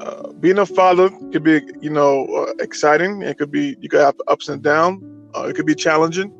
uh, 0.00 0.32
being 0.32 0.58
a 0.58 0.66
father 0.66 1.10
could 1.32 1.42
be, 1.42 1.60
you 1.80 1.90
know, 1.90 2.26
uh, 2.26 2.52
exciting. 2.60 3.22
It 3.22 3.38
could 3.38 3.50
be 3.50 3.76
you 3.80 3.88
could 3.88 4.00
have 4.00 4.16
ups 4.28 4.48
and 4.48 4.62
downs. 4.62 5.02
Uh, 5.34 5.48
it 5.48 5.56
could 5.56 5.66
be 5.66 5.74
challenging, 5.74 6.32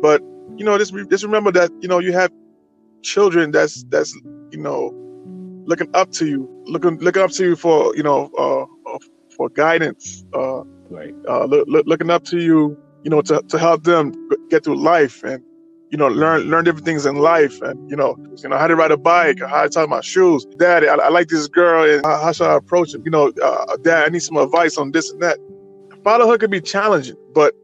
but 0.00 0.22
you 0.56 0.64
know, 0.64 0.78
just 0.78 0.94
just 1.10 1.24
remember 1.24 1.50
that 1.52 1.70
you 1.80 1.88
know 1.88 1.98
you 1.98 2.12
have 2.12 2.30
children 3.02 3.50
that's 3.50 3.84
that's 3.84 4.14
you 4.50 4.58
know 4.58 4.92
looking 5.64 5.88
up 5.94 6.10
to 6.12 6.26
you, 6.26 6.48
looking 6.66 6.98
looking 6.98 7.22
up 7.22 7.30
to 7.32 7.44
you 7.44 7.56
for 7.56 7.94
you 7.96 8.02
know 8.02 8.30
uh, 8.38 8.62
uh 8.90 8.98
for 9.36 9.48
guidance, 9.48 10.24
uh, 10.34 10.62
right? 10.90 11.14
Uh, 11.28 11.44
look, 11.46 11.66
look, 11.68 11.86
looking 11.86 12.10
up 12.10 12.24
to 12.24 12.38
you, 12.38 12.76
you 13.02 13.10
know, 13.10 13.22
to, 13.22 13.42
to 13.48 13.58
help 13.58 13.82
them 13.84 14.12
get 14.50 14.64
through 14.64 14.76
life 14.76 15.22
and 15.24 15.42
you 15.92 15.98
know 15.98 16.08
learn 16.08 16.40
learn 16.48 16.64
different 16.64 16.86
things 16.86 17.04
in 17.04 17.16
life 17.16 17.60
and 17.60 17.88
you 17.90 17.96
know 17.96 18.16
you 18.42 18.48
know 18.48 18.56
how 18.56 18.66
to 18.66 18.74
ride 18.74 18.90
a 18.90 18.96
bike, 18.96 19.38
how 19.40 19.62
to 19.62 19.68
tie 19.68 19.84
my 19.84 20.00
shoes. 20.00 20.46
Daddy, 20.56 20.88
I, 20.88 20.94
I 20.94 21.08
like 21.10 21.28
this 21.28 21.46
girl, 21.46 21.88
and 21.88 22.04
how, 22.04 22.22
how, 22.22 22.32
should 22.32 22.46
I 22.46 22.56
approach 22.56 22.94
him? 22.94 23.02
You 23.04 23.10
know, 23.10 23.32
uh, 23.42 23.76
Dad, 23.82 24.06
I 24.06 24.08
need 24.08 24.22
some 24.22 24.38
advice 24.38 24.78
on 24.78 24.90
this 24.90 25.12
and 25.12 25.22
that. 25.22 25.38
Fatherhood 26.02 26.40
can 26.40 26.50
be 26.50 26.60
challenging, 26.60 27.16
but 27.34 27.54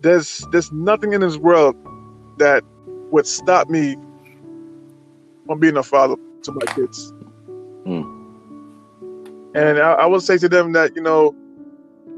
there's 0.00 0.46
there's 0.52 0.70
nothing 0.72 1.12
in 1.12 1.20
this 1.20 1.36
world 1.36 1.76
that 2.38 2.62
would 3.10 3.26
stop 3.26 3.68
me 3.68 3.96
from 5.46 5.58
being 5.58 5.76
a 5.76 5.82
father 5.82 6.14
to 6.44 6.52
my 6.52 6.72
kids. 6.72 7.12
Mm. 7.84 8.10
And 9.56 9.78
I, 9.78 9.92
I 9.92 10.06
will 10.06 10.20
say 10.20 10.38
to 10.38 10.48
them 10.48 10.72
that 10.72 10.94
you 10.94 11.02
know, 11.02 11.34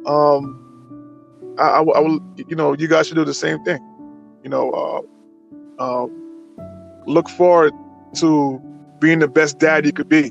um, 0.04 1.54
I, 1.58 1.62
I, 1.62 1.78
I, 1.78 2.00
will, 2.00 2.20
you 2.36 2.54
know, 2.54 2.74
you 2.74 2.86
guys 2.86 3.08
should 3.08 3.16
do 3.16 3.24
the 3.24 3.34
same 3.34 3.64
thing. 3.64 3.80
You 4.46 4.50
know, 4.50 4.70
uh, 4.70 5.82
uh, 5.82 6.06
look 7.04 7.28
forward 7.28 7.72
to 8.18 8.62
being 9.00 9.18
the 9.18 9.26
best 9.26 9.58
dad 9.58 9.84
you 9.84 9.92
could 9.92 10.08
be. 10.08 10.30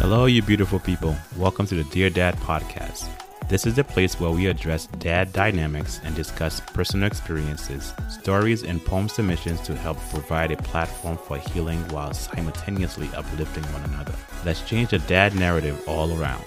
Hello, 0.00 0.26
you 0.26 0.42
beautiful 0.42 0.80
people. 0.80 1.14
Welcome 1.36 1.68
to 1.68 1.76
the 1.76 1.84
Dear 1.84 2.10
Dad 2.10 2.34
podcast. 2.38 3.08
This 3.48 3.64
is 3.64 3.76
the 3.76 3.84
place 3.84 4.18
where 4.18 4.32
we 4.32 4.48
address 4.48 4.88
dad 4.98 5.32
dynamics 5.32 6.00
and 6.02 6.16
discuss 6.16 6.58
personal 6.58 7.06
experiences, 7.06 7.94
stories, 8.08 8.64
and 8.64 8.84
poem 8.84 9.08
submissions 9.08 9.60
to 9.60 9.76
help 9.76 9.98
provide 10.10 10.50
a 10.50 10.56
platform 10.56 11.16
for 11.16 11.38
healing 11.38 11.78
while 11.90 12.12
simultaneously 12.12 13.08
uplifting 13.14 13.62
one 13.72 13.84
another. 13.84 14.16
Let's 14.44 14.62
change 14.62 14.90
the 14.90 14.98
dad 14.98 15.36
narrative 15.36 15.80
all 15.86 16.12
around. 16.20 16.44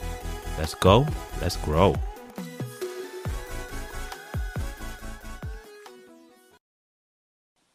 Let's 0.57 0.75
go, 0.75 1.07
let's 1.39 1.55
grow. 1.55 1.95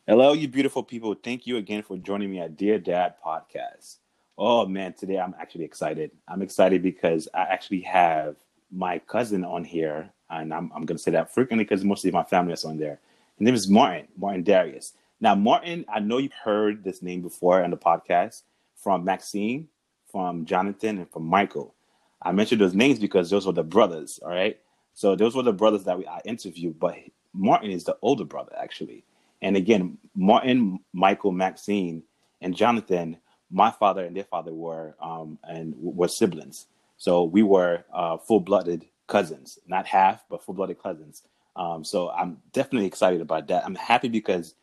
Hello, 0.06 0.34
you 0.34 0.48
beautiful 0.48 0.82
people. 0.82 1.14
Thank 1.14 1.46
you 1.46 1.56
again 1.56 1.82
for 1.82 1.96
joining 1.96 2.30
me 2.30 2.38
at 2.38 2.58
Dear 2.58 2.78
Dad 2.78 3.14
Podcast. 3.24 4.00
Oh 4.36 4.66
man, 4.66 4.92
today 4.92 5.18
I'm 5.18 5.34
actually 5.40 5.64
excited. 5.64 6.10
I'm 6.28 6.42
excited 6.42 6.82
because 6.82 7.26
I 7.32 7.44
actually 7.44 7.80
have 7.80 8.36
my 8.70 8.98
cousin 8.98 9.46
on 9.46 9.64
here, 9.64 10.10
and 10.28 10.52
I'm, 10.52 10.70
I'm 10.74 10.84
going 10.84 10.98
to 10.98 11.02
say 11.02 11.12
that 11.12 11.32
frequently 11.32 11.64
because 11.64 11.84
mostly 11.84 12.10
my 12.10 12.22
family 12.22 12.52
is 12.52 12.66
on 12.66 12.76
there. 12.76 13.00
His 13.38 13.46
name 13.46 13.54
is 13.54 13.66
Martin, 13.66 14.06
Martin 14.18 14.42
Darius. 14.42 14.92
Now, 15.22 15.34
Martin, 15.34 15.86
I 15.88 16.00
know 16.00 16.18
you've 16.18 16.32
heard 16.34 16.84
this 16.84 17.00
name 17.00 17.22
before 17.22 17.64
on 17.64 17.70
the 17.70 17.78
podcast 17.78 18.42
from 18.76 19.04
Maxine, 19.04 19.68
from 20.12 20.44
Jonathan, 20.44 20.98
and 20.98 21.10
from 21.10 21.24
Michael. 21.24 21.74
I 22.20 22.32
mentioned 22.32 22.60
those 22.60 22.74
names 22.74 22.98
because 22.98 23.30
those 23.30 23.46
were 23.46 23.54
the 23.54 23.64
brothers, 23.64 24.20
all 24.22 24.28
right? 24.28 24.60
So 24.92 25.16
those 25.16 25.34
were 25.34 25.42
the 25.42 25.54
brothers 25.54 25.84
that 25.84 25.96
we 25.96 26.06
I 26.06 26.20
interviewed, 26.26 26.78
but 26.78 26.94
Martin 27.32 27.70
is 27.70 27.84
the 27.84 27.96
older 28.02 28.24
brother, 28.24 28.52
actually. 28.60 29.02
And 29.44 29.58
again, 29.58 29.98
Martin, 30.16 30.80
Michael, 30.94 31.30
Maxine, 31.30 32.02
and 32.40 32.56
Jonathan, 32.56 33.18
my 33.50 33.70
father 33.70 34.02
and 34.02 34.16
their 34.16 34.24
father 34.24 34.54
were 34.54 34.96
um, 35.02 35.38
and 35.44 35.74
were 35.76 36.08
siblings. 36.08 36.66
So 36.96 37.24
we 37.24 37.42
were 37.42 37.84
uh, 37.92 38.16
full 38.16 38.40
blooded 38.40 38.86
cousins, 39.06 39.58
not 39.66 39.86
half, 39.86 40.24
but 40.30 40.42
full 40.42 40.54
blooded 40.54 40.82
cousins. 40.82 41.22
Um, 41.56 41.84
so 41.84 42.08
I'm 42.08 42.38
definitely 42.54 42.86
excited 42.86 43.20
about 43.20 43.46
that. 43.48 43.66
I'm 43.66 43.74
happy 43.74 44.08
because 44.08 44.54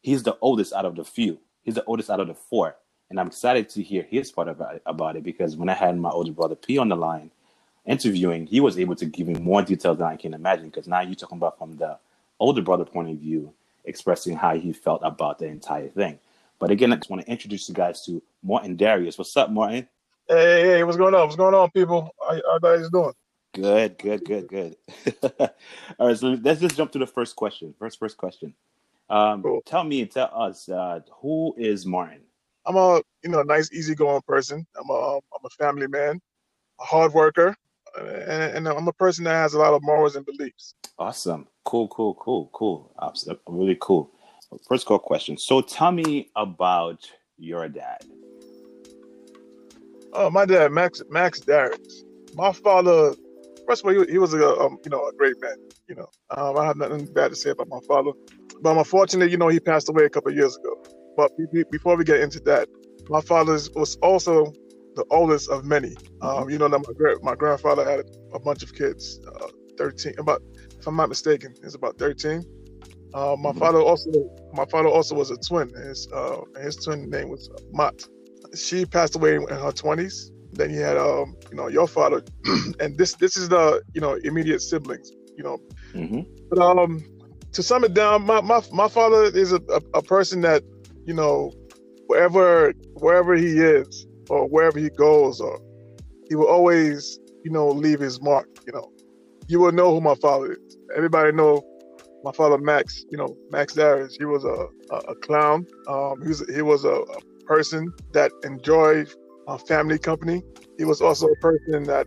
he's 0.00 0.22
the 0.22 0.38
oldest 0.40 0.72
out 0.72 0.84
of 0.84 0.94
the 0.94 1.04
few. 1.04 1.40
He's 1.64 1.74
the 1.74 1.84
oldest 1.84 2.08
out 2.08 2.20
of 2.20 2.28
the 2.28 2.34
four. 2.34 2.76
And 3.10 3.18
I'm 3.18 3.26
excited 3.26 3.68
to 3.70 3.82
hear 3.82 4.04
his 4.04 4.30
part 4.30 4.46
about 4.46 4.76
it, 4.76 4.82
about 4.86 5.16
it 5.16 5.24
because 5.24 5.56
when 5.56 5.68
I 5.68 5.74
had 5.74 5.98
my 5.98 6.10
older 6.10 6.30
brother 6.30 6.54
P 6.54 6.78
on 6.78 6.88
the 6.88 6.96
line 6.96 7.32
interviewing, 7.84 8.46
he 8.46 8.60
was 8.60 8.78
able 8.78 8.94
to 8.94 9.06
give 9.06 9.26
me 9.26 9.34
more 9.34 9.62
details 9.62 9.98
than 9.98 10.06
I 10.06 10.16
can 10.16 10.34
imagine. 10.34 10.66
Because 10.66 10.86
now 10.86 11.00
you're 11.00 11.16
talking 11.16 11.38
about 11.38 11.58
from 11.58 11.76
the 11.78 11.98
older 12.38 12.62
brother 12.62 12.84
point 12.84 13.10
of 13.10 13.16
view, 13.16 13.52
expressing 13.84 14.36
how 14.36 14.56
he 14.56 14.72
felt 14.72 15.00
about 15.04 15.38
the 15.38 15.46
entire 15.46 15.88
thing. 15.88 16.18
But 16.58 16.70
again, 16.70 16.92
I 16.92 16.96
just 16.96 17.10
want 17.10 17.24
to 17.24 17.30
introduce 17.30 17.68
you 17.68 17.74
guys 17.74 18.04
to 18.06 18.22
Martin 18.42 18.76
Darius. 18.76 19.16
What's 19.16 19.36
up, 19.36 19.50
Martin? 19.50 19.88
Hey, 20.28 20.62
hey, 20.62 20.84
what's 20.84 20.98
going 20.98 21.14
on? 21.14 21.22
What's 21.22 21.36
going 21.36 21.54
on, 21.54 21.70
people? 21.70 22.10
How, 22.20 22.40
how 22.44 22.54
you 22.54 22.60
guys 22.60 22.90
doing? 22.90 23.12
Good, 23.52 23.98
good, 23.98 24.24
good, 24.24 24.46
good. 24.46 24.76
All 25.98 26.08
right, 26.08 26.16
so 26.16 26.38
let's 26.42 26.60
just 26.60 26.76
jump 26.76 26.92
to 26.92 26.98
the 26.98 27.06
first 27.06 27.34
question. 27.34 27.74
First, 27.78 27.98
first 27.98 28.16
question. 28.16 28.54
Um, 29.08 29.42
cool. 29.42 29.60
Tell 29.66 29.82
me 29.82 30.02
and 30.02 30.10
tell 30.10 30.30
us 30.32 30.68
uh, 30.68 31.00
who 31.20 31.54
is 31.58 31.84
Martin. 31.84 32.20
I'm 32.64 32.76
a 32.76 33.02
you 33.24 33.30
know 33.30 33.42
nice, 33.42 33.72
easygoing 33.72 34.22
person. 34.26 34.64
I'm 34.78 34.88
a 34.88 35.16
I'm 35.16 35.44
a 35.44 35.50
family 35.50 35.88
man, 35.88 36.20
a 36.80 36.84
hard 36.84 37.12
worker, 37.12 37.56
and, 37.98 38.66
and 38.66 38.68
I'm 38.68 38.86
a 38.86 38.92
person 38.92 39.24
that 39.24 39.32
has 39.32 39.54
a 39.54 39.58
lot 39.58 39.74
of 39.74 39.82
morals 39.82 40.14
and 40.14 40.24
beliefs. 40.24 40.74
Awesome, 40.98 41.48
cool, 41.64 41.88
cool, 41.88 42.14
cool, 42.14 42.50
cool. 42.52 42.92
Absolutely, 43.02 43.42
really 43.48 43.78
cool. 43.80 44.10
First, 44.68 44.86
call 44.86 44.98
question. 44.98 45.36
So, 45.38 45.60
tell 45.60 45.92
me 45.92 46.30
about 46.36 47.08
your 47.38 47.68
dad. 47.68 48.04
Oh, 50.12 50.28
my 50.30 50.44
dad, 50.44 50.72
Max 50.72 51.02
Max 51.08 51.40
Darius. 51.40 52.04
My 52.34 52.52
father, 52.52 53.14
first 53.66 53.82
of 53.82 53.86
all, 53.86 54.04
he, 54.04 54.12
he 54.12 54.18
was 54.18 54.34
a 54.34 54.58
um, 54.58 54.78
you 54.84 54.90
know 54.90 55.06
a 55.06 55.12
great 55.12 55.40
man. 55.40 55.56
You 55.88 55.96
know, 55.96 56.10
um, 56.36 56.56
I 56.56 56.64
have 56.66 56.76
nothing 56.76 57.06
bad 57.06 57.28
to 57.28 57.36
say 57.36 57.50
about 57.50 57.68
my 57.68 57.80
father, 57.86 58.12
but 58.60 58.70
I'm 58.70 58.78
unfortunate, 58.78 59.30
you 59.30 59.36
know, 59.36 59.48
he 59.48 59.60
passed 59.60 59.88
away 59.88 60.04
a 60.04 60.10
couple 60.10 60.32
years 60.32 60.56
ago. 60.56 60.82
But 61.16 61.32
before 61.70 61.96
we 61.96 62.04
get 62.04 62.20
into 62.20 62.40
that, 62.40 62.68
my 63.08 63.20
father 63.20 63.52
was 63.74 63.96
also 63.96 64.52
the 64.94 65.04
oldest 65.10 65.50
of 65.50 65.64
many. 65.64 65.94
Um, 66.22 66.50
you 66.50 66.58
know 66.58 66.68
that 66.68 66.78
my 66.78 67.14
my 67.22 67.34
grandfather 67.36 67.84
had 67.88 68.00
a 68.32 68.38
bunch 68.38 68.62
of 68.62 68.74
kids, 68.74 69.20
uh, 69.26 69.48
thirteen. 69.78 70.14
About 70.18 70.42
if 70.80 70.86
I'm 70.86 70.96
not 70.96 71.08
mistaken, 71.08 71.54
it's 71.62 71.74
about 71.74 71.98
thirteen. 71.98 72.42
Uh, 73.12 73.36
my 73.38 73.52
father 73.52 73.80
also 73.80 74.10
my 74.52 74.64
father 74.66 74.88
also 74.88 75.14
was 75.14 75.30
a 75.30 75.36
twin. 75.36 75.68
His 75.74 76.08
uh, 76.12 76.40
his 76.60 76.76
twin 76.76 77.10
name 77.10 77.28
was 77.28 77.50
Mott 77.72 78.06
she 78.54 78.84
passed 78.84 79.16
away 79.16 79.36
in 79.36 79.42
her 79.48 79.72
20s. 79.72 80.30
Then 80.52 80.70
you 80.70 80.80
had, 80.80 80.96
um, 80.96 81.36
you 81.50 81.56
know, 81.56 81.68
your 81.68 81.86
father, 81.86 82.22
and 82.80 82.98
this 82.98 83.14
this 83.14 83.36
is 83.36 83.48
the, 83.48 83.82
you 83.94 84.00
know, 84.00 84.14
immediate 84.24 84.60
siblings, 84.60 85.12
you 85.36 85.44
know. 85.44 85.58
Mm-hmm. 85.94 86.22
But 86.50 86.58
um, 86.58 87.04
to 87.52 87.62
sum 87.62 87.84
it 87.84 87.94
down, 87.94 88.26
my 88.26 88.40
my, 88.40 88.60
my 88.72 88.88
father 88.88 89.24
is 89.24 89.52
a, 89.52 89.60
a, 89.68 89.80
a 89.94 90.02
person 90.02 90.40
that, 90.40 90.64
you 91.06 91.14
know, 91.14 91.52
wherever 92.08 92.72
wherever 92.94 93.36
he 93.36 93.60
is 93.60 94.06
or 94.28 94.48
wherever 94.48 94.78
he 94.78 94.90
goes, 94.90 95.40
or 95.40 95.60
he 96.28 96.34
will 96.34 96.48
always, 96.48 97.20
you 97.44 97.52
know, 97.52 97.68
leave 97.68 98.00
his 98.00 98.20
mark. 98.20 98.48
You 98.66 98.72
know, 98.72 98.92
you 99.46 99.60
will 99.60 99.72
know 99.72 99.94
who 99.94 100.00
my 100.00 100.16
father 100.16 100.52
is. 100.52 100.69
Everybody 100.96 101.32
know 101.32 101.62
my 102.24 102.32
father 102.32 102.58
Max. 102.58 103.04
You 103.10 103.18
know, 103.18 103.36
Max 103.50 103.74
Darius. 103.74 104.16
He 104.16 104.24
was 104.24 104.44
a 104.44 104.66
a, 104.94 104.96
a 104.96 105.14
clown. 105.16 105.66
Um, 105.88 106.20
he 106.22 106.28
was 106.28 106.44
he 106.54 106.62
was 106.62 106.84
a, 106.84 106.92
a 106.92 107.20
person 107.46 107.92
that 108.12 108.30
enjoyed 108.44 109.08
uh, 109.48 109.58
family 109.58 109.98
company. 109.98 110.42
He 110.78 110.84
was 110.84 111.00
also 111.00 111.26
a 111.26 111.36
person 111.36 111.84
that, 111.84 112.06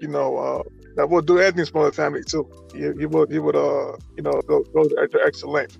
you 0.00 0.08
know, 0.08 0.36
uh, 0.36 0.62
that 0.96 1.08
would 1.08 1.26
do 1.26 1.38
anything 1.38 1.66
for 1.66 1.86
the 1.86 1.92
family 1.92 2.22
too. 2.22 2.48
He, 2.74 2.80
he 3.00 3.06
would, 3.06 3.32
he 3.32 3.38
would, 3.38 3.56
uh, 3.56 3.96
you 4.16 4.22
know, 4.22 4.40
go, 4.46 4.62
go 4.74 4.84
to 4.84 5.20
extra 5.24 5.48
length. 5.48 5.78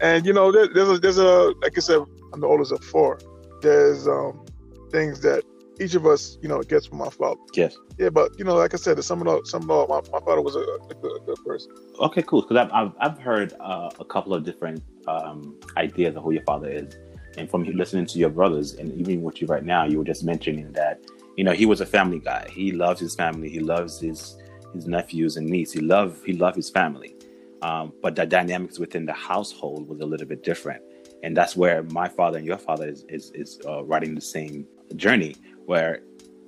And 0.00 0.26
you 0.26 0.32
know, 0.32 0.50
there, 0.50 0.68
there's 0.72 0.88
a, 0.88 0.98
there's 0.98 1.18
a, 1.18 1.52
like 1.62 1.76
I 1.76 1.80
said, 1.80 2.00
I'm 2.32 2.40
the 2.40 2.46
oldest 2.46 2.72
of 2.72 2.82
four. 2.84 3.18
There's 3.60 4.06
um, 4.08 4.44
things 4.90 5.20
that 5.20 5.44
each 5.80 5.94
of 5.94 6.06
us, 6.06 6.38
you 6.40 6.48
know, 6.48 6.62
gets 6.62 6.86
from 6.86 7.00
our 7.00 7.10
father. 7.10 7.40
Yes. 7.54 7.76
Yeah, 7.98 8.10
but 8.10 8.38
you 8.38 8.44
know, 8.44 8.54
like 8.54 8.74
I 8.74 8.76
said, 8.76 9.02
some 9.04 9.20
of 9.20 9.26
the, 9.26 9.48
some 9.48 9.68
of 9.70 9.88
the, 9.88 9.94
my, 9.94 10.00
my 10.18 10.24
father 10.24 10.40
was 10.40 10.56
a, 10.56 10.60
a, 10.60 10.94
good, 11.00 11.44
person. 11.44 11.72
Okay, 12.00 12.22
cool. 12.22 12.42
Because 12.42 12.56
I've, 12.56 12.72
I've, 12.72 12.92
I've 13.00 13.18
heard 13.18 13.54
uh, 13.60 13.90
a 13.98 14.04
couple 14.04 14.34
of 14.34 14.44
different 14.44 14.82
um, 15.06 15.58
ideas 15.76 16.16
of 16.16 16.24
who 16.24 16.32
your 16.32 16.42
father 16.42 16.68
is 16.68 16.96
and 17.36 17.50
from 17.50 17.64
listening 17.64 18.06
to 18.06 18.18
your 18.18 18.30
brothers 18.30 18.74
and 18.74 18.92
even 18.98 19.22
with 19.22 19.40
you 19.40 19.46
right 19.46 19.64
now, 19.64 19.84
you 19.84 19.98
were 19.98 20.04
just 20.04 20.24
mentioning 20.24 20.72
that 20.72 21.00
you 21.36 21.44
know 21.44 21.52
he 21.52 21.66
was 21.66 21.80
a 21.80 21.86
family 21.86 22.18
guy. 22.18 22.48
He 22.50 22.72
loves 22.72 23.00
his 23.00 23.14
family. 23.14 23.48
He 23.48 23.60
loves 23.60 24.00
his 24.00 24.36
his 24.72 24.86
nephews 24.86 25.36
and 25.36 25.46
niece. 25.46 25.72
He 25.72 25.80
loved 25.80 26.24
he 26.24 26.32
loved 26.32 26.56
his 26.56 26.70
family. 26.70 27.14
Um, 27.62 27.92
but 28.02 28.14
the 28.14 28.26
dynamics 28.26 28.78
within 28.78 29.06
the 29.06 29.12
household 29.12 29.88
was 29.88 30.00
a 30.00 30.06
little 30.06 30.26
bit 30.26 30.42
different, 30.42 30.82
and 31.22 31.36
that's 31.36 31.56
where 31.56 31.82
my 31.84 32.08
father 32.08 32.38
and 32.38 32.46
your 32.46 32.58
father 32.58 32.88
is 32.88 33.04
is, 33.08 33.30
is 33.34 33.58
uh, 33.66 33.84
riding 33.84 34.14
the 34.14 34.20
same 34.20 34.66
journey. 34.96 35.34
Where 35.66 36.00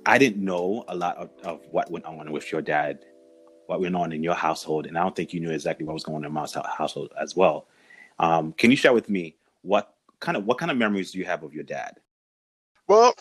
I 0.05 0.17
didn't 0.17 0.43
know 0.43 0.83
a 0.87 0.95
lot 0.95 1.17
of, 1.17 1.29
of 1.43 1.61
what 1.71 1.91
went 1.91 2.05
on 2.05 2.31
with 2.31 2.51
your 2.51 2.61
dad, 2.61 3.05
what 3.67 3.81
went 3.81 3.95
on 3.95 4.11
in 4.11 4.23
your 4.23 4.33
household, 4.33 4.87
and 4.87 4.97
I 4.97 5.03
don't 5.03 5.15
think 5.15 5.33
you 5.33 5.39
knew 5.39 5.51
exactly 5.51 5.85
what 5.85 5.93
was 5.93 6.03
going 6.03 6.17
on 6.17 6.25
in 6.25 6.31
my 6.31 6.47
household 6.75 7.13
as 7.21 7.35
well. 7.35 7.67
Um, 8.17 8.53
can 8.53 8.71
you 8.71 8.77
share 8.77 8.93
with 8.93 9.09
me 9.09 9.35
what 9.61 9.93
kind 10.19 10.37
of 10.37 10.45
what 10.45 10.57
kind 10.57 10.71
of 10.71 10.77
memories 10.77 11.11
do 11.11 11.19
you 11.19 11.25
have 11.25 11.43
of 11.43 11.53
your 11.53 11.63
dad? 11.63 11.97
Well, 12.87 13.13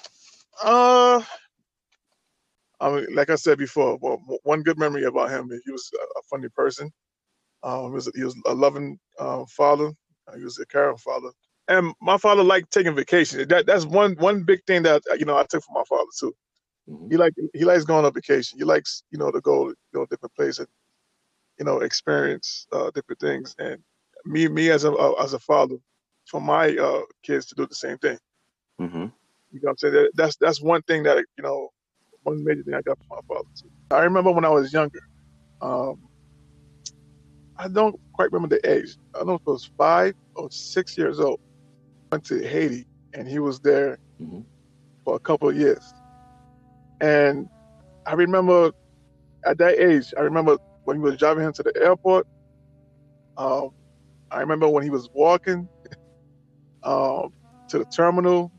uh, 0.62 1.20
I 2.80 2.90
mean, 2.90 3.06
like 3.14 3.30
I 3.30 3.34
said 3.34 3.58
before, 3.58 3.98
well, 4.00 4.22
one 4.44 4.62
good 4.62 4.78
memory 4.78 5.04
about 5.04 5.30
him, 5.30 5.50
he 5.64 5.70
was 5.70 5.90
a 6.16 6.22
funny 6.22 6.48
person. 6.48 6.90
Um, 7.62 7.88
he 7.88 7.94
was 7.94 8.10
he 8.14 8.24
was 8.24 8.36
a 8.46 8.54
loving 8.54 8.98
uh, 9.18 9.44
father. 9.46 9.90
He 10.36 10.44
was 10.44 10.58
a 10.58 10.66
caring 10.66 10.96
father, 10.96 11.30
and 11.68 11.92
my 12.00 12.16
father 12.16 12.42
liked 12.42 12.72
taking 12.72 12.94
vacations. 12.94 13.46
That 13.46 13.66
that's 13.66 13.84
one 13.84 14.14
one 14.18 14.42
big 14.42 14.64
thing 14.66 14.82
that 14.84 15.02
you 15.18 15.24
know 15.24 15.36
I 15.36 15.44
took 15.44 15.62
from 15.62 15.74
my 15.74 15.84
father 15.88 16.10
too. 16.18 16.34
Mm-hmm. 16.88 17.10
He 17.10 17.16
like 17.16 17.34
he 17.54 17.64
likes 17.64 17.84
going 17.84 18.04
on 18.04 18.12
vacation. 18.12 18.58
He 18.58 18.64
likes 18.64 19.02
you 19.10 19.18
know 19.18 19.30
to 19.30 19.40
go 19.40 19.68
you 19.68 19.76
know 19.92 20.06
different 20.06 20.34
places, 20.34 20.66
you 21.58 21.64
know 21.64 21.80
experience 21.80 22.66
uh, 22.72 22.90
different 22.94 23.20
things. 23.20 23.54
And 23.58 23.78
me 24.24 24.48
me 24.48 24.70
as 24.70 24.84
a 24.84 24.92
uh, 24.92 25.12
as 25.22 25.34
a 25.34 25.38
father, 25.38 25.76
for 26.26 26.40
my 26.40 26.74
uh, 26.76 27.02
kids 27.22 27.46
to 27.46 27.54
do 27.54 27.66
the 27.66 27.74
same 27.74 27.98
thing. 27.98 28.18
Mm-hmm. 28.80 29.06
You 29.52 29.60
know 29.60 29.60
what 29.60 29.70
I'm 29.70 29.76
saying? 29.78 29.94
That, 29.94 30.10
that's 30.14 30.36
that's 30.36 30.62
one 30.62 30.82
thing 30.82 31.02
that 31.02 31.18
you 31.18 31.42
know 31.42 31.70
one 32.22 32.42
major 32.42 32.62
thing 32.62 32.74
I 32.74 32.82
got 32.82 32.98
from 32.98 33.08
my 33.10 33.34
father 33.34 33.48
too. 33.54 33.70
I 33.90 34.00
remember 34.00 34.32
when 34.32 34.44
I 34.44 34.50
was 34.50 34.72
younger. 34.72 35.00
Um, 35.60 36.00
I 37.58 37.66
don't 37.66 37.98
quite 38.12 38.30
remember 38.32 38.56
the 38.56 38.70
age. 38.70 38.96
I 39.14 39.18
don't 39.18 39.26
know 39.26 39.34
if 39.34 39.40
it 39.40 39.46
was 39.46 39.70
five 39.76 40.14
or 40.36 40.48
six 40.50 40.96
years 40.96 41.18
old. 41.18 41.40
Went 42.10 42.24
to 42.26 42.46
Haiti 42.46 42.86
and 43.14 43.28
he 43.28 43.38
was 43.38 43.60
there 43.60 43.98
mm-hmm. 44.20 44.40
for 45.04 45.16
a 45.16 45.18
couple 45.18 45.48
of 45.48 45.56
years. 45.56 45.94
And 47.00 47.48
I 48.06 48.14
remember 48.14 48.72
at 49.44 49.58
that 49.58 49.78
age, 49.78 50.12
I 50.16 50.22
remember 50.22 50.58
when 50.84 50.96
he 50.96 51.02
was 51.02 51.16
driving 51.16 51.44
him 51.44 51.52
to 51.52 51.62
the 51.62 51.72
airport. 51.76 52.26
Um, 53.36 53.70
I 54.30 54.40
remember 54.40 54.68
when 54.68 54.82
he 54.82 54.90
was 54.90 55.08
walking 55.12 55.68
um, 56.82 57.32
to 57.68 57.78
the 57.78 57.84
terminal, 57.84 58.50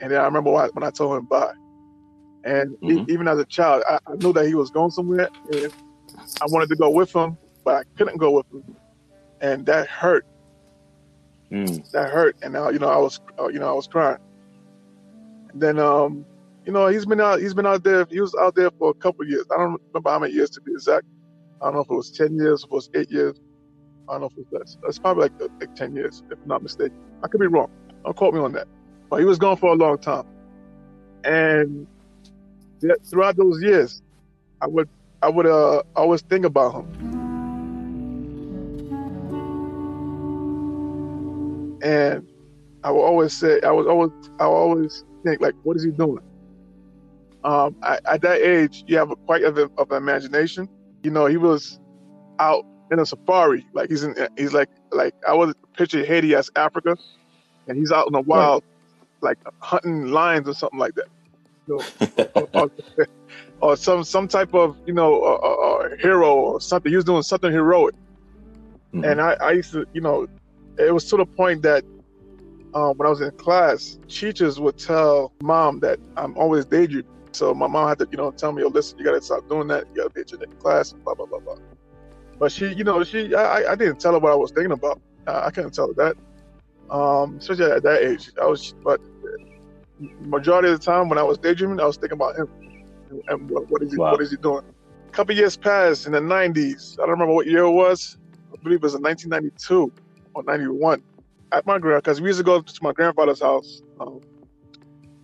and 0.00 0.10
then 0.10 0.20
I 0.20 0.24
remember 0.24 0.50
when 0.50 0.64
I, 0.64 0.68
when 0.68 0.84
I 0.84 0.90
told 0.90 1.18
him 1.18 1.26
bye. 1.26 1.54
And 2.44 2.76
mm-hmm. 2.78 3.10
even 3.10 3.26
as 3.26 3.38
a 3.38 3.44
child, 3.44 3.82
I, 3.88 3.98
I, 4.06 4.14
knew 4.16 4.32
that 4.32 4.46
he 4.46 4.54
was 4.54 4.70
going 4.70 4.90
somewhere, 4.90 5.28
I 5.52 6.46
wanted 6.46 6.68
to 6.68 6.76
go 6.76 6.90
with 6.90 7.14
him, 7.14 7.36
but 7.64 7.74
I 7.74 7.82
couldn't 7.96 8.18
go 8.18 8.30
with 8.32 8.46
him, 8.52 8.76
and 9.40 9.66
that 9.66 9.88
hurt. 9.88 10.26
Mm. 11.50 11.90
That 11.92 12.10
hurt, 12.10 12.36
and 12.42 12.52
now 12.52 12.70
you 12.70 12.78
know 12.78 12.88
I 12.88 12.98
was, 12.98 13.20
uh, 13.38 13.48
you 13.48 13.58
know, 13.58 13.68
I 13.68 13.72
was 13.72 13.86
crying. 13.86 14.18
And 15.52 15.60
then, 15.62 15.78
um, 15.78 16.26
you 16.64 16.72
know, 16.72 16.88
he's 16.88 17.06
been 17.06 17.20
out. 17.20 17.40
He's 17.40 17.54
been 17.54 17.66
out 17.66 17.84
there. 17.84 18.06
He 18.10 18.20
was 18.20 18.34
out 18.40 18.54
there 18.56 18.70
for 18.78 18.90
a 18.90 18.94
couple 18.94 19.24
years. 19.26 19.46
I 19.52 19.58
don't 19.58 19.80
remember 19.92 20.10
how 20.10 20.18
many 20.18 20.32
years 20.32 20.50
to 20.50 20.60
be 20.60 20.72
exact. 20.72 21.06
I 21.62 21.66
don't 21.66 21.74
know 21.74 21.80
if 21.80 21.90
it 21.90 21.94
was 21.94 22.10
ten 22.10 22.36
years, 22.36 22.64
if 22.64 22.70
it 22.70 22.74
was 22.74 22.90
eight 22.94 23.10
years. 23.10 23.36
I 24.08 24.12
don't 24.12 24.22
know 24.22 24.26
if 24.26 24.32
it 24.36 24.46
was 24.50 24.60
less. 24.60 24.78
It's 24.88 24.98
probably 24.98 25.24
like, 25.24 25.50
like 25.60 25.74
ten 25.76 25.94
years, 25.94 26.22
if 26.30 26.38
I'm 26.42 26.48
not 26.48 26.62
mistaken. 26.62 26.98
I 27.22 27.28
could 27.28 27.40
be 27.40 27.46
wrong. 27.46 27.70
Don't 28.04 28.16
quote 28.16 28.34
me 28.34 28.40
on 28.40 28.52
that. 28.52 28.66
But 29.08 29.20
he 29.20 29.24
was 29.24 29.38
gone 29.38 29.56
for 29.56 29.72
a 29.72 29.76
long 29.76 29.98
time, 29.98 30.26
and 31.24 31.86
throughout 33.08 33.36
those 33.36 33.62
years, 33.62 34.02
I 34.60 34.66
would 34.66 34.88
I 35.22 35.28
would 35.28 35.46
uh, 35.46 35.82
always 35.94 36.22
think 36.22 36.44
about 36.44 36.74
him. 36.74 37.15
And 41.86 42.26
I 42.82 42.90
would 42.90 43.02
always 43.02 43.32
say, 43.32 43.60
I 43.62 43.70
was 43.70 43.86
always, 43.86 44.10
I 44.40 44.44
always 44.44 45.04
think, 45.24 45.40
like, 45.40 45.54
what 45.62 45.76
is 45.76 45.84
he 45.84 45.90
doing? 45.90 46.20
Um, 47.44 47.76
I, 47.82 47.98
at 48.06 48.22
that 48.22 48.40
age, 48.40 48.84
you 48.86 48.96
have 48.96 49.10
a, 49.10 49.16
quite 49.16 49.44
of, 49.44 49.56
a, 49.56 49.70
of 49.78 49.90
an 49.92 49.98
imagination. 49.98 50.68
You 51.02 51.10
know, 51.10 51.26
he 51.26 51.36
was 51.36 51.78
out 52.38 52.66
in 52.90 52.98
a 52.98 53.06
safari, 53.06 53.66
like 53.72 53.88
he's 53.90 54.02
in, 54.02 54.14
he's 54.36 54.52
like, 54.52 54.68
like 54.90 55.14
I 55.26 55.34
was 55.34 55.54
picture 55.76 56.04
Haiti 56.04 56.34
as 56.34 56.50
Africa, 56.56 56.96
and 57.68 57.78
he's 57.78 57.92
out 57.92 58.06
in 58.06 58.12
the 58.12 58.20
wild, 58.20 58.64
right. 59.20 59.36
like 59.44 59.54
hunting 59.60 60.08
lions 60.08 60.48
or 60.48 60.54
something 60.54 60.78
like 60.78 60.94
that 60.94 61.06
know, 61.66 61.82
or, 62.54 62.70
or, 63.60 63.76
some 63.76 64.04
some 64.04 64.28
type 64.28 64.54
of 64.54 64.76
you 64.86 64.92
know 64.92 65.24
a, 65.24 65.94
a 65.94 65.96
hero 65.96 66.34
or 66.34 66.60
something. 66.60 66.90
He 66.90 66.96
was 66.96 67.04
doing 67.04 67.22
something 67.22 67.50
heroic, 67.50 67.94
mm-hmm. 68.94 69.04
and 69.04 69.20
I, 69.20 69.34
I 69.34 69.52
used 69.52 69.72
to 69.72 69.86
you 69.92 70.00
know 70.00 70.26
it 70.78 70.92
was 70.92 71.04
to 71.06 71.16
the 71.16 71.26
point 71.26 71.62
that 71.62 71.84
um, 72.74 72.96
when 72.98 73.06
I 73.06 73.10
was 73.10 73.20
in 73.20 73.30
class, 73.32 73.98
teachers 74.08 74.60
would 74.60 74.78
tell 74.78 75.32
mom 75.40 75.80
that 75.80 75.98
I'm 76.16 76.36
always 76.36 76.66
daydreaming. 76.66 77.10
So 77.32 77.54
my 77.54 77.66
mom 77.66 77.88
had 77.88 77.98
to, 77.98 78.08
you 78.10 78.18
know, 78.18 78.30
tell 78.30 78.52
me, 78.52 78.62
"Oh, 78.62 78.68
listen, 78.68 78.98
you 78.98 79.04
got 79.04 79.12
to 79.12 79.22
stop 79.22 79.48
doing 79.48 79.68
that. 79.68 79.86
You 79.94 80.02
got 80.02 80.04
to 80.04 80.10
pay 80.10 80.20
attention 80.22 80.50
in 80.50 80.56
class." 80.58 80.92
And 80.92 81.02
blah 81.04 81.14
blah 81.14 81.26
blah 81.26 81.38
blah. 81.38 81.56
But 82.38 82.52
she, 82.52 82.72
you 82.74 82.84
know, 82.84 83.02
she, 83.02 83.34
I, 83.34 83.72
I 83.72 83.74
didn't 83.74 83.98
tell 83.98 84.12
her 84.12 84.18
what 84.18 84.32
I 84.32 84.34
was 84.34 84.50
thinking 84.50 84.72
about. 84.72 85.00
I, 85.26 85.46
I 85.46 85.50
couldn't 85.50 85.72
tell 85.72 85.88
her 85.88 85.94
that, 85.94 86.94
um, 86.94 87.38
especially 87.38 87.70
at 87.70 87.82
that 87.82 88.02
age. 88.02 88.30
I 88.40 88.46
was, 88.46 88.74
but 88.84 89.00
majority 90.20 90.68
of 90.68 90.78
the 90.78 90.84
time 90.84 91.08
when 91.08 91.18
I 91.18 91.22
was 91.22 91.38
daydreaming, 91.38 91.80
I 91.80 91.86
was 91.86 91.96
thinking 91.96 92.16
about 92.16 92.36
him 92.36 92.48
and, 93.10 93.22
and 93.28 93.50
what, 93.50 93.70
what 93.70 93.82
is 93.82 93.92
he 93.92 93.98
wow. 93.98 94.12
what 94.12 94.20
is 94.20 94.30
he 94.30 94.36
doing. 94.36 94.64
A 95.08 95.12
couple 95.12 95.34
years 95.34 95.56
passed 95.56 96.06
in 96.06 96.12
the 96.12 96.20
90s. 96.20 96.94
I 96.94 97.02
don't 97.02 97.10
remember 97.10 97.32
what 97.32 97.46
year 97.46 97.64
it 97.64 97.70
was. 97.70 98.18
I 98.52 98.62
believe 98.62 98.76
it 98.76 98.82
was 98.82 98.94
in 98.94 99.02
1992 99.02 99.92
or 100.36 100.42
91. 100.44 101.02
At 101.52 101.64
my 101.66 101.78
grand, 101.78 102.02
because 102.02 102.20
we 102.20 102.28
used 102.28 102.38
to 102.38 102.44
go 102.44 102.60
to 102.60 102.78
my 102.82 102.92
grandfather's 102.92 103.40
house, 103.40 103.82
um, 104.00 104.20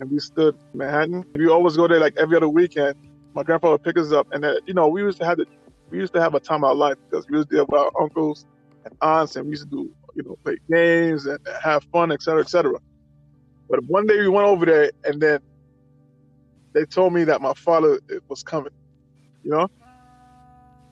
and 0.01 0.11
we 0.11 0.19
stood 0.19 0.57
in 0.73 0.79
Manhattan. 0.79 1.25
We 1.35 1.49
always 1.49 1.77
go 1.77 1.87
there 1.89 2.01
like 2.01 2.15
every 2.17 2.37
other 2.37 2.49
weekend. 2.49 2.95
My 3.35 3.43
grandfather 3.43 3.73
would 3.73 3.83
pick 3.83 3.99
us 3.99 4.13
up, 4.13 4.29
and 4.33 4.43
then, 4.43 4.57
you 4.67 4.75
know 4.75 4.89
we 4.89 5.03
used 5.03 5.19
to 5.19 5.27
have 5.27 5.39
the, 5.39 5.47
we 5.91 5.99
used 5.99 6.15
to 6.15 6.21
have 6.21 6.35
a 6.35 6.41
time 6.41 6.65
of 6.65 6.71
our 6.71 6.75
life 6.75 6.97
because 7.11 7.27
we 7.29 7.37
used 7.37 7.51
to 7.51 7.57
there 7.57 7.65
with 7.65 7.79
our 7.79 7.91
uncles 8.01 8.47
and 8.85 8.97
aunts, 9.03 9.37
and 9.37 9.47
we 9.47 9.51
used 9.51 9.65
to 9.65 9.69
do 9.69 9.91
you 10.15 10.23
know 10.23 10.39
play 10.45 10.57
games 10.71 11.27
and 11.27 11.39
have 11.63 11.85
fun, 11.93 12.13
etc., 12.13 12.23
cetera, 12.23 12.41
et 12.43 12.49
cetera. 12.49 12.79
But 13.69 13.85
one 13.85 14.07
day 14.07 14.19
we 14.19 14.29
went 14.29 14.47
over 14.47 14.65
there, 14.65 14.93
and 15.05 15.21
then 15.21 15.41
they 16.73 16.85
told 16.85 17.13
me 17.13 17.25
that 17.25 17.43
my 17.43 17.53
father 17.55 18.01
was 18.29 18.43
coming. 18.45 18.73
You 19.43 19.51
know, 19.51 19.69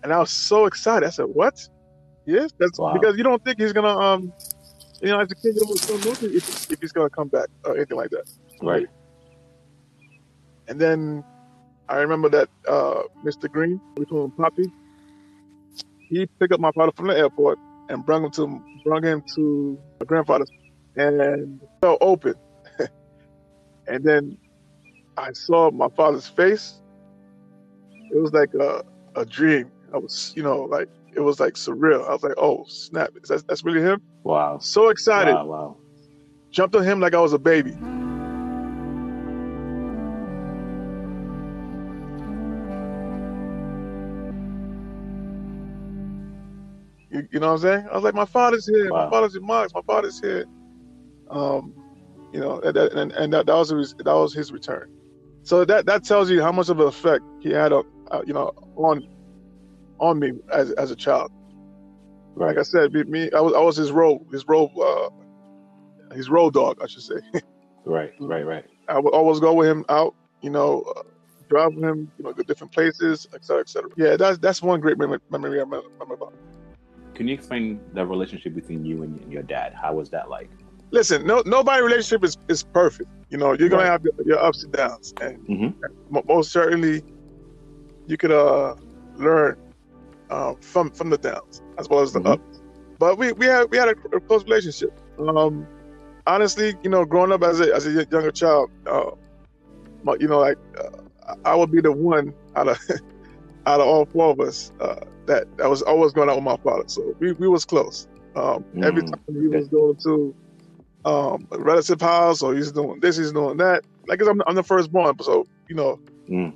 and 0.02 0.12
I 0.12 0.18
was 0.18 0.32
so 0.32 0.66
excited. 0.66 1.06
I 1.06 1.10
said, 1.10 1.26
"What? 1.26 1.68
Yes, 2.30 2.52
that's 2.58 2.78
wow. 2.78 2.92
because 2.92 3.16
you 3.16 3.24
don't 3.24 3.44
think 3.44 3.58
he's 3.58 3.72
gonna 3.72 3.98
um, 3.98 4.32
you 5.02 5.08
know, 5.08 5.20
as 5.20 5.30
a 5.32 5.34
kid, 5.34 5.56
you 5.56 5.62
don't 5.64 6.04
know 6.04 6.12
if, 6.12 6.70
if 6.70 6.80
he's 6.80 6.92
gonna 6.92 7.10
come 7.10 7.28
back 7.28 7.48
or 7.64 7.76
anything 7.76 7.96
like 7.96 8.10
that." 8.10 8.30
Right. 8.62 8.86
And 10.68 10.80
then 10.80 11.24
I 11.88 11.96
remember 11.96 12.28
that 12.28 12.48
uh, 12.68 13.02
Mr. 13.24 13.50
Green, 13.50 13.80
we 13.96 14.06
call 14.06 14.26
him 14.26 14.30
Poppy, 14.30 14.70
he 16.08 16.26
picked 16.38 16.52
up 16.52 16.60
my 16.60 16.70
father 16.70 16.92
from 16.92 17.08
the 17.08 17.18
airport 17.18 17.58
and 17.88 18.06
brought 18.06 18.24
him 18.24 18.30
to 18.32 18.62
brought 18.84 19.04
him 19.04 19.24
to 19.34 19.78
my 19.98 20.06
grandfather's 20.06 20.50
and 20.96 21.60
felt 21.80 21.98
open. 22.00 22.34
And 23.88 24.04
then 24.04 24.38
I 25.16 25.32
saw 25.32 25.68
my 25.72 25.88
father's 25.96 26.28
face. 26.28 26.80
It 28.12 28.16
was 28.16 28.32
like 28.32 28.54
a, 28.54 28.84
a 29.16 29.24
dream. 29.24 29.72
I 29.92 29.98
was, 29.98 30.32
you 30.36 30.44
know, 30.44 30.62
like 30.62 30.88
it 31.14 31.20
was 31.20 31.40
like 31.40 31.54
surreal. 31.54 32.06
I 32.08 32.12
was 32.12 32.22
like, 32.22 32.34
oh 32.36 32.64
snap, 32.68 33.10
that, 33.28 33.46
that's 33.46 33.64
really 33.64 33.80
him. 33.80 34.00
Wow. 34.22 34.58
So 34.58 34.88
excited. 34.88 35.34
Wow, 35.34 35.46
wow. 35.46 35.76
Jumped 36.50 36.74
on 36.76 36.84
him 36.84 37.00
like 37.00 37.14
I 37.14 37.20
was 37.20 37.32
a 37.32 37.38
baby. 37.38 37.70
You, 47.10 47.26
you, 47.32 47.40
know 47.40 47.48
what 47.48 47.52
I'm 47.54 47.58
saying? 47.58 47.88
I 47.90 47.94
was 47.94 48.04
like, 48.04 48.14
my 48.14 48.24
father's 48.24 48.66
here. 48.66 48.92
Wow. 48.92 49.04
My 49.04 49.10
father's 49.10 49.34
in 49.34 49.44
Marks. 49.44 49.74
My 49.74 49.82
father's 49.82 50.20
here. 50.20 50.46
Um, 51.28 51.74
you 52.32 52.40
know, 52.40 52.60
and 52.60 52.76
and, 52.76 53.12
and 53.12 53.32
that, 53.32 53.46
that 53.46 53.54
was 53.54 53.70
his, 53.70 53.94
that 53.94 54.06
was 54.06 54.32
his 54.32 54.52
return. 54.52 54.90
So 55.42 55.64
that 55.64 55.86
that 55.86 56.04
tells 56.04 56.30
you 56.30 56.42
how 56.42 56.52
much 56.52 56.68
of 56.68 56.80
an 56.80 56.86
effect 56.86 57.24
he 57.40 57.50
had 57.50 57.72
on 57.72 57.84
uh, 58.10 58.22
you 58.26 58.32
know 58.32 58.52
on 58.76 59.06
on 60.00 60.18
me 60.18 60.32
as 60.52 60.72
as 60.72 60.90
a 60.90 60.96
child. 60.96 61.30
Like 62.36 62.58
I 62.58 62.62
said, 62.62 62.92
me 62.92 63.30
I 63.32 63.40
was 63.40 63.54
I 63.54 63.60
was 63.60 63.76
his 63.76 63.92
road 63.92 64.26
his 64.32 64.46
road 64.48 64.70
uh, 64.78 66.14
his 66.14 66.30
road 66.30 66.54
dog 66.54 66.78
I 66.82 66.86
should 66.86 67.02
say. 67.02 67.20
right, 67.84 68.12
right, 68.20 68.46
right. 68.46 68.64
I 68.88 68.98
would 68.98 69.14
always 69.14 69.40
go 69.40 69.54
with 69.54 69.68
him 69.68 69.84
out, 69.88 70.14
you 70.40 70.50
know, 70.50 70.82
uh, 70.96 71.02
drive 71.48 71.74
with 71.74 71.84
him, 71.84 72.10
you 72.18 72.24
know, 72.24 72.32
go 72.32 72.42
different 72.42 72.72
places, 72.72 73.28
et 73.34 73.44
cetera, 73.44 73.60
et 73.60 73.68
cetera. 73.68 73.90
Yeah, 73.96 74.16
that's 74.16 74.38
that's 74.38 74.62
one 74.62 74.80
great 74.80 74.98
memory, 74.98 75.18
memory 75.30 75.58
I 75.58 75.62
remember 75.62 76.14
about. 76.14 76.34
Can 77.14 77.28
you 77.28 77.34
explain 77.34 77.80
the 77.92 78.06
relationship 78.06 78.54
between 78.54 78.84
you 78.84 79.02
and 79.02 79.30
your 79.30 79.42
dad? 79.42 79.74
How 79.74 79.94
was 79.94 80.08
that 80.10 80.30
like? 80.30 80.50
listen, 80.90 81.26
no 81.26 81.42
nobody 81.46 81.82
relationship 81.82 82.24
is, 82.24 82.36
is 82.48 82.62
perfect. 82.62 83.10
You 83.30 83.38
know, 83.38 83.52
you're 83.52 83.68
gonna 83.68 83.82
right. 83.82 83.90
have 83.90 84.04
your, 84.04 84.12
your, 84.24 84.38
ups 84.38 84.64
and 84.64 84.72
downs, 84.72 85.14
and 85.20 85.38
mm-hmm. 85.46 86.18
most 86.26 86.52
certainly, 86.52 87.02
you 88.06 88.16
could 88.16 88.32
uh, 88.32 88.74
learn 89.16 89.56
uh, 90.30 90.54
from 90.60 90.90
from 90.90 91.10
the 91.10 91.18
downs 91.18 91.62
as 91.78 91.88
well 91.88 92.00
as 92.00 92.12
the 92.12 92.20
mm-hmm. 92.20 92.32
ups. 92.32 92.60
But 92.98 93.18
we 93.18 93.32
we 93.32 93.46
had 93.46 93.70
we 93.70 93.76
had 93.76 93.88
a, 93.88 94.16
a 94.16 94.20
close 94.20 94.44
relationship. 94.44 94.92
Um, 95.18 95.66
honestly, 96.26 96.74
you 96.82 96.90
know, 96.90 97.04
growing 97.04 97.32
up 97.32 97.42
as 97.42 97.60
a 97.60 97.74
as 97.74 97.86
a 97.86 97.90
younger 97.90 98.30
child, 98.30 98.70
uh, 98.86 99.10
you 100.18 100.28
know, 100.28 100.38
like 100.38 100.58
uh, 100.78 101.34
I 101.44 101.54
would 101.54 101.70
be 101.70 101.80
the 101.80 101.92
one 101.92 102.34
out 102.56 102.68
of 102.68 102.78
out 103.66 103.80
of 103.80 103.86
all 103.86 104.06
four 104.06 104.30
of 104.30 104.40
us 104.40 104.72
uh, 104.80 105.00
that 105.26 105.56
that 105.58 105.68
was 105.68 105.82
always 105.82 106.12
going 106.12 106.28
out 106.28 106.36
with 106.36 106.44
my 106.44 106.56
father. 106.58 106.84
So 106.86 107.14
we, 107.18 107.32
we 107.32 107.48
was 107.48 107.64
close. 107.64 108.06
Um, 108.36 108.62
mm-hmm. 108.62 108.84
Every 108.84 109.02
time 109.02 109.20
he 109.28 109.48
was 109.48 109.68
going 109.68 109.96
to 110.04 110.34
um, 111.04 111.48
a 111.50 111.58
relative 111.58 112.00
house, 112.00 112.42
or 112.42 112.54
he's 112.54 112.72
doing 112.72 113.00
this, 113.00 113.16
he's 113.16 113.32
doing 113.32 113.56
that. 113.58 113.84
Like, 114.06 114.20
I'm, 114.22 114.42
I'm 114.46 114.54
the 114.54 114.62
firstborn, 114.62 115.18
so 115.20 115.46
you 115.68 115.76
know, 115.76 115.98
mm. 116.28 116.52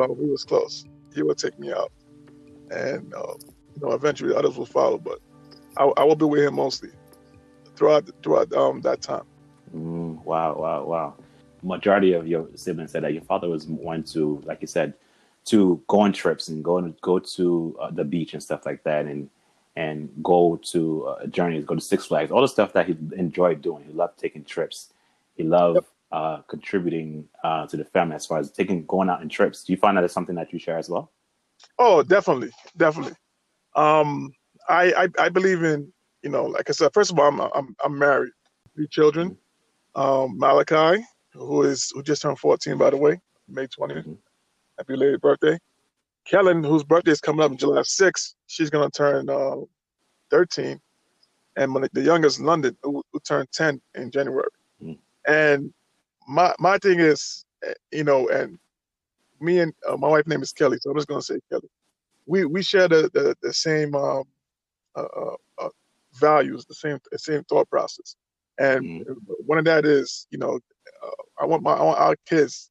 uh, 0.00 0.06
we 0.08 0.30
was 0.30 0.44
close. 0.44 0.84
He 1.14 1.22
would 1.22 1.38
take 1.38 1.58
me 1.58 1.72
out, 1.72 1.92
and 2.70 3.12
uh, 3.14 3.34
you 3.74 3.82
know, 3.82 3.92
eventually 3.92 4.34
others 4.34 4.56
will 4.56 4.66
follow. 4.66 4.98
But 4.98 5.20
I, 5.76 5.84
I 5.84 6.04
will 6.04 6.16
be 6.16 6.24
with 6.24 6.44
him 6.44 6.54
mostly 6.54 6.90
throughout 7.74 8.08
throughout 8.22 8.52
um, 8.52 8.80
that 8.82 9.02
time. 9.02 9.24
Mm, 9.74 10.24
wow, 10.24 10.56
wow, 10.56 10.84
wow. 10.84 11.14
Majority 11.62 12.12
of 12.12 12.26
your 12.26 12.48
siblings 12.54 12.92
said 12.92 13.02
that 13.02 13.12
your 13.12 13.22
father 13.22 13.48
was 13.48 13.66
one 13.66 14.04
to, 14.04 14.40
like 14.44 14.60
you 14.60 14.68
said, 14.68 14.94
to 15.46 15.82
go 15.88 16.00
on 16.00 16.12
trips 16.12 16.48
and 16.48 16.62
go 16.64 16.78
and 16.78 16.98
go 17.00 17.18
to 17.18 17.76
uh, 17.80 17.90
the 17.90 18.04
beach 18.04 18.34
and 18.34 18.42
stuff 18.42 18.66
like 18.66 18.82
that, 18.84 19.06
and 19.06 19.28
and 19.76 20.08
go 20.22 20.56
to 20.56 21.06
uh, 21.06 21.26
journeys, 21.26 21.64
go 21.64 21.74
to 21.74 21.80
Six 21.80 22.06
Flags, 22.06 22.30
all 22.30 22.40
the 22.40 22.48
stuff 22.48 22.72
that 22.72 22.86
he 22.86 22.96
enjoyed 23.16 23.60
doing. 23.60 23.84
He 23.84 23.92
loved 23.92 24.18
taking 24.18 24.44
trips. 24.44 24.92
He 25.36 25.42
loved 25.42 25.76
yep. 25.76 25.84
uh, 26.12 26.36
contributing 26.48 27.28
uh, 27.44 27.66
to 27.66 27.76
the 27.76 27.84
family 27.84 28.16
as 28.16 28.24
far 28.24 28.38
as 28.38 28.50
taking 28.50 28.86
going 28.86 29.10
out 29.10 29.20
on 29.20 29.28
trips. 29.28 29.64
Do 29.64 29.72
you 29.72 29.76
find 29.76 29.96
that 29.96 30.04
is 30.04 30.12
something 30.12 30.34
that 30.36 30.52
you 30.52 30.58
share 30.58 30.78
as 30.78 30.88
well? 30.88 31.10
Oh, 31.78 32.02
definitely, 32.02 32.50
definitely. 32.76 33.14
Um, 33.74 34.32
I, 34.68 34.92
I, 34.92 35.08
I 35.24 35.28
believe 35.28 35.62
in 35.62 35.92
you 36.26 36.32
know, 36.32 36.44
like 36.44 36.68
I 36.68 36.72
said, 36.72 36.92
first 36.92 37.12
of 37.12 37.18
all, 37.20 37.28
I'm 37.28 37.40
I'm, 37.40 37.76
I'm 37.84 37.96
married, 37.96 38.32
three 38.74 38.88
children. 38.88 39.38
Um, 39.94 40.36
Malachi, 40.36 41.04
who 41.32 41.62
is 41.62 41.92
who 41.94 42.02
just 42.02 42.20
turned 42.20 42.40
14, 42.40 42.76
by 42.76 42.90
the 42.90 42.96
way, 42.96 43.20
May 43.48 43.68
20th. 43.68 43.98
Mm-hmm. 43.98 44.12
Happy 44.76 44.94
belated 44.94 45.20
birthday. 45.20 45.56
Kellen, 46.26 46.64
whose 46.64 46.82
birthday 46.82 47.12
is 47.12 47.20
coming 47.20 47.44
up 47.44 47.52
on 47.52 47.56
July 47.56 47.82
6th, 47.82 48.34
she's 48.48 48.70
gonna 48.70 48.90
turn 48.90 49.30
uh, 49.30 49.54
13, 50.32 50.80
and 51.56 51.88
the 51.92 52.02
youngest, 52.02 52.40
London, 52.40 52.76
who, 52.82 53.04
who 53.12 53.20
turned 53.20 53.48
10 53.52 53.80
in 53.94 54.10
January. 54.10 54.48
Mm. 54.82 54.98
And 55.28 55.72
my 56.26 56.56
my 56.58 56.76
thing 56.78 56.98
is, 56.98 57.44
eh, 57.64 57.72
you 57.92 58.02
know, 58.02 58.28
and 58.30 58.58
me 59.40 59.60
and 59.60 59.72
uh, 59.88 59.96
my 59.96 60.08
wife's 60.08 60.28
name 60.28 60.42
is 60.42 60.52
Kelly, 60.52 60.78
so 60.80 60.90
I'm 60.90 60.96
just 60.96 61.08
gonna 61.08 61.22
say 61.22 61.38
Kelly. 61.50 61.68
We 62.26 62.44
we 62.44 62.62
share 62.62 62.88
the 62.88 63.10
the, 63.12 63.36
the 63.42 63.52
same 63.52 63.94
um, 63.94 64.24
uh, 64.94 65.02
uh, 65.02 65.36
uh 65.58 65.68
values, 66.14 66.64
the 66.66 66.74
same 66.74 66.98
the 67.10 67.18
same 67.18 67.44
thought 67.44 67.68
process, 67.70 68.16
and 68.58 69.06
mm. 69.06 69.16
one 69.46 69.58
of 69.58 69.64
that 69.64 69.84
is, 69.84 70.26
you 70.30 70.38
know, 70.38 70.58
uh, 71.04 71.22
I 71.40 71.46
want 71.46 71.62
my 71.62 71.72
I 71.72 71.82
want 71.82 71.98
our 71.98 72.16
kids 72.26 72.70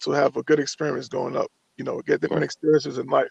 to 0.00 0.10
have 0.10 0.36
a 0.36 0.42
good 0.42 0.60
experience 0.60 1.08
going 1.08 1.36
up. 1.36 1.50
You 1.76 1.84
know, 1.84 2.00
get 2.02 2.20
different 2.20 2.44
experiences 2.44 2.98
in 2.98 3.06
life. 3.06 3.30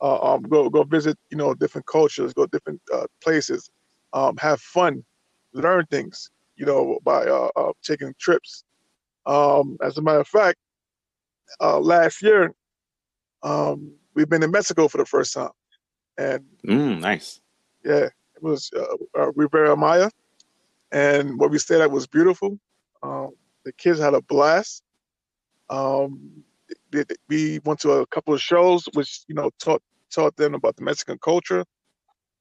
Uh, 0.00 0.34
um, 0.34 0.42
go 0.42 0.68
go 0.68 0.82
visit, 0.84 1.18
you 1.30 1.36
know, 1.36 1.54
different 1.54 1.86
cultures, 1.86 2.32
go 2.32 2.46
different 2.46 2.80
uh, 2.92 3.06
places, 3.22 3.70
um, 4.12 4.36
have 4.36 4.60
fun, 4.60 5.04
learn 5.52 5.86
things. 5.86 6.30
You 6.56 6.66
know, 6.66 7.00
by 7.02 7.26
taking 7.82 8.14
trips. 8.18 8.64
Um, 9.26 9.76
as 9.82 9.98
a 9.98 10.02
matter 10.02 10.20
of 10.20 10.28
fact, 10.28 10.58
uh, 11.60 11.78
last 11.80 12.22
year, 12.22 12.52
um, 13.42 13.92
we've 14.14 14.28
been 14.28 14.42
in 14.42 14.50
Mexico 14.50 14.88
for 14.88 14.98
the 14.98 15.04
first 15.04 15.34
time, 15.34 15.50
and 16.18 16.44
mm, 16.66 17.00
nice. 17.00 17.40
Yeah, 17.84 18.08
it 18.36 18.42
was 18.42 18.70
uh, 18.76 19.32
Riviera 19.32 19.76
Maya, 19.76 20.10
and 20.92 21.38
what 21.38 21.50
we 21.50 21.58
stayed 21.58 21.80
at 21.80 21.90
was 21.90 22.06
beautiful. 22.06 22.58
Um, 23.02 23.32
the 23.64 23.72
kids 23.72 23.98
had 23.98 24.14
a 24.14 24.22
blast. 24.22 24.82
Um, 25.68 26.44
we 27.28 27.60
went 27.64 27.80
to 27.80 27.92
a 27.92 28.06
couple 28.06 28.34
of 28.34 28.40
shows, 28.40 28.88
which 28.94 29.24
you 29.28 29.34
know 29.34 29.50
taught 29.58 29.82
taught 30.10 30.36
them 30.36 30.54
about 30.54 30.76
the 30.76 30.82
Mexican 30.82 31.18
culture. 31.18 31.64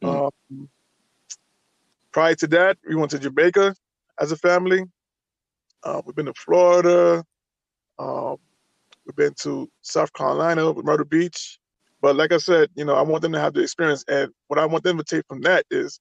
Mm. 0.03 0.31
Um, 0.51 0.69
prior 2.11 2.35
to 2.35 2.47
that, 2.47 2.77
we 2.87 2.95
went 2.95 3.11
to 3.11 3.19
Jamaica 3.19 3.75
as 4.19 4.31
a 4.31 4.37
family. 4.37 4.83
Uh, 5.83 6.01
we've 6.05 6.15
been 6.15 6.27
to 6.27 6.33
Florida. 6.33 7.23
Um, 7.99 8.37
we've 9.05 9.15
been 9.15 9.33
to 9.41 9.69
South 9.81 10.11
Carolina 10.13 10.71
with 10.71 10.85
Myrtle 10.85 11.05
Beach. 11.05 11.57
But 12.01 12.15
like 12.15 12.33
I 12.33 12.37
said, 12.37 12.69
you 12.75 12.83
know, 12.83 12.95
I 12.95 13.01
want 13.01 13.21
them 13.21 13.31
to 13.31 13.39
have 13.39 13.53
the 13.53 13.61
experience, 13.61 14.03
and 14.07 14.29
what 14.47 14.59
I 14.59 14.65
want 14.65 14.83
them 14.83 14.97
to 14.97 15.03
take 15.03 15.25
from 15.27 15.41
that 15.41 15.65
is, 15.71 15.99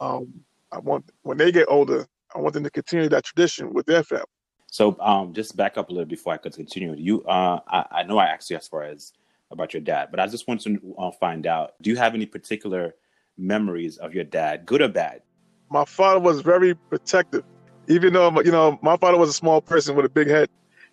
um, 0.00 0.32
I 0.72 0.78
want 0.78 1.08
when 1.22 1.38
they 1.38 1.52
get 1.52 1.66
older, 1.68 2.06
I 2.34 2.40
want 2.40 2.54
them 2.54 2.64
to 2.64 2.70
continue 2.70 3.08
that 3.08 3.24
tradition 3.24 3.72
with 3.72 3.86
their 3.86 4.02
family. 4.02 4.24
So, 4.72 4.96
um, 5.00 5.32
just 5.32 5.56
back 5.56 5.76
up 5.78 5.88
a 5.90 5.92
little 5.92 6.08
before 6.08 6.32
I 6.32 6.36
could 6.36 6.54
continue. 6.54 6.94
You, 6.96 7.22
uh, 7.24 7.60
I, 7.68 7.84
I 7.90 8.02
know 8.04 8.18
I 8.18 8.26
asked 8.26 8.50
you 8.50 8.56
as 8.56 8.68
far 8.68 8.82
as 8.82 9.12
about 9.50 9.74
your 9.74 9.80
dad, 9.80 10.08
but 10.10 10.20
I 10.20 10.26
just 10.26 10.46
want 10.46 10.60
to 10.62 10.94
uh, 10.98 11.10
find 11.12 11.46
out: 11.46 11.74
Do 11.80 11.90
you 11.90 11.96
have 11.96 12.14
any 12.14 12.26
particular 12.26 12.94
memories 13.36 13.98
of 13.98 14.14
your 14.14 14.24
dad, 14.24 14.66
good 14.66 14.80
or 14.80 14.88
bad? 14.88 15.22
My 15.70 15.84
father 15.84 16.20
was 16.20 16.40
very 16.40 16.74
protective, 16.74 17.44
even 17.88 18.12
though 18.12 18.40
you 18.42 18.52
know 18.52 18.78
my 18.82 18.96
father 18.96 19.18
was 19.18 19.28
a 19.30 19.34
small 19.34 19.60
person 19.60 19.96
with 19.96 20.06
a 20.06 20.10
big 20.10 20.28
head. 20.28 20.48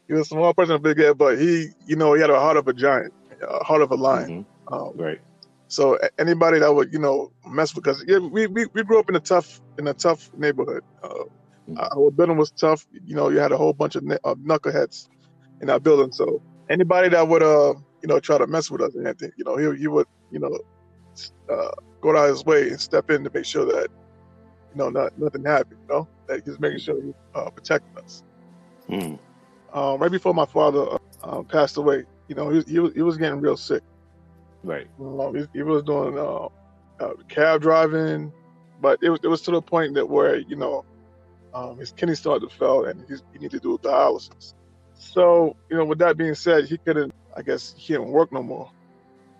He 0.07 0.13
was 0.13 0.21
a 0.21 0.29
small 0.29 0.53
person 0.53 0.81
big 0.81 0.97
head, 0.97 1.17
but 1.17 1.37
he, 1.37 1.67
you 1.85 1.95
know, 1.95 2.13
he 2.13 2.21
had 2.21 2.29
a 2.29 2.39
heart 2.39 2.57
of 2.57 2.67
a 2.67 2.73
giant, 2.73 3.13
a 3.41 3.63
heart 3.63 3.81
of 3.81 3.91
a 3.91 3.95
lion. 3.95 4.45
Mm-hmm. 4.69 4.73
Um, 4.73 4.93
right. 4.95 5.19
So 5.67 5.99
anybody 6.17 6.59
that 6.59 6.73
would, 6.73 6.93
you 6.93 6.99
know, 6.99 7.31
mess 7.45 7.75
with 7.75 7.87
us, 7.87 8.01
yeah, 8.07 8.19
we, 8.19 8.47
we, 8.47 8.67
we 8.73 8.83
grew 8.83 8.99
up 8.99 9.09
in 9.09 9.15
a 9.15 9.19
tough 9.19 9.59
in 9.77 9.87
a 9.87 9.93
tough 9.93 10.29
neighborhood. 10.37 10.83
Uh, 11.03 11.09
mm-hmm. 11.09 11.77
Our 11.77 12.09
building 12.11 12.37
was 12.37 12.51
tough. 12.51 12.87
You 13.05 13.15
know, 13.15 13.29
you 13.29 13.39
had 13.39 13.51
a 13.51 13.57
whole 13.57 13.73
bunch 13.73 13.95
of 13.95 14.03
uh, 14.09 14.35
knuckleheads 14.35 15.09
in 15.61 15.69
our 15.69 15.79
building. 15.79 16.13
So 16.13 16.41
anybody 16.69 17.09
that 17.09 17.27
would, 17.27 17.43
uh, 17.43 17.73
you 18.01 18.07
know, 18.07 18.19
try 18.21 18.37
to 18.37 18.47
mess 18.47 18.71
with 18.71 18.81
us 18.81 18.95
and 18.95 19.05
anything, 19.05 19.31
you 19.37 19.43
know, 19.43 19.57
he, 19.57 19.77
he 19.77 19.87
would, 19.87 20.07
you 20.31 20.39
know, 20.39 20.57
uh, 21.51 21.71
go 21.99 22.15
out 22.15 22.29
his 22.29 22.45
way 22.45 22.69
and 22.69 22.79
step 22.79 23.09
in 23.09 23.25
to 23.25 23.31
make 23.33 23.45
sure 23.45 23.65
that, 23.65 23.89
you 24.71 24.77
know, 24.77 24.89
not 24.89 25.17
nothing 25.19 25.43
happened. 25.43 25.79
You 25.89 25.95
know, 25.95 26.07
that 26.27 26.45
he's 26.45 26.59
making 26.59 26.79
sure 26.79 27.01
he's 27.01 27.13
uh, 27.35 27.49
protecting 27.49 27.97
us. 28.01 28.23
Mm. 28.89 29.19
Right 29.73 30.11
before 30.11 30.33
my 30.33 30.45
father 30.45 30.87
uh, 30.89 30.97
uh, 31.23 31.43
passed 31.43 31.77
away, 31.77 32.03
you 32.27 32.35
know, 32.35 32.49
he, 32.49 32.61
he 32.67 32.79
was 32.79 32.93
he 32.93 33.01
was 33.01 33.17
getting 33.17 33.39
real 33.39 33.57
sick. 33.57 33.83
Right. 34.63 34.87
Um, 34.99 35.35
he, 35.35 35.45
he, 35.53 35.63
was 35.63 35.83
doing 35.83 36.17
uh, 36.17 36.49
uh, 36.99 37.13
cab 37.29 37.61
driving, 37.61 38.33
but 38.81 38.99
it 39.01 39.09
was 39.09 39.19
it 39.23 39.27
was 39.27 39.41
to 39.43 39.51
the 39.51 39.61
point 39.61 39.93
that 39.95 40.07
where 40.07 40.37
you 40.37 40.55
know 40.55 40.83
um, 41.53 41.77
his 41.77 41.91
kidney 41.91 42.15
started 42.15 42.49
to 42.49 42.55
fail 42.55 42.85
and 42.85 43.05
he 43.07 43.39
needed 43.39 43.51
to 43.51 43.59
do 43.59 43.77
dialysis. 43.77 44.53
So 44.95 45.55
you 45.69 45.77
know, 45.77 45.85
with 45.85 45.99
that 45.99 46.17
being 46.17 46.35
said, 46.35 46.65
he 46.65 46.77
couldn't. 46.77 47.13
I 47.35 47.43
guess 47.43 47.75
he 47.77 47.93
couldn't 47.93 48.11
work 48.11 48.31
no 48.31 48.41
more, 48.41 48.71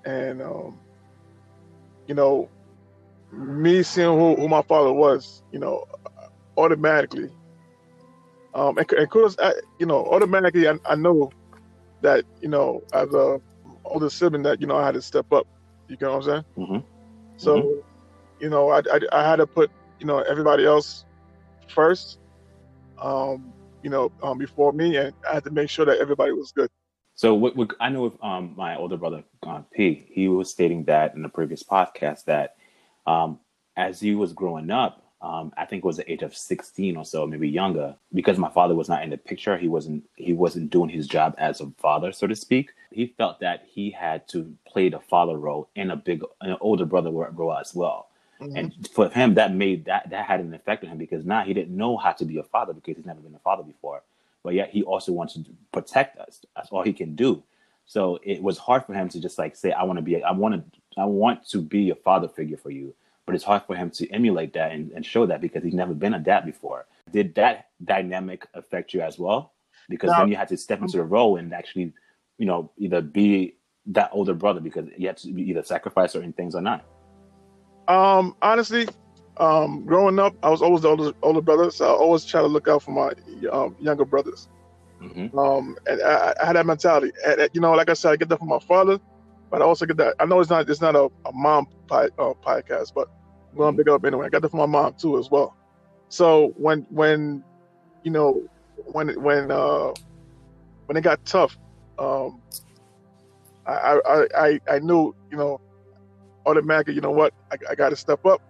and 0.05 0.41
um, 0.41 0.79
you 2.07 2.15
know, 2.15 2.50
me 3.31 3.84
seeing 3.84 4.17
who, 4.17 4.36
who 4.36 4.48
my 4.48 4.62
father 4.62 4.93
was, 4.93 5.43
you 5.51 5.60
know, 5.60 5.86
automatically, 6.57 7.29
um, 8.57 8.77
and, 8.79 8.91
and 8.91 9.09
kudos, 9.09 9.37
you 9.79 9.85
know, 9.85 10.03
automatically, 10.05 10.67
I, 10.67 10.77
I 10.85 10.95
know 10.95 11.31
that 12.01 12.25
you 12.41 12.49
know 12.49 12.81
as 12.91 13.13
a 13.13 13.39
older 13.85 14.09
sibling 14.09 14.43
that 14.43 14.59
you 14.59 14.67
know 14.67 14.75
I 14.75 14.85
had 14.85 14.95
to 14.95 15.01
step 15.01 15.31
up. 15.31 15.47
You 15.87 15.97
know 16.01 16.17
what 16.17 16.17
I'm 16.17 16.23
saying? 16.23 16.45
Mm-hmm. 16.57 16.77
So, 17.37 17.61
mm-hmm. 17.61 18.43
you 18.43 18.49
know, 18.49 18.69
I, 18.69 18.79
I, 18.79 18.99
I 19.11 19.29
had 19.29 19.37
to 19.37 19.47
put 19.47 19.69
you 19.99 20.07
know 20.07 20.19
everybody 20.19 20.65
else 20.65 21.05
first. 21.67 22.19
Um, 22.99 23.53
you 23.83 23.91
know, 23.91 24.11
um, 24.23 24.39
before 24.39 24.73
me, 24.73 24.97
and 24.97 25.13
I 25.29 25.35
had 25.35 25.43
to 25.43 25.51
make 25.51 25.69
sure 25.69 25.85
that 25.85 25.99
everybody 25.99 26.31
was 26.31 26.51
good. 26.51 26.69
So, 27.13 27.35
what, 27.35 27.55
what 27.55 27.71
I 27.79 27.89
know 27.89 28.01
with 28.01 28.23
um, 28.23 28.55
my 28.57 28.75
older 28.75 28.97
brother 28.97 29.23
uh, 29.43 29.61
P, 29.71 30.07
he 30.09 30.27
was 30.27 30.49
stating 30.49 30.83
that 30.85 31.13
in 31.13 31.21
the 31.21 31.29
previous 31.29 31.61
podcast 31.61 32.25
that 32.25 32.55
um, 33.05 33.39
as 33.75 33.99
he 33.99 34.15
was 34.15 34.33
growing 34.33 34.71
up, 34.71 35.06
um, 35.27 35.51
I 35.57 35.65
think 35.65 35.84
it 35.84 35.86
was 35.86 35.98
the 35.98 36.10
age 36.10 36.22
of 36.22 36.36
16 36.36 36.96
or 36.96 37.03
so, 37.03 37.27
maybe 37.27 37.50
younger, 37.50 37.93
because 38.13 38.38
my 38.38 38.50
father 38.50 38.74
was 38.74 38.88
not 38.88 39.03
in 39.03 39.10
the 39.10 39.17
picture. 39.17 39.57
He 39.57 39.67
wasn't 39.67 40.05
he 40.15 40.31
wasn't 40.31 40.69
doing 40.69 40.89
his 40.89 41.05
job 41.05 41.36
as 41.38 41.60
a 41.60 41.69
father, 41.79 42.13
so 42.13 42.27
to 42.27 42.36
speak. 42.36 42.72
He 42.91 43.07
felt 43.17 43.41
that 43.41 43.65
he 43.69 43.91
had 43.91 44.25
to 44.29 44.55
play 44.65 44.88
the 44.88 45.01
father 45.01 45.38
role 45.38 45.67
in 45.75 45.91
a 45.91 45.98
big, 45.98 46.24
an 46.39 46.55
older 46.62 46.86
brother 46.86 47.12
role 47.12 47.53
as 47.53 47.75
well. 47.75 48.07
Mm-hmm. 48.39 48.55
And 48.55 48.89
for 48.93 49.10
him, 49.10 49.34
that 49.34 49.53
made 49.53 49.84
that 49.84 50.10
that 50.12 50.25
had 50.25 50.39
an 50.39 50.53
effect 50.53 50.86
on 50.86 50.91
him 50.91 50.98
because 50.98 51.25
now 51.25 51.43
he 51.43 51.53
didn't 51.53 51.75
know 51.75 51.98
how 51.98 52.13
to 52.13 52.24
be 52.24 52.38
a 52.38 52.43
father 52.43 52.72
because 52.72 52.96
he's 52.96 53.05
never 53.05 53.19
been 53.19 53.36
a 53.36 53.39
father 53.39 53.63
before. 53.63 54.03
But 54.43 54.53
yet 54.53 54.69
he 54.69 54.84
also 54.84 55.12
wants 55.12 55.34
to 55.34 55.43
protect 55.74 56.17
us. 56.19 56.39
That's 56.55 56.69
all 56.69 56.84
he 56.84 56.93
can 56.93 57.15
do. 57.15 57.43
So 57.86 58.17
it 58.24 58.41
was 58.41 58.57
hard 58.57 58.86
for 58.86 58.93
him 58.93 59.10
to 59.10 59.19
just 59.19 59.38
like 59.38 59.57
say, 59.57 59.74
"I 59.74 59.84
want 59.84 59.98
to 59.98 60.03
be, 60.03 60.24
I 60.24 60.31
want 60.31 60.55
to, 60.55 60.79
I 61.01 61.03
want 61.03 61.46
to 61.50 61.62
be 61.62 61.89
a 61.89 61.96
father 61.96 62.29
figure 62.29 62.57
for 62.57 62.72
you." 62.72 62.96
But 63.27 63.36
it's 63.36 63.43
hard 63.43 63.62
for 63.67 63.75
him 63.75 63.91
to 63.91 64.10
emulate 64.10 64.53
that 64.53 64.72
and, 64.72 64.89
and 64.93 65.05
show 65.05 65.25
that 65.27 65.41
because 65.41 65.62
he's 65.62 65.74
never 65.74 65.93
been 65.93 66.13
a 66.13 66.19
dad 66.19 66.46
before. 66.46 66.88
Did 67.12 67.36
that 67.36 67.67
dynamic 67.84 68.48
affect 68.53 68.93
you 68.93 69.01
as 69.01 69.19
well? 69.19 69.51
Because 69.89 70.10
then 70.17 70.29
you 70.29 70.36
had 70.38 70.48
to 70.48 70.57
step 70.57 70.81
into 70.81 70.98
the 70.98 71.03
role 71.03 71.36
and 71.36 71.53
actually, 71.53 71.93
you 72.38 72.46
know, 72.46 72.72
either 72.77 73.01
be 73.01 73.55
that 73.88 74.10
older 74.13 74.34
brother 74.34 74.62
because 74.62 74.88
you 74.98 75.07
had 75.07 75.17
to 75.17 75.29
either 75.29 75.62
sacrifice 75.62 76.13
certain 76.13 76.34
things 76.34 76.55
or 76.55 76.62
not. 76.62 76.86
Um, 77.89 78.36
honestly, 78.41 78.88
um, 79.38 79.86
growing 79.86 80.19
up, 80.19 80.34
I 80.41 80.50
was 80.50 80.62
always 80.62 80.81
the 80.81 80.89
older, 80.89 81.12
older 81.22 81.41
brother, 81.41 81.69
so 81.69 81.86
I 81.86 81.98
always 81.98 82.25
try 82.25 82.41
to 82.41 82.48
look 82.48 82.67
out 82.67 82.84
for 82.84 82.91
my 82.91 83.12
um, 83.51 83.75
younger 83.79 84.05
brothers. 84.05 84.48
Mm-hmm. 85.01 85.38
Um, 85.38 85.77
and 85.86 86.01
I, 86.01 86.34
I, 86.41 86.46
had 86.46 86.55
that 86.55 86.65
mentality. 86.65 87.12
And, 87.25 87.50
you 87.53 87.62
know, 87.62 87.74
like 87.74 87.89
I 87.89 87.93
said, 87.93 88.12
I 88.12 88.15
get 88.15 88.29
that 88.29 88.39
from 88.39 88.48
my 88.48 88.60
father, 88.60 89.00
but 89.51 89.62
I 89.62 89.66
also 89.66 89.86
get 89.86 89.98
that. 89.98 90.16
I 90.20 90.25
know 90.25 90.39
it's 90.39 90.50
not 90.50 90.70
it's 90.70 90.82
not 90.82 90.96
a, 90.96 91.06
a 91.25 91.32
mom 91.34 91.66
pie, 91.89 92.10
uh, 92.20 92.34
podcast, 92.46 92.92
but 92.96 93.08
I'm 93.51 93.60
gonna 93.60 93.77
pick 93.77 93.89
up 93.89 94.06
anyway. 94.06 94.27
I 94.27 94.30
got 94.30 94.42
that 94.42 94.50
from 94.51 94.60
my 94.60 94.66
mom 94.66 94.96
too 95.00 95.18
as 95.18 95.30
well. 95.32 95.56
So 96.10 96.54
when 96.58 96.86
when 96.89 97.44
you 98.04 98.12
know 98.12 98.44
when 98.86 99.10
when 99.22 99.51
uh 99.51 99.92
when 100.86 100.98
it 100.98 101.01
got 101.01 101.24
tough, 101.25 101.58
um, 102.00 102.42
I 103.66 104.00
I 104.06 104.27
I, 104.36 104.60
I 104.70 104.80
knew 104.80 105.13
you 105.32 105.38
know 105.38 105.60
automatically. 106.46 106.96
You 106.96 107.01
know 107.01 107.12
what? 107.12 107.34
I, 107.51 107.58
I 107.72 107.75
got 107.75 107.89
to 107.89 107.96
step 107.96 108.20
up 108.25 108.42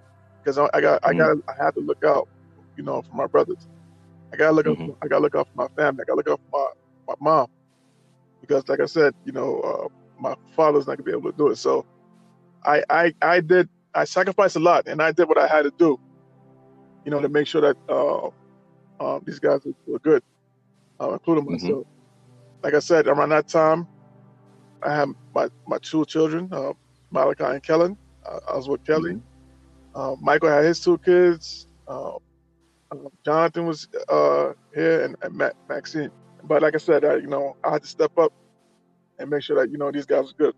because 0.44 0.58
I, 0.58 0.70
I 0.74 0.82
got 0.82 1.00
I 1.04 1.14
got 1.14 1.38
I 1.50 1.64
have 1.64 1.74
to 1.76 1.82
look 1.82 2.04
out. 2.06 2.28
You 2.78 2.84
know 2.84 3.02
for 3.10 3.16
my 3.16 3.28
brothers. 3.28 3.68
I 4.34 4.38
gotta 4.38 4.54
look 4.54 4.66
Mhm. 4.66 4.90
out. 4.90 4.98
I 5.02 5.08
gotta 5.08 5.22
look 5.24 5.36
out 5.36 5.48
for 5.54 5.64
my 5.64 5.68
family. 5.82 6.02
I 6.02 6.06
gotta 6.06 6.18
look 6.18 6.30
out 6.30 6.42
for 6.52 6.60
my 6.60 6.68
my 7.10 7.16
mom 7.32 7.48
because, 8.42 8.64
like 8.68 8.80
I 8.80 8.86
said, 8.86 9.14
you 9.26 9.32
know, 9.34 9.60
uh, 9.62 9.88
my 10.20 10.36
father's 10.56 10.88
not 10.88 10.98
gonna 10.98 11.06
be 11.06 11.12
able 11.12 11.32
to 11.32 11.38
do 11.38 11.50
it. 11.50 11.58
So 11.58 11.86
I 12.66 12.84
I 12.90 13.16
I 13.22 13.42
did 13.42 13.70
I 13.96 14.06
sacrificed 14.06 14.58
a 14.58 14.60
lot, 14.60 14.88
and 14.88 15.02
I 15.02 15.12
did 15.12 15.28
what 15.30 15.40
I 15.40 15.48
had 15.48 15.64
to 15.64 15.74
do. 15.78 16.00
You 17.06 17.12
know, 17.12 17.22
to 17.22 17.30
make 17.30 17.48
sure 17.48 17.62
that 17.62 17.78
uh, 17.90 18.30
um, 19.00 19.24
these 19.26 19.40
guys 19.40 19.62
were, 19.66 20.00
good, 20.00 20.24
uh, 21.02 21.12
including 21.14 21.46
Mhm. 21.50 21.52
myself. 21.52 21.88
Like 22.64 22.74
I 22.76 22.80
said, 22.80 23.08
around 23.08 23.30
that 23.30 23.48
time, 23.48 23.88
I 24.84 24.96
had 24.96 25.10
my 25.36 25.50
my 25.68 25.80
two 25.82 26.06
children, 26.06 26.50
uh, 26.54 26.74
Malachi 27.12 27.44
and 27.46 27.64
Kellen. 27.64 27.98
Uh, 28.26 28.40
I 28.52 28.56
was 28.58 28.70
with 28.70 28.84
Kelly. 28.86 29.14
Mhm. 29.14 29.24
Uh, 29.96 30.16
Michael 30.22 30.50
had 30.50 30.66
his 30.66 30.82
two 30.82 30.98
kids. 31.00 31.68
Uh, 31.88 32.16
uh, 32.92 33.10
Jonathan 33.26 33.68
was 33.68 33.88
uh, 34.10 34.54
here, 34.76 35.04
and, 35.06 35.16
and 35.24 35.36
Maxine. 35.70 36.12
But 36.44 36.62
like 36.64 36.76
I 36.76 36.80
said, 36.80 37.06
I, 37.06 37.16
you 37.18 37.28
know, 37.28 37.58
I 37.64 37.72
had 37.74 37.84
to 37.84 37.88
step 37.90 38.12
up 38.18 38.34
and 39.20 39.30
make 39.30 39.44
sure 39.44 39.56
that 39.58 39.72
you 39.72 39.78
know 39.78 39.92
these 39.92 40.06
guys 40.06 40.32
are 40.32 40.34
good. 40.38 40.56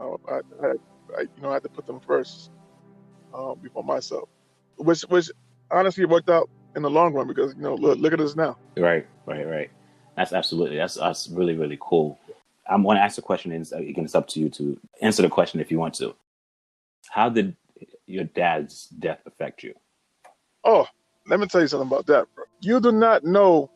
Uh, 0.00 0.16
I, 0.28 0.40
I, 0.66 0.70
I, 1.18 1.20
you 1.22 1.42
know, 1.42 1.50
I 1.50 1.54
had 1.54 1.62
to 1.64 1.68
put 1.68 1.86
them 1.86 2.00
first 2.00 2.50
uh, 3.34 3.54
before 3.54 3.84
myself, 3.84 4.28
which, 4.76 5.02
which 5.02 5.30
honestly 5.70 6.04
worked 6.04 6.30
out 6.30 6.48
in 6.76 6.82
the 6.82 6.90
long 6.90 7.12
run 7.12 7.26
because 7.26 7.54
you 7.54 7.62
know, 7.62 7.74
look, 7.74 7.98
look 7.98 8.12
at 8.12 8.20
us 8.20 8.36
now. 8.36 8.56
Right, 8.76 9.06
right, 9.26 9.46
right. 9.46 9.70
That's 10.16 10.32
absolutely 10.32 10.76
that's 10.76 10.94
that's 10.94 11.28
really 11.28 11.54
really 11.54 11.78
cool. 11.80 12.18
I'm 12.68 12.82
going 12.82 12.96
to 12.96 13.02
ask 13.02 13.18
a 13.18 13.22
question, 13.22 13.52
and 13.52 13.62
it's- 13.62 13.78
again, 13.78 14.04
it's 14.04 14.14
up 14.14 14.28
to 14.28 14.40
you 14.40 14.48
to 14.50 14.78
answer 15.02 15.22
the 15.22 15.28
question 15.28 15.60
if 15.60 15.70
you 15.70 15.78
want 15.78 15.94
to. 15.94 16.14
How 17.08 17.28
did 17.28 17.56
your 18.06 18.24
dad's 18.24 18.86
death 18.88 19.20
affect 19.26 19.62
you? 19.62 19.74
Oh, 20.64 20.86
let 21.26 21.40
me 21.40 21.46
tell 21.46 21.60
you 21.62 21.66
something 21.68 21.88
about 21.88 22.06
that, 22.06 22.26
bro. 22.34 22.44
You 22.60 22.80
do 22.80 22.92
not 22.92 23.24
know 23.24 23.70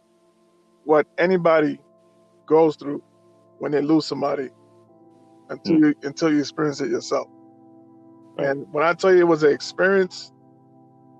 what 0.84 1.06
anybody 1.18 1.80
goes 2.46 2.76
through 2.76 3.02
when 3.58 3.72
they 3.72 3.82
lose 3.82 4.06
somebody 4.06 4.50
until 5.50 5.76
you 5.76 5.94
until 6.04 6.32
you 6.32 6.40
experience 6.40 6.80
it 6.80 6.90
yourself. 6.90 7.28
And 8.38 8.66
when 8.72 8.84
I 8.84 8.94
tell 8.94 9.12
you 9.14 9.20
it 9.20 9.28
was 9.28 9.42
an 9.44 9.52
experience, 9.52 10.32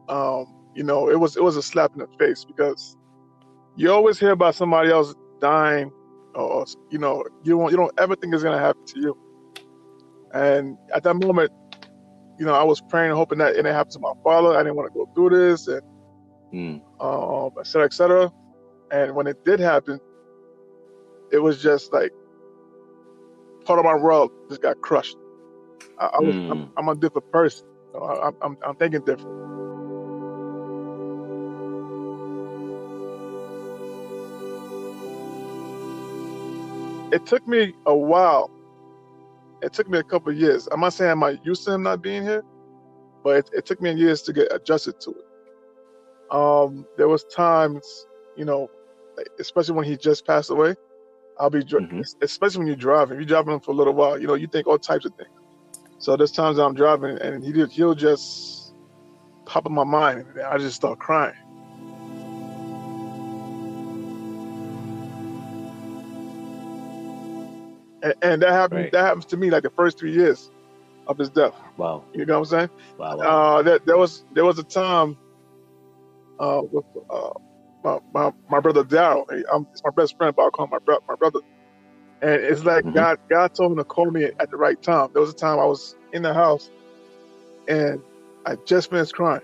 um, 0.09 0.47
you 0.75 0.85
know, 0.85 1.11
it 1.11 1.19
was 1.21 1.37
it 1.37 1.43
was 1.43 1.57
a 1.57 1.63
slap 1.63 1.93
in 1.95 2.01
the 2.01 2.09
face 2.19 2.45
because 2.47 2.97
you 3.77 3.93
always 3.93 4.19
hear 4.19 4.33
about 4.33 4.55
somebody 4.57 4.91
else 4.91 5.15
dying, 5.41 5.91
or 6.35 6.67
you 6.91 6.99
know, 6.99 7.25
you 7.45 7.59
won't 7.59 7.73
you 7.73 7.79
don't 7.79 7.93
ever 7.99 8.17
think 8.17 8.35
it's 8.35 8.43
gonna 8.45 8.59
happen 8.59 8.83
to 8.89 9.01
you. 9.01 9.17
And 10.35 10.77
at 10.95 11.05
that 11.05 11.15
moment, 11.15 11.53
you 12.39 12.47
know, 12.47 12.55
I 12.55 12.65
was 12.65 12.83
praying 12.91 13.11
and 13.11 13.19
hoping 13.19 13.39
that 13.39 13.53
it 13.53 13.57
didn't 13.57 13.75
happen 13.75 13.93
to 13.93 14.01
my 14.01 14.13
father. 14.25 14.55
I 14.57 14.63
didn't 14.63 14.77
want 14.77 14.93
to 14.93 14.99
go 14.99 15.07
through 15.15 15.39
this, 15.39 15.69
and 15.69 15.83
Mm. 16.55 16.83
um, 17.01 17.51
et 17.61 17.67
cetera, 17.67 17.87
et 17.87 17.93
cetera. 17.95 18.31
And 18.93 19.15
when 19.17 19.27
it 19.27 19.37
did 19.45 19.61
happen, 19.61 20.01
it 21.33 21.39
was 21.39 21.63
just 21.63 21.93
like 21.93 22.13
part 23.65 23.79
of 23.81 23.85
my 23.85 23.95
world 23.97 24.31
just 24.51 24.63
got 24.63 24.81
crushed. 24.83 25.17
I, 26.01 26.07
I 26.07 26.21
was, 26.21 26.37
I'm, 26.51 26.63
Mm. 26.63 26.71
I'm 26.79 26.89
a 26.89 26.97
different 26.97 27.31
person. 27.33 27.67
So 27.93 28.03
I, 28.05 28.29
I'm, 28.29 28.35
I'm, 28.43 28.59
I'm 28.67 28.77
thinking 28.77 29.03
different. 29.05 29.37
It 37.13 37.27
took 37.27 37.47
me 37.49 37.75
a 37.87 37.97
while. 37.97 38.51
It 39.63 39.73
took 39.73 39.89
me 39.89 39.99
a 39.99 40.05
couple 40.05 40.33
of 40.33 40.39
years. 40.39 40.69
I'm 40.73 40.81
not 40.81 40.95
saying 40.95 41.11
I'm 41.13 41.21
not 41.21 41.45
used 41.47 41.65
to 41.67 41.75
him 41.75 41.83
not 41.85 42.03
being 42.03 42.23
here, 42.23 42.43
but 43.25 43.37
it, 43.39 43.51
it 43.55 43.67
took 43.67 43.81
me 43.81 43.93
years 43.93 44.23
to 44.23 44.33
get 44.33 44.49
adjusted 44.53 45.01
to 45.03 45.11
it. 45.11 45.37
Um, 46.35 46.87
there 46.99 47.09
was 47.09 47.25
times, 47.25 47.87
you 48.37 48.45
know, 48.45 48.69
especially 49.41 49.75
when 49.75 49.87
he 49.87 49.97
just 49.97 50.27
passed 50.27 50.51
away. 50.51 50.75
I'll 51.41 51.51
be, 51.51 51.65
dri- 51.65 51.81
Mhm. 51.83 52.05
especially 52.23 52.59
when 52.59 52.67
you're 52.69 52.77
driving. 52.77 53.15
If 53.17 53.21
you're 53.21 53.43
driving 53.43 53.61
for 53.61 53.73
a 53.73 53.75
little 53.75 53.95
while, 53.95 54.19
you 54.21 54.27
know, 54.27 54.35
you 54.35 54.47
think 54.47 54.67
all 54.67 54.79
types 54.79 55.05
of 55.05 55.15
things. 55.15 55.31
So 55.99 56.17
there's 56.17 56.33
times 56.33 56.59
I'm 56.59 56.75
driving 56.75 57.19
and 57.19 57.43
he 57.45 57.65
he'll 57.67 57.95
just 57.95 58.75
pop 59.47 59.67
in 59.67 59.73
my 59.73 59.85
mind, 59.85 60.27
and 60.37 60.41
I 60.43 60.59
just 60.59 60.77
start 60.77 60.99
crying. 60.99 61.35
And, 68.03 68.15
and 68.23 68.43
that 68.43 68.53
happened. 68.53 68.81
Right. 68.83 68.93
That 68.93 69.05
happens 69.05 69.27
to 69.27 69.37
me 69.37 69.51
like 69.51 69.63
the 69.63 69.71
first 69.71 69.99
three 69.99 70.13
years 70.13 70.51
of 71.07 71.19
his 71.19 71.31
death. 71.31 71.55
Wow, 71.77 72.05
You 72.15 72.27
know 72.27 72.41
what 72.41 72.53
I'm 72.53 72.69
saying? 72.69 72.71
wow, 72.99 73.17
wow. 73.17 73.25
Uh, 73.59 73.63
there, 73.63 73.79
there 73.87 73.97
was 73.97 74.25
there 74.35 74.45
was 74.45 74.59
a 74.59 74.65
time 74.65 75.17
uh, 76.39 76.63
with 76.71 76.85
uh, 77.11 77.31
my, 77.85 77.99
my 78.15 78.33
my 78.51 78.61
brother 78.61 78.85
Daryl. 78.85 79.25
It's 79.73 79.83
my 79.85 79.93
best 79.97 80.17
friend, 80.19 80.35
but 80.37 80.47
I 80.47 80.51
call 80.51 80.67
him 80.67 80.71
my 80.73 80.79
bro- 80.87 80.99
my 81.09 81.17
brother. 81.17 81.41
And 82.23 82.33
it's 82.43 82.65
like 82.65 82.85
Mhm. 82.85 82.95
God 82.95 83.19
God 83.31 83.51
told 83.57 83.73
him 83.73 83.79
to 83.79 83.85
call 83.85 84.11
me 84.11 84.25
at 84.25 84.51
the 84.51 84.59
right 84.59 84.79
time. 84.83 85.09
There 85.15 85.23
was 85.23 85.31
a 85.33 85.37
time 85.37 85.61
I 85.61 85.67
was 85.67 85.95
in 86.13 86.23
the 86.23 86.35
house, 86.35 86.71
and 87.69 88.01
I 88.47 88.57
just 88.67 88.91
finished 88.91 89.15
crying. 89.15 89.43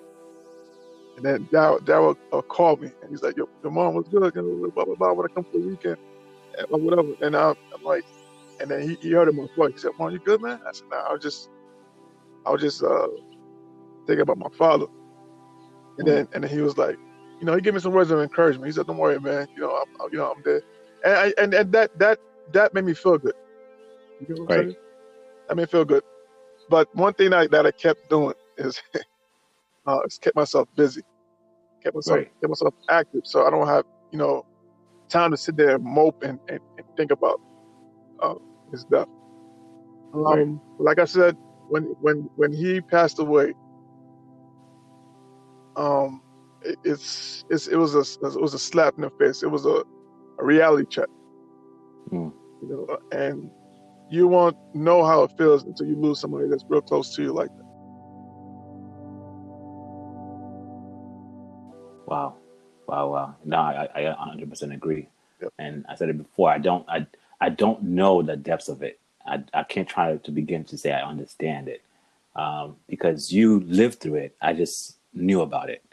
And 1.17 1.25
then 1.27 1.49
Daryl, 1.53 1.81
Daryl 1.81 2.17
uh, 2.33 2.43
called 2.43 2.81
me, 2.81 2.89
and 3.03 3.11
he's 3.11 3.23
like, 3.23 3.37
"Yo, 3.37 3.47
your 3.63 3.73
mom 3.73 3.95
was 3.95 4.09
good, 4.11 4.35
know, 4.35 4.71
blah 4.75 4.85
blah 4.87 4.97
blah. 4.99 5.13
When 5.15 5.27
I 5.27 5.31
come 5.35 5.45
for 5.45 5.61
the 5.61 5.69
weekend, 5.69 5.99
and 6.59 6.67
or 6.71 6.81
whatever." 6.81 7.15
And 7.21 7.37
I, 7.37 7.51
I'm 7.51 7.83
like, 7.85 8.05
and 8.61 8.71
then 8.71 8.83
he, 8.83 8.99
he 9.03 9.13
heard 9.13 9.29
in 9.29 9.37
my 9.37 9.47
voice. 9.57 9.73
He 9.75 9.81
said, 9.81 9.93
"Mom, 9.99 10.13
you 10.13 10.21
good, 10.21 10.43
man?" 10.43 10.61
I 10.67 10.71
said, 10.75 10.87
"Nah, 10.91 11.09
I 11.11 11.13
was 11.15 11.23
just, 11.23 11.51
I 12.47 12.51
was 12.51 12.63
just 12.63 12.83
uh, 12.83 13.09
thinking 14.07 14.23
about 14.23 14.39
my 14.39 14.51
father." 14.59 14.87
And 15.99 16.09
then 16.09 16.29
and 16.35 16.45
then 16.45 16.51
he 16.51 16.61
was 16.63 16.79
like, 16.79 16.97
you 17.41 17.47
know, 17.47 17.55
he 17.55 17.63
gave 17.63 17.75
me 17.75 17.81
some 17.81 17.93
words 17.93 18.11
of 18.11 18.21
encouragement. 18.21 18.67
He 18.67 18.73
said, 18.73 18.87
"Don't 18.87 18.99
worry, 18.99 19.19
man. 19.21 19.49
You 19.57 19.63
know, 19.63 19.73
I'm, 19.77 20.13
you 20.13 20.19
know, 20.19 20.33
I'm 20.33 20.43
there." 20.45 20.63
And 21.05 21.15
I, 21.15 21.35
and 21.43 21.55
and 21.55 21.73
that 21.73 21.99
that 21.99 22.19
that 22.53 22.75
made 22.75 22.85
me 22.85 22.95
feel 22.95 23.19
good. 23.19 23.35
You 24.21 24.37
know 24.37 24.47
Right. 24.49 24.77
That 25.49 25.57
made 25.57 25.63
me 25.65 25.67
feel 25.67 25.85
good. 25.85 26.05
But 26.69 26.89
one 26.95 27.15
thing 27.15 27.31
that, 27.31 27.51
that 27.53 27.67
I 27.67 27.73
kept 27.73 28.09
doing 28.11 28.35
is, 28.59 28.81
uh, 29.87 30.01
is 30.07 30.19
kept 30.19 30.37
myself 30.37 30.69
busy, 30.77 31.03
kept 31.83 31.97
myself 31.97 32.21
Right. 32.21 32.33
kept 32.41 32.51
myself 32.51 32.75
active, 32.91 33.23
so 33.25 33.47
I 33.47 33.51
don't 33.51 33.67
have 33.67 33.85
you 34.13 34.19
know 34.19 34.47
time 35.11 35.31
to 35.33 35.37
sit 35.37 35.57
there 35.57 35.77
and 35.77 35.85
mope 35.85 36.23
and, 36.23 36.39
and, 36.49 36.61
and 36.79 36.87
think 36.97 37.11
about 37.13 37.41
uh, 38.23 38.35
his 38.73 38.85
death. 38.85 39.09
Um, 40.15 40.37
Right. 40.37 40.47
Like 40.79 40.99
I 40.99 41.05
said, 41.05 41.37
when 41.69 41.85
when 42.01 42.29
when 42.37 42.53
he 42.53 42.81
passed 42.81 43.19
away, 43.19 43.55
um, 45.77 46.23
it, 46.63 46.79
it's, 46.85 47.45
it's 47.51 47.67
it 47.67 47.77
was 47.77 47.95
a 47.95 48.27
it 48.27 48.41
was 48.41 48.55
a 48.55 48.59
slap 48.59 48.95
in 48.97 49.03
the 49.03 49.11
face. 49.11 49.43
It 49.43 49.51
was 49.51 49.67
a, 49.67 49.83
a 50.39 50.45
reality 50.45 50.87
check. 50.89 51.09
Mm. 52.13 52.33
You 52.63 52.69
know, 52.69 52.99
and 53.13 53.51
you 54.11 54.27
won't 54.27 54.57
know 54.75 55.05
how 55.05 55.23
it 55.23 55.33
feels 55.39 55.63
until 55.63 55.87
you 55.87 55.97
lose 55.97 56.21
somebody 56.21 56.49
that's 56.49 56.65
real 56.69 56.83
close 56.83 57.15
to 57.15 57.23
you 57.23 57.33
like 57.33 57.49
that. 57.57 57.65
Wow, 62.07 62.35
wow, 62.89 63.09
wow. 63.09 63.37
No, 63.45 63.59
I, 63.59 63.89
I 63.95 64.01
100% 64.01 64.75
agree. 64.75 65.07
Yep. 65.41 65.53
And 65.61 65.87
I 65.89 65.95
said 65.95 66.09
it 66.09 66.19
before. 66.19 66.51
I 66.51 66.59
don't, 66.59 66.85
I, 66.89 67.07
I 67.41 67.51
don't 67.51 67.83
know 67.85 68.21
the 68.21 68.37
depths 68.37 68.69
of 68.69 68.83
it. 68.83 68.99
I, 69.25 69.45
I 69.55 69.63
can't 69.63 69.89
try 69.89 70.17
to 70.17 70.31
begin 70.33 70.65
to 70.65 70.77
say 70.77 70.93
I 70.93 71.03
understand 71.03 71.69
it, 71.69 71.83
um, 72.35 72.77
because 72.89 73.33
you 73.33 73.61
lived 73.61 74.01
through 74.01 74.17
it. 74.17 74.37
I 74.43 74.55
just 74.55 74.97
knew 75.15 75.41
about 75.43 75.71
it. 75.71 75.85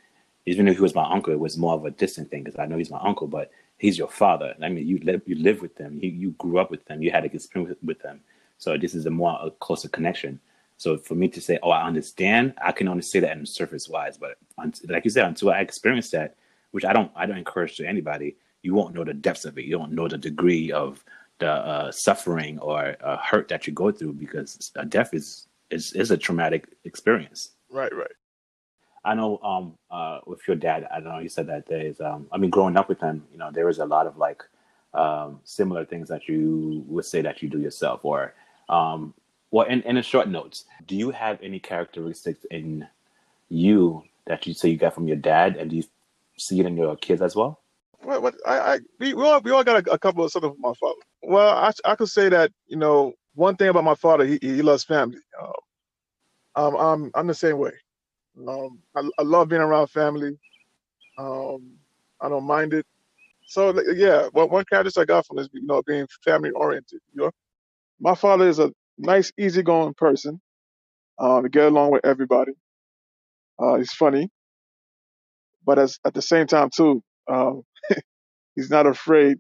Even 0.47 0.67
if 0.67 0.77
he 0.77 0.81
was 0.81 0.95
my 0.95 1.07
uncle, 1.11 1.33
it 1.33 1.39
was 1.39 1.57
more 1.57 1.73
of 1.73 1.85
a 1.85 1.91
distant 1.91 2.31
thing 2.31 2.43
because 2.43 2.57
I 2.57 2.65
know 2.65 2.77
he's 2.77 2.89
my 2.89 3.01
uncle, 3.01 3.27
but 3.27 3.51
he's 3.77 3.97
your 3.97 4.07
father. 4.07 4.55
I 4.63 4.69
mean, 4.69 4.87
you 4.87 4.97
live, 5.03 5.21
you 5.25 5.35
live 5.35 5.61
with 5.61 5.75
them. 5.75 5.99
You, 6.01 6.09
you 6.09 6.31
grew 6.31 6.57
up 6.57 6.71
with 6.71 6.85
them. 6.85 7.01
You 7.01 7.11
had 7.11 7.23
a 7.23 7.33
experience 7.33 7.77
with, 7.83 7.99
them. 7.99 8.21
So 8.57 8.77
this 8.77 8.95
is 8.95 9.05
a 9.05 9.11
more 9.11 9.37
a 9.41 9.51
closer 9.51 9.89
connection. 9.89 10.39
So 10.77 10.97
for 10.97 11.15
me 11.15 11.27
to 11.27 11.41
say, 11.41 11.59
"Oh, 11.61 11.71
I 11.71 11.85
understand," 11.85 12.53
I 12.63 12.71
can 12.71 12.87
only 12.87 13.01
say 13.01 13.19
that 13.19 13.37
in 13.37 13.45
surface 13.45 13.89
wise. 13.89 14.17
But 14.17 14.37
like 14.87 15.03
you 15.05 15.11
said, 15.11 15.25
until 15.25 15.49
I 15.49 15.59
experience 15.59 16.11
that, 16.11 16.35
which 16.71 16.85
I 16.85 16.93
don't, 16.93 17.11
I 17.15 17.25
don't 17.25 17.37
encourage 17.37 17.75
to 17.77 17.85
anybody, 17.85 18.37
you 18.61 18.73
won't 18.73 18.95
know 18.95 19.03
the 19.03 19.13
depths 19.13 19.45
of 19.45 19.57
it. 19.57 19.65
You 19.65 19.77
don't 19.77 19.91
know 19.91 20.07
the 20.07 20.17
degree 20.17 20.71
of 20.71 21.03
the 21.39 21.51
uh, 21.51 21.91
suffering 21.91 22.57
or 22.59 22.95
uh, 23.03 23.17
hurt 23.17 23.47
that 23.49 23.67
you 23.67 23.73
go 23.73 23.91
through 23.91 24.13
because 24.13 24.71
death 24.87 25.13
is 25.13 25.47
is 25.69 25.93
is 25.93 26.11
a 26.11 26.17
traumatic 26.17 26.67
experience. 26.85 27.51
Right, 27.69 27.93
right. 27.93 28.11
I 29.07 29.13
know 29.13 29.37
um, 29.37 29.77
uh, 29.89 30.19
with 30.25 30.45
your 30.47 30.57
dad, 30.57 30.85
I 30.93 30.99
don't 30.99 31.13
know, 31.13 31.19
you 31.19 31.29
said 31.29 31.47
that 31.47 31.65
there 31.65 31.79
is, 31.81 32.01
um, 32.01 32.27
I 32.31 32.37
mean, 32.37 32.49
growing 32.49 32.75
up 32.75 32.89
with 32.89 32.99
him, 32.99 33.25
you 33.31 33.37
know, 33.37 33.49
there 33.51 33.69
is 33.69 33.79
a 33.79 33.85
lot 33.85 34.05
of 34.05 34.17
like 34.17 34.43
um, 34.93 35.39
similar 35.45 35.85
things 35.85 36.09
that 36.09 36.27
you 36.27 36.83
would 36.87 37.05
say 37.05 37.21
that 37.21 37.41
you 37.41 37.47
do 37.47 37.61
yourself 37.61 38.01
or, 38.03 38.33
um, 38.67 39.13
well, 39.49 39.65
in, 39.65 39.81
in 39.83 39.95
a 39.95 40.03
short 40.03 40.27
notes, 40.27 40.65
do 40.87 40.95
you 40.95 41.09
have 41.11 41.39
any 41.41 41.57
characteristics 41.57 42.45
in 42.51 42.85
you 43.47 44.03
that 44.25 44.45
you 44.45 44.53
say 44.53 44.67
you 44.67 44.77
got 44.77 44.93
from 44.93 45.07
your 45.07 45.15
dad? 45.15 45.55
And 45.55 45.69
do 45.69 45.77
you 45.77 45.83
see 46.37 46.59
it 46.59 46.65
in 46.65 46.75
your 46.75 46.97
kids 46.97 47.21
as 47.21 47.33
well? 47.33 47.61
What, 48.01 48.21
what 48.21 48.35
I, 48.45 48.59
I 48.59 48.79
we, 48.99 49.13
we 49.13 49.23
all 49.23 49.39
we 49.39 49.51
all 49.51 49.63
got 49.63 49.87
a, 49.87 49.93
a 49.93 49.97
couple 49.97 50.25
of 50.25 50.31
something 50.31 50.51
from 50.51 50.61
my 50.61 50.73
father. 50.73 50.99
Well, 51.23 51.55
I 51.55 51.71
I 51.85 51.95
could 51.95 52.09
say 52.09 52.27
that 52.29 52.51
you 52.67 52.75
know 52.75 53.13
one 53.35 53.55
thing 53.55 53.69
about 53.69 53.85
my 53.85 53.95
father, 53.95 54.25
he 54.25 54.37
he 54.41 54.61
loves 54.61 54.83
family. 54.83 55.19
Um, 55.41 55.53
um 56.55 56.75
I'm 56.75 57.11
I'm 57.15 57.27
the 57.27 57.33
same 57.33 57.57
way. 57.57 57.71
Um, 58.37 58.79
I, 58.95 59.01
I 59.19 59.23
love 59.23 59.49
being 59.49 59.61
around 59.61 59.87
family. 59.89 60.37
Um, 61.17 61.73
I 62.21 62.29
don't 62.29 62.45
mind 62.45 62.73
it. 62.73 62.85
So 63.47 63.73
yeah, 63.95 64.29
well, 64.33 64.49
one 64.49 64.65
character 64.65 65.01
I 65.01 65.05
got 65.05 65.25
from 65.27 65.39
is 65.39 65.49
you 65.53 65.65
know 65.65 65.81
being 65.85 66.07
family 66.25 66.51
oriented. 66.51 66.99
You 67.13 67.23
know, 67.23 67.31
my 67.99 68.15
father 68.15 68.47
is 68.49 68.59
a 68.59 68.71
nice, 68.97 69.31
easygoing 69.39 69.95
person. 69.95 70.41
Uh, 71.19 71.41
to 71.41 71.49
get 71.49 71.65
along 71.65 71.91
with 71.91 72.05
everybody. 72.05 72.53
Uh, 73.59 73.75
he's 73.75 73.93
funny, 73.93 74.29
but 75.65 75.79
as 75.79 75.99
at 76.05 76.13
the 76.13 76.21
same 76.21 76.47
time 76.47 76.69
too, 76.75 77.03
um, 77.29 77.63
he's 78.55 78.69
not 78.71 78.87
afraid 78.87 79.37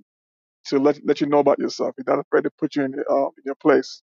to 0.67 0.79
let 0.79 0.99
let 1.05 1.21
you 1.21 1.27
know 1.27 1.39
about 1.39 1.59
yourself. 1.59 1.95
He's 1.97 2.07
not 2.07 2.19
afraid 2.19 2.43
to 2.45 2.51
put 2.59 2.75
you 2.75 2.83
in, 2.85 2.93
uh, 3.09 3.27
in 3.27 3.43
your 3.45 3.55
place. 3.55 4.01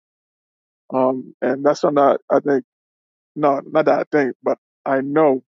Um, 0.94 1.36
and 1.42 1.66
that's 1.66 1.82
something 1.82 1.96
that 2.04 2.22
I 2.32 2.40
think, 2.42 2.66
no, 3.36 3.62
not 3.66 3.86
that 3.86 4.00
I 4.00 4.04
think, 4.12 4.36
but 4.44 4.58
I 4.86 5.02
know 5.02 5.44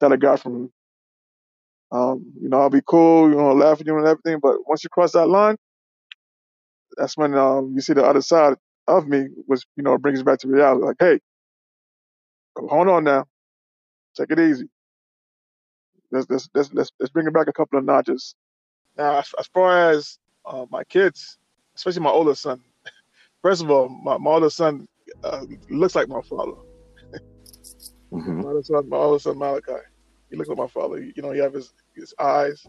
that 0.00 0.12
I 0.12 0.16
got 0.16 0.40
from 0.40 0.54
him. 0.56 0.72
Um, 1.90 2.32
you 2.40 2.48
know, 2.48 2.60
I'll 2.60 2.70
be 2.70 2.80
cool, 2.86 3.28
you 3.28 3.36
know, 3.36 3.52
laugh 3.52 3.80
at 3.80 3.86
you 3.86 3.96
and 3.98 4.06
everything, 4.06 4.40
but 4.40 4.66
once 4.66 4.82
you 4.82 4.90
cross 4.90 5.12
that 5.12 5.26
line, 5.26 5.56
that's 6.96 7.16
when 7.16 7.34
um, 7.34 7.72
you 7.74 7.80
see 7.80 7.92
the 7.92 8.04
other 8.04 8.22
side 8.22 8.54
of 8.88 9.06
me, 9.06 9.26
which 9.46 9.64
you 9.76 9.82
know 9.82 9.98
brings 9.98 10.22
back 10.22 10.38
to 10.40 10.48
reality. 10.48 10.84
Like, 10.84 10.96
hey, 10.98 11.20
hold 12.56 12.88
on 12.88 13.04
now, 13.04 13.26
take 14.16 14.30
it 14.30 14.40
easy. 14.40 14.68
Let's 16.10 16.28
let's 16.30 16.48
let's 16.54 16.72
let's, 16.72 16.90
let's 16.98 17.12
bring 17.12 17.26
it 17.26 17.34
back 17.34 17.48
a 17.48 17.52
couple 17.52 17.78
of 17.78 17.84
notches. 17.84 18.34
Now, 18.96 19.18
as, 19.18 19.34
as 19.38 19.46
far 19.48 19.90
as 19.90 20.18
uh, 20.44 20.66
my 20.70 20.84
kids, 20.84 21.38
especially 21.76 22.02
my 22.02 22.10
older 22.10 22.34
son, 22.34 22.60
first 23.42 23.62
of 23.62 23.70
all, 23.70 23.88
my, 23.88 24.18
my 24.18 24.30
older 24.32 24.50
son 24.50 24.86
uh, 25.24 25.44
looks 25.70 25.94
like 25.94 26.08
my 26.08 26.20
father. 26.22 26.52
Hmm 28.12 28.42
My 28.42 28.50
older 28.50 28.62
son, 28.64 28.88
my 28.88 28.98
older 28.98 29.20
son 29.20 29.38
Malachi, 29.38 29.72
he 30.30 30.36
looks 30.36 30.48
like 30.48 30.58
my 30.58 30.68
father. 30.68 30.98
You 31.00 31.22
know, 31.22 31.32
he 31.32 31.40
have 31.40 31.54
his 31.54 31.72
his 31.96 32.14
eyes, 32.20 32.68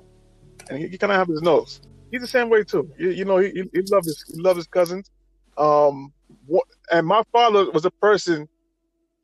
and 0.70 0.80
he, 0.80 0.90
he 0.90 0.98
kind 1.00 1.12
of 1.14 1.18
have 1.20 1.30
his 1.30 1.42
nose. 1.42 1.82
He's 2.12 2.22
the 2.22 2.28
same 2.28 2.50
way 2.50 2.64
too. 2.64 2.90
You, 2.98 3.12
you 3.12 3.26
know, 3.26 3.38
he, 3.40 3.50
he, 3.52 3.64
he 3.74 3.82
love 3.92 4.06
his 4.06 4.24
he 4.28 4.42
love 4.42 4.58
his 4.58 4.68
cousins. 4.68 5.10
Um, 5.58 6.14
what, 6.46 6.66
and 6.92 7.08
my 7.08 7.24
father 7.34 7.72
was 7.72 7.86
a 7.86 7.92
person. 8.02 8.48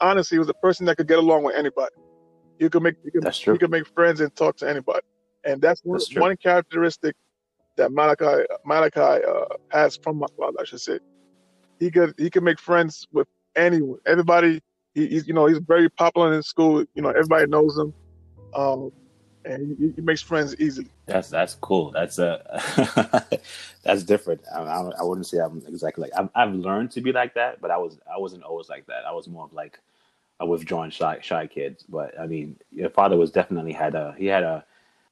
Honestly, 0.02 0.36
he 0.36 0.40
was 0.40 0.50
a 0.50 0.56
person 0.56 0.86
that 0.88 0.98
could 0.98 1.08
get 1.08 1.20
along 1.20 1.44
with 1.44 1.56
anybody. 1.56 1.92
You 2.60 2.70
could 2.70 2.84
make 2.84 2.96
you 3.04 3.12
could, 3.12 3.24
That's 3.24 3.40
true. 3.40 3.56
you 3.56 3.60
could 3.60 3.72
make 3.72 3.88
friends 3.96 4.22
and 4.22 4.36
talk 4.36 4.58
to 4.58 4.70
anybody, 4.70 5.02
and 5.46 5.62
that's 5.62 5.82
one, 5.84 6.00
That's 6.00 6.10
one 6.14 6.38
characteristic 6.38 7.16
that 7.78 7.92
Malachi 7.92 8.46
Malachi 8.66 9.02
uh, 9.26 9.46
has 9.72 9.98
from 10.04 10.20
my 10.20 10.28
father. 10.38 10.58
I 10.62 10.66
should 10.66 10.82
say 10.82 11.00
he 11.80 11.92
could 11.92 12.14
he 12.18 12.30
could 12.32 12.44
make 12.44 12.60
friends 12.60 13.08
with 13.14 13.28
anyone, 13.56 14.00
everybody. 14.08 14.62
He, 14.93 15.08
he's 15.08 15.28
you 15.28 15.34
know 15.34 15.45
he's 15.45 15.60
very 15.60 15.89
popular 15.89 16.34
in 16.34 16.43
school. 16.43 16.84
You 16.93 17.02
know 17.02 17.10
everybody 17.10 17.47
knows 17.47 17.78
him, 17.78 17.93
um, 18.56 18.91
and 19.45 19.78
he, 19.78 19.93
he 19.95 20.02
makes 20.02 20.21
friends 20.21 20.56
easily. 20.60 20.89
That's 21.06 21.30
that's 21.30 21.56
cool. 21.56 21.91
That's 21.91 22.19
a 22.19 23.39
that's 23.84 24.04
different. 24.04 24.41
I, 24.54 24.62
I, 24.62 24.91
I 24.99 25.04
wouldn't 25.04 25.28
say 25.28 25.38
I'm 25.38 25.62
exactly 25.67 26.04
like 26.04 26.12
I've, 26.17 26.30
I've 26.36 26.56
learned 26.56 26.91
to 26.91 27.02
be 27.02 27.12
like 27.12 27.34
that, 27.36 27.62
but 27.62 27.71
I 27.71 27.78
was 27.78 27.99
I 28.12 28.17
wasn't 28.17 28.43
always 28.43 28.69
like 28.69 28.86
that. 28.88 29.06
I 29.06 29.12
was 29.12 29.28
more 29.28 29.45
of 29.45 29.54
like 29.54 29.80
a 30.39 30.45
withdrawn 30.45 30.89
shy 30.89 31.19
shy 31.21 31.47
kid. 31.47 31.84
But 31.89 32.19
I 32.19 32.28
mean, 32.28 32.58
your 32.71 32.89
father 32.89 33.17
was 33.17 33.32
definitely 33.32 33.73
had 33.73 33.95
a 33.95 34.15
he 34.17 34.25
had 34.25 34.43
a 34.43 34.65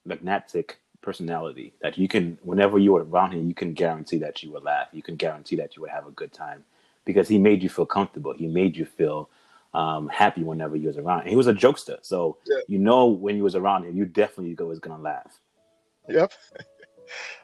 magnetic 0.05 0.79
personality 1.01 1.73
that 1.81 1.97
you 1.97 2.07
can 2.07 2.37
whenever 2.41 2.77
you 2.79 2.93
were 2.93 3.03
around 3.03 3.33
him, 3.33 3.47
you 3.47 3.53
can 3.53 3.73
guarantee 3.73 4.17
that 4.17 4.43
you 4.43 4.51
would 4.51 4.63
laugh. 4.63 4.87
You 4.91 5.01
can 5.01 5.15
guarantee 5.15 5.55
that 5.57 5.75
you 5.75 5.81
would 5.81 5.91
have 5.91 6.07
a 6.07 6.11
good 6.11 6.33
time 6.33 6.63
because 7.05 7.27
he 7.27 7.37
made 7.37 7.63
you 7.63 7.69
feel 7.69 7.85
comfortable. 7.85 8.33
He 8.33 8.47
made 8.47 8.75
you 8.75 8.85
feel 8.85 9.29
um, 9.77 10.09
happy 10.09 10.43
whenever 10.43 10.75
you 10.75 10.87
was 10.87 10.97
around. 10.97 11.21
And 11.21 11.29
he 11.29 11.35
was 11.35 11.47
a 11.47 11.53
jokester, 11.53 11.97
so 12.01 12.37
Yeah. 12.45 12.57
you 12.67 12.79
know 12.79 13.05
when 13.05 13.37
you 13.37 13.43
was 13.43 13.55
around 13.55 13.85
him, 13.85 13.95
you 13.95 14.05
definitely 14.05 14.55
was 14.65 14.79
gonna 14.79 15.01
laugh. 15.01 15.39
Yep. 16.09 16.31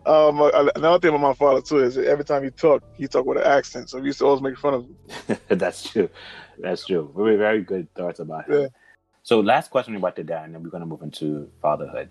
Um, 0.05 0.41
uh, 0.41 0.49
another 0.75 0.99
thing 0.99 1.11
about 1.15 1.21
my 1.21 1.33
father 1.33 1.61
too 1.61 1.79
is 1.79 1.97
every 1.97 2.25
time 2.25 2.43
he 2.43 2.49
talked, 2.49 2.83
he 2.97 3.07
talked 3.07 3.25
with 3.25 3.37
an 3.37 3.45
accent, 3.45 3.89
so 3.89 3.97
we 3.97 4.07
used 4.07 4.19
to 4.19 4.25
always 4.25 4.41
make 4.41 4.57
fun 4.57 4.73
of 4.73 4.83
him. 4.83 5.37
That's 5.47 5.89
true. 5.89 6.09
That's 6.59 6.85
true. 6.85 7.09
We 7.15 7.23
Very, 7.23 7.37
very 7.37 7.61
good 7.61 7.87
thoughts 7.95 8.19
about 8.19 8.49
him. 8.49 8.61
Yeah. 8.63 8.67
So, 9.23 9.39
last 9.39 9.71
question 9.71 9.95
about 9.95 10.17
the 10.17 10.23
dad, 10.25 10.43
and 10.45 10.53
then 10.55 10.63
we're 10.63 10.69
going 10.69 10.81
to 10.81 10.85
move 10.85 11.01
into 11.01 11.49
fatherhood 11.61 12.09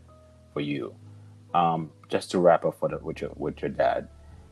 for 0.54 0.62
you. 0.62 0.94
Um, 1.52 1.90
just 2.08 2.30
to 2.30 2.38
wrap 2.38 2.64
up 2.64 2.78
for 2.78 2.88
the, 2.88 2.96
with 2.98 3.20
your 3.20 3.32
with 3.36 3.60
your 3.60 3.68
dad, 3.68 4.08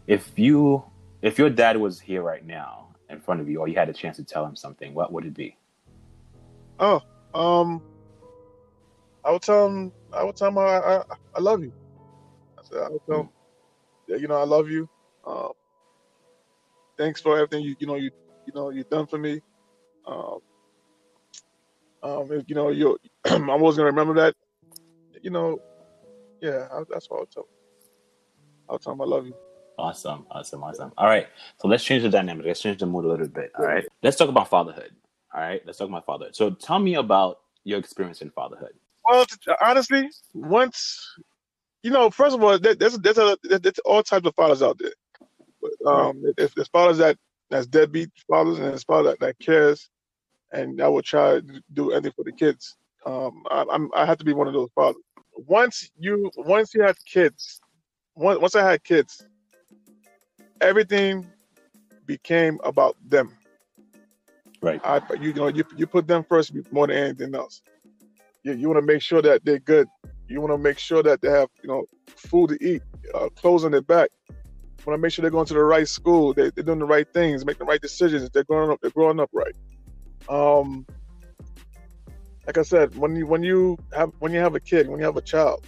if 0.06 0.38
you 0.38 0.84
if 1.22 1.38
your 1.38 1.48
dad 1.48 1.78
was 1.78 1.98
here 1.98 2.20
right 2.22 2.44
now 2.46 2.88
in 3.08 3.18
front 3.20 3.40
of 3.40 3.48
you, 3.48 3.60
or 3.60 3.68
you 3.68 3.76
had 3.76 3.88
a 3.88 3.94
chance 3.94 4.18
to 4.18 4.24
tell 4.24 4.44
him 4.44 4.54
something, 4.54 4.92
what 4.92 5.10
would 5.10 5.24
it 5.24 5.32
be? 5.32 5.56
Oh, 6.80 7.02
um, 7.34 7.82
I 9.22 9.30
would 9.32 9.42
tell 9.42 9.68
him, 9.68 9.92
I 10.14 10.24
would 10.24 10.34
tell 10.34 10.48
him 10.48 10.58
I, 10.58 10.62
I, 10.62 11.02
I 11.36 11.40
love 11.40 11.62
you. 11.62 11.72
I 12.58 12.62
said, 12.64 12.78
I 12.78 12.88
would 12.88 13.04
tell 13.06 13.20
him, 13.20 13.28
yeah, 14.08 14.16
you 14.16 14.28
know, 14.28 14.36
I 14.40 14.44
love 14.44 14.70
you. 14.70 14.88
Um, 15.26 15.52
thanks 16.96 17.20
for 17.20 17.36
everything 17.36 17.64
you, 17.64 17.76
you 17.78 17.86
know, 17.86 17.96
you, 17.96 18.10
you 18.46 18.52
know, 18.54 18.70
you've 18.70 18.88
done 18.88 19.06
for 19.06 19.18
me. 19.18 19.40
Um, 20.06 20.38
um, 22.02 22.32
if, 22.32 22.44
you 22.48 22.54
know, 22.54 22.70
you, 22.70 22.98
I'm 23.26 23.50
always 23.50 23.76
gonna 23.76 23.90
remember 23.90 24.14
that. 24.14 24.34
You 25.22 25.30
know, 25.30 25.60
yeah, 26.40 26.66
I, 26.72 26.82
that's 26.90 27.10
what 27.10 27.18
I 27.18 27.20
would 27.20 27.30
tell 27.30 27.42
him. 27.42 27.48
I'll 28.70 28.78
tell 28.78 28.94
him 28.94 29.02
I 29.02 29.04
love 29.04 29.26
you. 29.26 29.34
Awesome, 29.78 30.26
awesome, 30.30 30.62
awesome. 30.64 30.92
All 30.96 31.06
right, 31.06 31.26
so 31.58 31.68
let's 31.68 31.84
change 31.84 32.02
the 32.02 32.08
dynamic. 32.08 32.46
Let's 32.46 32.60
change 32.60 32.78
the 32.78 32.86
mood 32.86 33.04
a 33.04 33.08
little 33.08 33.28
bit. 33.28 33.52
All 33.58 33.66
right, 33.66 33.84
let's 34.02 34.16
talk 34.16 34.30
about 34.30 34.48
fatherhood. 34.48 34.92
All 35.34 35.40
right, 35.40 35.62
let's 35.64 35.78
talk 35.78 35.88
about 35.88 36.06
fatherhood. 36.06 36.36
So, 36.36 36.50
tell 36.50 36.78
me 36.78 36.94
about 36.96 37.38
your 37.64 37.78
experience 37.78 38.22
in 38.22 38.30
fatherhood. 38.30 38.72
Well, 39.08 39.26
honestly, 39.62 40.08
once 40.34 41.14
you 41.82 41.90
know, 41.90 42.10
first 42.10 42.34
of 42.36 42.42
all, 42.42 42.58
there- 42.58 42.74
there's 42.74 42.98
there's, 42.98 43.18
a, 43.18 43.38
there's 43.42 43.78
all 43.84 44.02
types 44.02 44.26
of 44.26 44.34
fathers 44.34 44.62
out 44.62 44.78
there. 44.78 44.92
But, 45.62 45.90
um, 45.90 46.22
if 46.38 46.54
there's 46.54 46.68
fathers 46.68 46.98
that 46.98 47.18
that's 47.50 47.66
deadbeat 47.66 48.10
fathers, 48.28 48.58
and 48.58 48.68
there's 48.68 48.84
fathers 48.84 49.12
that, 49.12 49.20
that 49.20 49.38
cares, 49.38 49.88
and 50.52 50.78
that 50.78 50.90
will 50.92 51.02
try 51.02 51.40
to 51.40 51.62
do 51.72 51.92
anything 51.92 52.12
for 52.16 52.24
the 52.24 52.32
kids. 52.32 52.76
Um, 53.06 53.44
I, 53.50 53.64
I'm 53.70 53.90
I 53.94 54.06
have 54.06 54.18
to 54.18 54.24
be 54.24 54.32
one 54.34 54.48
of 54.48 54.54
those 54.54 54.70
fathers. 54.74 55.02
Once 55.34 55.90
you 55.98 56.30
once 56.36 56.74
you 56.74 56.82
have 56.82 56.96
kids, 57.06 57.60
once 58.14 58.40
once 58.40 58.54
I 58.54 58.70
had 58.70 58.84
kids, 58.84 59.26
everything 60.60 61.26
became 62.06 62.58
about 62.64 62.96
them. 63.08 63.36
Right. 64.62 64.80
I 64.84 65.00
you 65.20 65.32
know 65.32 65.48
you 65.48 65.64
you 65.76 65.86
put 65.86 66.06
them 66.06 66.24
first 66.28 66.52
more 66.70 66.86
than 66.86 66.96
anything 66.96 67.34
else. 67.34 67.62
You 68.42 68.52
you 68.52 68.68
want 68.68 68.80
to 68.80 68.86
make 68.86 69.02
sure 69.02 69.22
that 69.22 69.44
they're 69.44 69.58
good. 69.58 69.88
You 70.28 70.40
want 70.40 70.52
to 70.52 70.58
make 70.58 70.78
sure 70.78 71.02
that 71.02 71.22
they 71.22 71.30
have 71.30 71.48
you 71.62 71.68
know 71.68 71.84
food 72.06 72.50
to 72.50 72.64
eat, 72.64 72.82
uh, 73.14 73.28
clothes 73.30 73.64
on 73.64 73.72
their 73.72 73.82
back. 73.82 74.10
You 74.28 74.84
want 74.86 74.98
to 74.98 75.02
make 75.02 75.12
sure 75.12 75.22
they're 75.22 75.30
going 75.30 75.46
to 75.46 75.54
the 75.54 75.64
right 75.64 75.88
school. 75.88 76.34
They, 76.34 76.50
they're 76.50 76.64
doing 76.64 76.78
the 76.78 76.84
right 76.84 77.06
things, 77.12 77.44
making 77.44 77.66
the 77.66 77.70
right 77.70 77.80
decisions. 77.80 78.28
They're 78.30 78.44
growing 78.44 78.70
up. 78.70 78.78
They're 78.80 78.90
growing 78.90 79.18
up 79.18 79.30
right. 79.32 79.54
Um, 80.28 80.86
like 82.46 82.58
I 82.58 82.62
said, 82.62 82.96
when 82.96 83.16
you 83.16 83.26
when 83.26 83.42
you 83.42 83.78
have 83.94 84.10
when 84.18 84.32
you 84.32 84.40
have 84.40 84.54
a 84.54 84.60
kid, 84.60 84.88
when 84.88 84.98
you 84.98 85.06
have 85.06 85.16
a 85.16 85.22
child, 85.22 85.66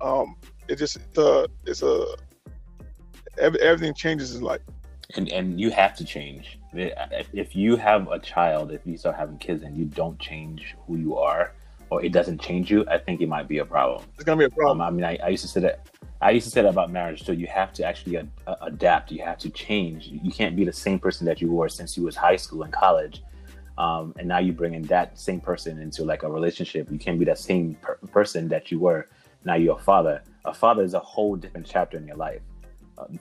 um, 0.00 0.36
it 0.68 0.76
just 0.76 0.96
it's 0.96 1.18
a 1.18 1.48
it's 1.66 1.82
a 1.82 2.04
every, 3.38 3.60
everything 3.60 3.94
changes 3.94 4.34
in 4.34 4.42
life. 4.42 4.60
and 5.16 5.30
and 5.32 5.60
you 5.60 5.70
have 5.70 5.94
to 5.96 6.04
change 6.04 6.58
if 6.76 7.54
you 7.56 7.76
have 7.76 8.08
a 8.10 8.18
child 8.18 8.72
if 8.72 8.80
you 8.84 8.96
start 8.96 9.16
having 9.16 9.38
kids 9.38 9.62
and 9.62 9.76
you 9.76 9.84
don't 9.84 10.18
change 10.18 10.74
who 10.86 10.96
you 10.96 11.16
are 11.16 11.52
or 11.90 12.02
it 12.04 12.12
doesn't 12.12 12.40
change 12.40 12.70
you 12.70 12.84
i 12.88 12.98
think 12.98 13.20
it 13.20 13.28
might 13.28 13.48
be 13.48 13.58
a 13.58 13.64
problem. 13.64 14.02
It's 14.14 14.24
gonna 14.24 14.38
be 14.38 14.44
a 14.44 14.50
problem. 14.50 14.80
um, 14.80 14.86
i 14.86 14.90
mean 14.90 15.04
I, 15.04 15.16
I 15.22 15.28
used 15.28 15.42
to 15.42 15.48
say 15.48 15.60
that 15.60 15.88
i 16.20 16.30
used 16.30 16.44
to 16.46 16.50
say 16.50 16.62
that 16.62 16.68
about 16.68 16.90
marriage 16.90 17.24
So 17.24 17.32
you 17.32 17.46
have 17.46 17.72
to 17.74 17.84
actually 17.84 18.16
a, 18.16 18.26
a- 18.46 18.56
adapt 18.62 19.10
you 19.12 19.22
have 19.22 19.38
to 19.38 19.50
change. 19.50 20.06
You 20.08 20.30
can't 20.30 20.56
be 20.56 20.64
the 20.64 20.72
same 20.72 20.98
person 20.98 21.24
that 21.26 21.40
you 21.40 21.50
were 21.52 21.68
since 21.68 21.96
you 21.96 22.02
was 22.04 22.16
high 22.16 22.36
school 22.36 22.62
and 22.62 22.72
college 22.72 23.22
um, 23.76 24.14
and 24.18 24.28
now 24.28 24.38
you 24.38 24.52
bring 24.52 24.74
in 24.74 24.82
that 24.82 25.18
same 25.18 25.40
person 25.40 25.80
into 25.80 26.04
like 26.04 26.22
a 26.22 26.30
relationship. 26.30 26.90
You 26.92 26.98
can't 26.98 27.18
be 27.18 27.24
that 27.24 27.38
same 27.38 27.74
per- 27.74 27.96
person 28.12 28.48
that 28.48 28.70
you 28.70 28.78
were. 28.78 29.08
Now 29.44 29.54
you're 29.56 29.76
a 29.76 29.82
father. 29.82 30.22
A 30.44 30.54
father 30.54 30.84
is 30.84 30.94
a 30.94 31.00
whole 31.00 31.34
different 31.34 31.66
chapter 31.66 31.96
in 31.96 32.06
your 32.06 32.16
life 32.16 32.40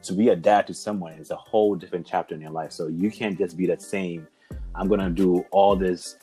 to 0.01 0.13
be 0.13 0.29
a 0.29 0.35
dad 0.35 0.67
to 0.67 0.73
someone 0.73 1.13
is 1.13 1.31
a 1.31 1.35
whole 1.35 1.75
different 1.75 2.05
chapter 2.05 2.35
in 2.35 2.41
your 2.41 2.51
life. 2.51 2.71
So 2.71 2.87
you 2.87 3.09
can't 3.11 3.37
just 3.37 3.57
be 3.57 3.65
that 3.67 3.81
same. 3.81 4.27
I'm 4.75 4.87
gonna 4.87 5.09
do 5.09 5.45
all 5.51 5.75
this 5.75 6.17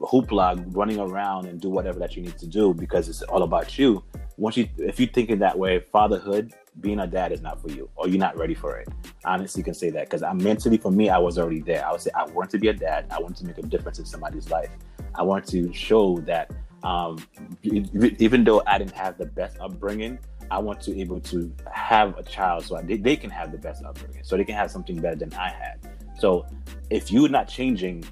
hoopla, 0.00 0.64
running 0.74 0.98
around 0.98 1.46
and 1.46 1.60
do 1.60 1.70
whatever 1.70 1.98
that 2.00 2.16
you 2.16 2.22
need 2.22 2.38
to 2.38 2.46
do 2.46 2.74
because 2.74 3.08
it's 3.08 3.22
all 3.22 3.42
about 3.42 3.78
you. 3.78 4.02
Once 4.36 4.56
you, 4.56 4.68
if 4.78 4.98
you 4.98 5.06
think 5.06 5.30
in 5.30 5.38
that 5.38 5.56
way, 5.56 5.78
fatherhood, 5.78 6.52
being 6.80 6.98
a 6.98 7.06
dad 7.06 7.30
is 7.30 7.40
not 7.40 7.62
for 7.62 7.70
you, 7.70 7.88
or 7.94 8.08
you're 8.08 8.18
not 8.18 8.36
ready 8.36 8.54
for 8.54 8.76
it. 8.78 8.88
Honestly, 9.24 9.62
can 9.62 9.74
say 9.74 9.90
that 9.90 10.06
because 10.06 10.24
I'm 10.24 10.38
mentally, 10.38 10.76
for 10.76 10.90
me, 10.90 11.08
I 11.08 11.18
was 11.18 11.38
already 11.38 11.60
there. 11.60 11.86
I 11.86 11.92
would 11.92 12.00
say 12.00 12.10
I 12.16 12.24
wanted 12.24 12.50
to 12.50 12.58
be 12.58 12.68
a 12.68 12.72
dad. 12.72 13.06
I 13.10 13.20
wanted 13.20 13.36
to 13.38 13.46
make 13.46 13.58
a 13.58 13.62
difference 13.62 14.00
in 14.00 14.04
somebody's 14.04 14.50
life. 14.50 14.70
I 15.14 15.22
wanted 15.22 15.48
to 15.50 15.72
show 15.72 16.18
that 16.26 16.50
um, 16.82 17.18
even 17.62 18.44
though 18.44 18.62
I 18.66 18.78
didn't 18.78 18.92
have 18.92 19.16
the 19.16 19.24
best 19.24 19.56
upbringing, 19.58 20.18
I 20.50 20.58
want 20.58 20.80
to 20.82 20.92
be 20.92 21.00
able 21.00 21.20
to 21.20 21.52
have 21.72 22.16
a 22.18 22.22
child 22.22 22.64
so 22.64 22.80
they, 22.82 22.96
they 22.96 23.16
can 23.16 23.30
have 23.30 23.52
the 23.52 23.58
best 23.58 23.84
upbringing, 23.84 24.22
so 24.24 24.36
they 24.36 24.44
can 24.44 24.54
have 24.54 24.70
something 24.70 24.96
better 25.00 25.16
than 25.16 25.32
I 25.34 25.48
had. 25.48 25.78
So 26.18 26.46
if 26.90 27.10
you're 27.10 27.28
not 27.28 27.48
changing 27.48 28.04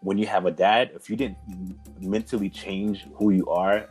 when 0.00 0.18
you 0.18 0.26
have 0.26 0.46
a 0.46 0.50
dad, 0.50 0.92
if 0.94 1.10
you 1.10 1.16
didn't 1.16 1.38
mentally 2.00 2.48
change 2.48 3.06
who 3.14 3.30
you 3.30 3.46
are 3.48 3.88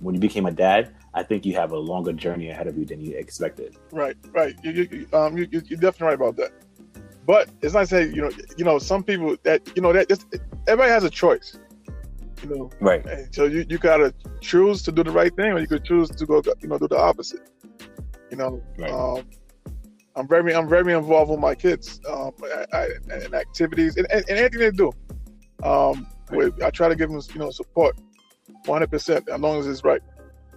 when 0.00 0.14
you 0.14 0.20
became 0.20 0.46
a 0.46 0.52
dad, 0.52 0.94
I 1.14 1.22
think 1.22 1.46
you 1.46 1.54
have 1.54 1.72
a 1.72 1.78
longer 1.78 2.12
journey 2.12 2.50
ahead 2.50 2.66
of 2.66 2.76
you 2.76 2.84
than 2.84 3.00
you 3.00 3.16
expected. 3.16 3.76
Right, 3.90 4.16
right. 4.32 4.54
You, 4.62 4.70
you, 4.72 5.06
um, 5.12 5.36
you, 5.38 5.48
you're 5.50 5.80
definitely 5.80 6.08
right 6.08 6.14
about 6.14 6.36
that. 6.36 6.52
But 7.26 7.48
it's 7.62 7.74
not 7.74 7.88
saying 7.88 8.14
you 8.14 8.22
know, 8.22 8.30
you 8.56 8.64
know, 8.64 8.78
some 8.78 9.02
people 9.02 9.36
that 9.42 9.62
you 9.74 9.82
know 9.82 9.92
that 9.92 10.06
everybody 10.68 10.90
has 10.90 11.02
a 11.02 11.10
choice. 11.10 11.58
You 12.42 12.48
know, 12.54 12.70
right. 12.80 13.04
so 13.34 13.44
you, 13.44 13.64
you 13.68 13.78
gotta 13.78 14.14
choose 14.40 14.82
to 14.82 14.92
do 14.92 15.02
the 15.02 15.10
right 15.10 15.34
thing, 15.34 15.52
or 15.52 15.58
you 15.58 15.66
could 15.66 15.84
choose 15.84 16.10
to 16.10 16.26
go, 16.26 16.42
you 16.60 16.68
know, 16.68 16.78
do 16.78 16.88
the 16.88 16.98
opposite. 16.98 17.50
You 18.30 18.36
know, 18.36 18.62
right. 18.78 18.90
um, 18.90 19.26
I'm 20.16 20.28
very, 20.28 20.54
I'm 20.54 20.68
very 20.68 20.92
involved 20.92 21.30
with 21.30 21.40
my 21.40 21.54
kids, 21.54 22.00
um, 22.08 22.32
and 23.10 23.34
activities 23.34 23.96
and, 23.96 24.06
and, 24.10 24.24
and, 24.28 24.38
anything 24.38 24.60
they 24.60 24.70
do. 24.70 24.92
Um, 25.62 26.06
with, 26.30 26.62
I 26.62 26.70
try 26.70 26.88
to 26.88 26.96
give 26.96 27.10
them, 27.10 27.20
you 27.32 27.40
know, 27.40 27.50
support, 27.50 27.98
100 28.66 28.90
percent, 28.90 29.28
as 29.28 29.40
long 29.40 29.58
as 29.58 29.66
it's 29.66 29.84
right. 29.84 30.02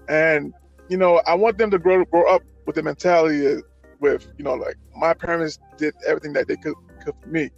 And 0.09 0.53
you 0.89 0.97
know, 0.97 1.21
I 1.27 1.35
want 1.35 1.57
them 1.57 1.71
to 1.71 1.79
grow 1.79 2.03
grow 2.05 2.27
up 2.33 2.41
with 2.65 2.75
the 2.75 2.83
mentality 2.83 3.61
with, 3.99 4.27
you 4.37 4.43
know, 4.43 4.55
like 4.55 4.75
my 4.95 5.13
parents 5.13 5.59
did 5.77 5.93
everything 6.05 6.33
that 6.33 6.47
they 6.47 6.55
could, 6.55 6.73
could 7.03 7.13
for 7.21 7.27
me, 7.29 7.49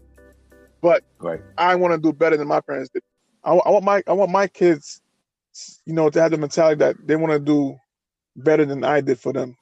but 0.82 1.04
right. 1.20 1.42
I 1.58 1.76
want 1.76 1.94
to 1.94 2.00
do 2.00 2.14
better 2.14 2.38
than 2.38 2.48
my 2.48 2.62
parents 2.62 2.90
did. 2.94 3.04
I, 3.44 3.54
I 3.54 3.70
want 3.70 3.86
my 3.86 4.04
I 4.08 4.14
want 4.14 4.32
my 4.32 4.48
kids, 4.48 5.02
you 5.86 5.94
know, 5.94 6.10
to 6.10 6.22
have 6.22 6.32
the 6.32 6.38
mentality 6.38 6.80
that 6.80 6.96
they 7.06 7.16
want 7.16 7.34
to 7.34 7.40
do 7.40 7.80
better 8.36 8.66
than 8.66 8.84
I 8.84 9.02
did 9.02 9.20
for 9.20 9.34
them. 9.34 9.58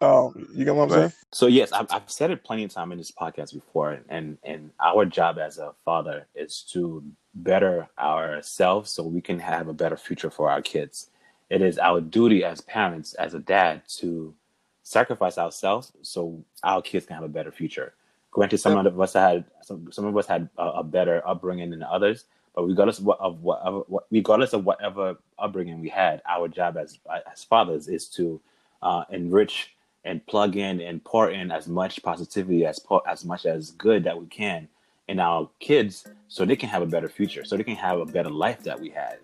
Um, 0.00 0.48
you 0.52 0.64
get 0.64 0.74
what 0.74 0.84
I'm 0.84 0.90
saying? 0.90 1.12
So 1.32 1.46
yes, 1.46 1.70
I've, 1.70 1.86
I've 1.90 2.10
said 2.10 2.32
it 2.32 2.42
plenty 2.42 2.64
of 2.64 2.72
time 2.72 2.90
in 2.90 2.98
this 2.98 3.12
podcast 3.12 3.54
before, 3.54 4.00
and 4.08 4.38
and 4.42 4.70
our 4.80 5.04
job 5.04 5.38
as 5.38 5.58
a 5.58 5.74
father 5.84 6.26
is 6.34 6.62
to 6.72 7.04
better 7.34 7.88
ourselves 7.98 8.90
so 8.90 9.02
we 9.02 9.20
can 9.20 9.38
have 9.38 9.68
a 9.68 9.72
better 9.72 9.96
future 9.96 10.30
for 10.30 10.50
our 10.50 10.62
kids. 10.62 11.10
It 11.50 11.62
is 11.62 11.78
our 11.78 12.00
duty 12.00 12.42
as 12.44 12.60
parents, 12.62 13.14
as 13.14 13.34
a 13.34 13.38
dad, 13.38 13.82
to 13.98 14.34
sacrifice 14.82 15.38
ourselves 15.38 15.92
so 16.02 16.44
our 16.62 16.82
kids 16.82 17.06
can 17.06 17.14
have 17.14 17.24
a 17.24 17.28
better 17.28 17.52
future. 17.52 17.94
Granted, 18.30 18.58
some 18.58 18.76
yep. 18.76 18.86
of 18.86 19.00
us 19.00 19.14
had 19.14 19.44
some, 19.62 19.90
some 19.92 20.04
of 20.04 20.16
us 20.16 20.26
had 20.26 20.48
a, 20.58 20.62
a, 20.62 20.84
better 20.84 21.26
upbringing 21.26 21.70
than 21.70 21.82
others, 21.82 22.24
but 22.56 22.64
regardless 22.64 22.98
of, 22.98 23.04
what, 23.04 23.20
of 23.20 23.42
whatever, 23.42 23.78
what, 23.80 24.06
regardless 24.10 24.54
of 24.54 24.64
whatever 24.64 25.16
upbringing 25.38 25.80
we 25.80 25.90
had, 25.90 26.22
our 26.26 26.48
job 26.48 26.78
as 26.78 26.98
as 27.30 27.44
fathers 27.44 27.86
is 27.86 28.08
to 28.08 28.40
uh, 28.82 29.04
enrich 29.10 29.76
and 30.04 30.26
plug 30.26 30.56
in 30.56 30.80
and 30.80 31.04
pour 31.04 31.30
in 31.30 31.50
as 31.50 31.68
much 31.68 32.02
positivity 32.02 32.64
as 32.64 32.80
as 33.06 33.24
much 33.24 33.44
as 33.44 33.72
good 33.72 34.02
that 34.04 34.18
we 34.18 34.26
can 34.26 34.66
in 35.08 35.20
our 35.20 35.48
kids, 35.60 36.06
so 36.28 36.44
they 36.44 36.56
can 36.56 36.68
have 36.68 36.82
a 36.82 36.86
better 36.86 37.08
future, 37.08 37.44
so 37.44 37.56
they 37.56 37.62
can 37.62 37.76
have 37.76 38.00
a 38.00 38.06
better 38.06 38.30
life 38.30 38.62
that 38.64 38.80
we 38.80 38.88
had. 38.88 39.18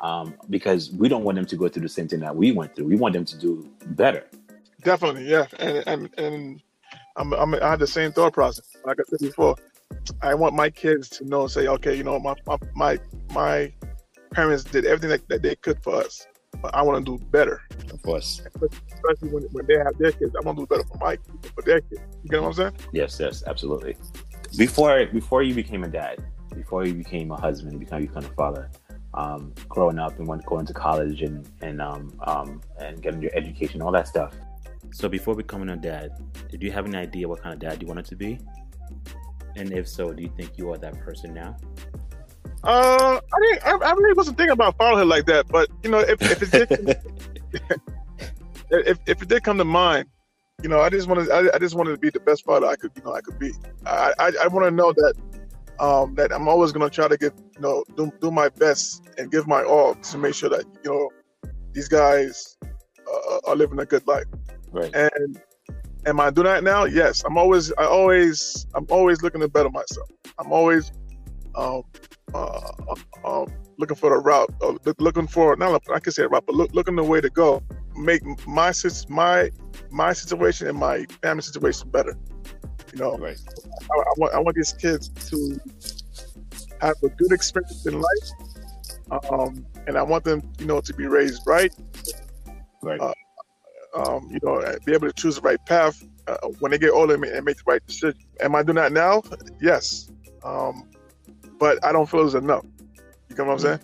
Um, 0.00 0.34
because 0.48 0.92
we 0.92 1.08
don't 1.08 1.24
want 1.24 1.36
them 1.36 1.46
to 1.46 1.56
go 1.56 1.68
through 1.68 1.82
the 1.82 1.88
same 1.88 2.06
thing 2.06 2.20
that 2.20 2.36
we 2.36 2.52
went 2.52 2.76
through. 2.76 2.84
We 2.84 2.96
want 2.96 3.14
them 3.14 3.24
to 3.24 3.36
do 3.38 3.68
better. 3.86 4.26
Definitely, 4.82 5.28
yeah, 5.28 5.46
and 5.58 5.82
and 5.86 6.18
and 6.18 6.62
I'm, 7.16 7.32
I'm, 7.32 7.54
i 7.54 7.70
had 7.70 7.80
the 7.80 7.86
same 7.86 8.12
thought 8.12 8.34
process. 8.34 8.76
Like 8.84 9.00
I 9.00 9.02
said 9.08 9.18
before, 9.20 9.56
I 10.22 10.34
want 10.34 10.54
my 10.54 10.70
kids 10.70 11.08
to 11.10 11.24
know, 11.24 11.42
and 11.42 11.50
say, 11.50 11.66
okay, 11.66 11.94
you 11.94 12.04
know, 12.04 12.18
my 12.18 12.34
my 12.74 12.98
my, 13.32 13.72
parents 14.32 14.64
did 14.64 14.84
everything 14.84 15.10
that, 15.10 15.28
that 15.28 15.42
they 15.42 15.54
could 15.56 15.82
for 15.82 15.96
us, 15.96 16.26
but 16.60 16.74
I 16.74 16.82
want 16.82 17.04
to 17.04 17.18
do 17.18 17.24
better. 17.26 17.62
Of 17.92 18.02
course, 18.02 18.42
especially 18.62 19.28
when, 19.30 19.44
when 19.52 19.66
they 19.66 19.76
have 19.76 19.96
their 19.98 20.12
kids, 20.12 20.34
I 20.36 20.44
want 20.44 20.58
to 20.58 20.62
do 20.62 20.66
better 20.66 20.84
for 20.84 20.98
my 20.98 21.16
kids, 21.16 21.50
for 21.54 21.62
their 21.62 21.80
kids. 21.80 22.00
You 22.22 22.30
get 22.30 22.42
what 22.42 22.48
I'm 22.48 22.54
saying? 22.54 22.72
Yes, 22.92 23.18
yes, 23.20 23.44
absolutely. 23.46 23.96
Before 24.56 25.06
before 25.06 25.42
you 25.42 25.54
became 25.54 25.84
a 25.84 25.88
dad, 25.88 26.24
before 26.54 26.84
you 26.86 26.94
became 26.94 27.30
a 27.30 27.40
husband, 27.40 27.72
you 27.72 27.78
became, 27.78 28.02
you 28.02 28.08
became 28.08 28.24
a 28.24 28.34
father. 28.34 28.70
Um, 29.14 29.54
growing 29.68 29.98
up 29.98 30.18
and 30.18 30.28
went 30.28 30.44
going 30.44 30.66
to 30.66 30.74
college 30.74 31.22
and 31.22 31.48
and 31.62 31.80
um, 31.80 32.12
um, 32.26 32.60
and 32.78 33.00
getting 33.00 33.22
your 33.22 33.34
education, 33.34 33.80
all 33.80 33.92
that 33.92 34.08
stuff. 34.08 34.34
So 34.92 35.08
before 35.08 35.34
becoming 35.34 35.70
a 35.70 35.76
dad, 35.76 36.12
did 36.50 36.62
you 36.62 36.70
have 36.70 36.86
any 36.86 36.98
idea 36.98 37.26
what 37.26 37.42
kind 37.42 37.54
of 37.54 37.60
dad 37.60 37.80
you 37.80 37.88
wanted 37.88 38.04
to 38.06 38.16
be? 38.16 38.38
And 39.56 39.72
if 39.72 39.88
so, 39.88 40.12
do 40.12 40.22
you 40.22 40.30
think 40.36 40.56
you 40.56 40.70
are 40.72 40.78
that 40.78 40.98
person 41.00 41.34
now? 41.34 41.56
Uh, 42.62 43.20
I 43.20 43.40
didn't. 43.42 43.66
I, 43.66 43.88
I 43.88 43.92
really 43.92 44.14
wasn't 44.14 44.36
thinking 44.36 44.52
about 44.52 44.76
fatherhood 44.76 45.08
like 45.08 45.26
that. 45.26 45.48
But 45.48 45.68
you 45.82 45.90
know, 45.90 46.00
if, 46.00 46.20
if 46.22 46.54
it 46.54 46.68
did, 46.68 46.96
if 48.70 48.98
if 49.06 49.22
it 49.22 49.28
did 49.28 49.42
come 49.42 49.58
to 49.58 49.64
mind, 49.64 50.06
you 50.62 50.68
know, 50.68 50.80
I 50.80 50.90
just 50.90 51.08
wanted. 51.08 51.30
I, 51.30 51.48
I, 51.54 51.58
just 51.58 51.74
wanted 51.74 51.92
to 51.92 51.98
be 51.98 52.10
the 52.10 52.20
best 52.20 52.44
father 52.44 52.66
I 52.66 52.76
could. 52.76 52.92
You 52.96 53.02
know, 53.04 53.14
I 53.14 53.20
could 53.20 53.38
be. 53.38 53.52
I 53.84 54.12
I, 54.18 54.32
I 54.44 54.46
want 54.48 54.66
to 54.66 54.70
know 54.70 54.92
that 54.92 55.14
um, 55.78 56.14
that 56.16 56.32
I'm 56.32 56.48
always 56.48 56.72
going 56.72 56.88
to 56.88 56.94
try 56.94 57.08
to 57.08 57.16
get 57.16 57.32
you 57.54 57.60
know 57.60 57.84
do, 57.96 58.12
do 58.20 58.30
my 58.30 58.48
best 58.48 59.02
and 59.18 59.30
give 59.30 59.46
my 59.46 59.62
all 59.62 59.94
to 59.94 60.18
make 60.18 60.34
sure 60.34 60.48
that 60.50 60.64
you 60.84 60.90
know 60.90 61.10
these 61.72 61.88
guys 61.88 62.56
uh, 62.64 63.38
are 63.46 63.56
living 63.56 63.78
a 63.78 63.86
good 63.86 64.06
life. 64.06 64.26
Right. 64.72 64.94
And 64.94 65.40
am 66.06 66.20
I 66.20 66.30
doing 66.30 66.46
that 66.46 66.64
now? 66.64 66.84
Yes. 66.84 67.24
I'm 67.24 67.36
always 67.36 67.72
I 67.72 67.84
always 67.84 68.66
I'm 68.74 68.86
always 68.90 69.22
looking 69.22 69.40
to 69.40 69.48
better 69.48 69.70
myself. 69.70 70.08
I'm 70.38 70.52
always 70.52 70.92
um, 71.54 71.82
uh, 72.34 72.70
uh, 73.24 73.46
looking 73.78 73.96
for 73.96 74.10
the 74.10 74.18
route, 74.18 74.52
uh, 74.62 74.74
looking 74.98 75.26
for 75.26 75.56
not 75.56 75.82
I 75.92 76.00
can 76.00 76.12
say 76.12 76.24
a 76.24 76.28
route, 76.28 76.44
but 76.46 76.54
look, 76.54 76.72
looking 76.74 76.96
the 76.96 77.04
way 77.04 77.20
to 77.20 77.30
go, 77.30 77.62
make 77.96 78.22
my 78.46 78.72
my 79.08 79.50
my 79.90 80.12
situation 80.12 80.68
and 80.68 80.78
my 80.78 81.04
family 81.22 81.42
situation 81.42 81.90
better. 81.90 82.16
You 82.92 83.00
know, 83.00 83.18
right. 83.18 83.38
I, 83.90 83.98
I, 83.98 84.12
want 84.16 84.34
I 84.34 84.38
want 84.38 84.56
these 84.56 84.72
kids 84.72 85.08
to 85.30 85.60
have 86.80 86.94
a 87.02 87.08
good 87.08 87.32
experience 87.32 87.84
in 87.86 88.00
life, 88.00 89.22
um, 89.30 89.66
and 89.86 89.98
I 89.98 90.02
want 90.02 90.24
them, 90.24 90.42
you 90.58 90.66
know, 90.66 90.80
to 90.80 90.94
be 90.94 91.06
raised 91.06 91.42
right. 91.46 91.74
Right. 92.82 93.00
Uh, 93.00 93.12
um, 93.96 94.28
you 94.30 94.38
know, 94.42 94.62
be 94.84 94.92
able 94.92 95.08
to 95.08 95.12
choose 95.12 95.36
the 95.36 95.40
right 95.40 95.64
path 95.66 96.02
uh, 96.26 96.36
when 96.60 96.70
they 96.70 96.78
get 96.78 96.90
older 96.90 97.14
and 97.14 97.44
make 97.44 97.56
the 97.56 97.62
right 97.66 97.84
decision. 97.86 98.18
Am 98.40 98.54
I 98.54 98.62
doing 98.62 98.76
that 98.76 98.92
now? 98.92 99.22
Yes. 99.60 100.10
Um, 100.44 100.88
but 101.58 101.82
I 101.84 101.92
don't 101.92 102.08
feel 102.08 102.24
it's 102.24 102.34
enough. 102.34 102.64
You 103.30 103.36
know 103.36 103.44
what 103.44 103.52
I'm 103.54 103.58
saying? 103.58 103.80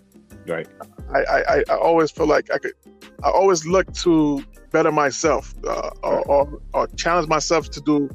Right. 0.47 0.69
I, 1.15 1.43
I, 1.49 1.65
I 1.69 1.77
always 1.77 2.11
feel 2.11 2.27
like 2.27 2.51
I 2.53 2.59
could, 2.59 2.73
I 3.23 3.31
always 3.31 3.67
look 3.67 3.93
to 3.95 4.45
better 4.71 4.93
myself 4.93 5.55
uh, 5.67 5.91
or, 6.03 6.21
or, 6.27 6.61
or, 6.75 6.87
challenge 6.89 7.29
myself 7.29 7.71
to 7.71 7.81
do, 7.81 8.09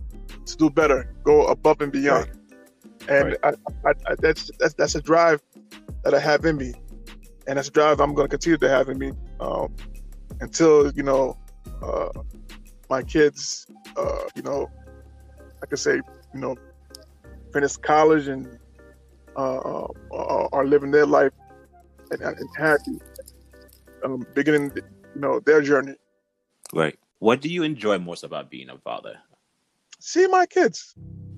to 0.45 0.57
do 0.57 0.69
better, 0.69 1.13
go 1.23 1.45
above 1.45 1.81
and 1.81 1.91
beyond. 1.91 2.27
Right. 2.27 3.09
And 3.09 3.37
right. 3.43 3.55
I, 3.83 3.87
I, 3.87 3.91
I, 4.07 4.15
that's, 4.19 4.51
that's, 4.59 4.73
that's 4.73 4.95
a 4.95 5.01
drive 5.01 5.41
that 6.03 6.13
I 6.13 6.19
have 6.19 6.45
in 6.45 6.57
me. 6.57 6.73
And 7.47 7.57
that's 7.57 7.69
a 7.69 7.71
drive 7.71 8.01
I'm 8.01 8.13
going 8.13 8.27
to 8.27 8.29
continue 8.29 8.57
to 8.57 8.69
have 8.69 8.89
in 8.89 8.97
me 8.97 9.13
um, 9.39 9.73
until, 10.41 10.91
you 10.91 11.03
know, 11.03 11.37
uh, 11.81 12.09
my 12.89 13.03
kids, 13.03 13.67
uh, 13.95 14.23
you 14.35 14.41
know, 14.41 14.69
I 15.61 15.65
could 15.65 15.79
say, 15.79 15.95
you 16.33 16.39
know, 16.39 16.55
finish 17.53 17.75
college 17.77 18.27
and 18.27 18.47
uh, 19.35 19.85
uh 20.11 20.47
are 20.51 20.65
living 20.65 20.91
their 20.91 21.05
life 21.05 21.31
and, 22.11 22.21
and 22.21 22.49
happy, 22.57 22.99
um, 24.03 24.25
beginning, 24.33 24.71
you 24.75 25.21
know, 25.21 25.39
their 25.41 25.61
journey. 25.61 25.95
Right. 26.73 26.97
What 27.19 27.41
do 27.41 27.49
you 27.49 27.63
enjoy 27.63 27.97
most 27.97 28.23
about 28.23 28.49
being 28.49 28.69
a 28.69 28.77
father? 28.77 29.17
See 29.99 30.27
my 30.27 30.45
kids. 30.45 30.93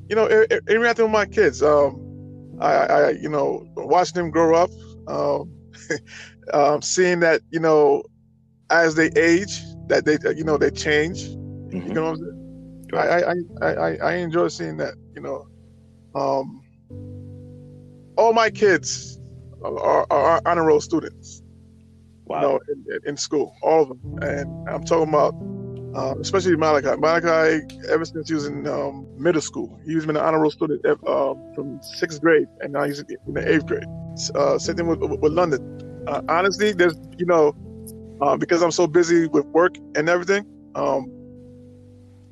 You 0.10 0.16
know, 0.16 0.28
interacting 0.68 1.06
with 1.06 1.14
my 1.14 1.26
kids. 1.26 1.62
Um, 1.62 2.58
I, 2.60 2.74
I, 2.74 3.10
you 3.12 3.30
know, 3.30 3.66
watching 3.76 4.16
them 4.16 4.32
grow 4.32 4.56
up. 4.56 4.70
Um, 5.08 5.52
um, 6.54 6.82
seeing 6.82 7.20
that, 7.22 7.42
you 7.52 7.60
know, 7.60 8.04
as 8.70 8.96
they 8.96 9.10
age, 9.16 9.62
that 9.88 10.06
they 10.06 10.18
you 10.36 10.44
know 10.44 10.58
they 10.58 10.72
change. 10.72 11.24
Mm-hmm. 11.24 11.88
You 11.88 11.94
know 11.94 12.08
I'm 12.08 12.16
saying? 12.18 12.88
Right. 12.92 13.24
I, 13.24 13.34
I, 13.62 13.74
I, 13.74 13.96
I 13.98 14.14
enjoy 14.16 14.48
seeing 14.48 14.78
that. 14.78 14.96
You 15.16 15.22
know, 15.22 15.48
um, 16.16 16.64
all 18.18 18.34
my 18.34 18.50
kids 18.50 19.20
are, 19.64 20.06
are 20.10 20.42
honor 20.46 20.66
roll 20.66 20.82
students. 20.82 21.42
Wow. 22.26 22.38
You 22.38 22.48
know, 22.48 22.60
in, 22.70 23.00
in, 23.10 23.18
school, 23.18 23.56
all 23.64 23.84
of 23.84 23.90
them, 23.90 24.20
and 24.22 24.70
I'm 24.70 24.84
talking 24.84 25.10
about. 25.10 25.36
Uh, 25.96 26.14
especially 26.22 26.56
Malachi. 26.56 26.96
Malachi, 27.00 27.66
ever 27.90 28.06
since 28.06 28.28
he 28.28 28.36
was 28.36 28.46
in 28.46 28.68
um, 28.68 29.08
middle 29.18 29.42
school, 29.42 29.80
he's 29.84 30.06
been 30.06 30.16
an 30.16 30.22
honor 30.24 30.40
roll 30.40 30.52
student 30.52 30.86
uh, 30.86 31.34
from 31.56 31.82
sixth 31.82 32.22
grade, 32.22 32.48
and 32.62 32.74
now 32.74 32.84
he's 32.84 33.00
in 33.00 33.08
the 33.34 33.52
eighth 33.52 33.66
grade. 33.66 33.88
Uh, 34.36 34.60
same 34.60 34.76
thing 34.76 34.86
with, 34.86 35.00
with 35.00 35.34
London. 35.34 36.04
Uh, 36.08 36.22
honestly, 36.30 36.74
there's 36.74 36.94
you 37.18 37.26
know 37.26 37.56
uh, 38.22 38.38
because 38.38 38.62
I'm 38.62 38.72
so 38.72 38.88
busy 38.88 39.28
with 39.28 39.46
work 39.48 39.78
and 39.96 40.10
everything. 40.10 40.46
Um, 40.76 41.12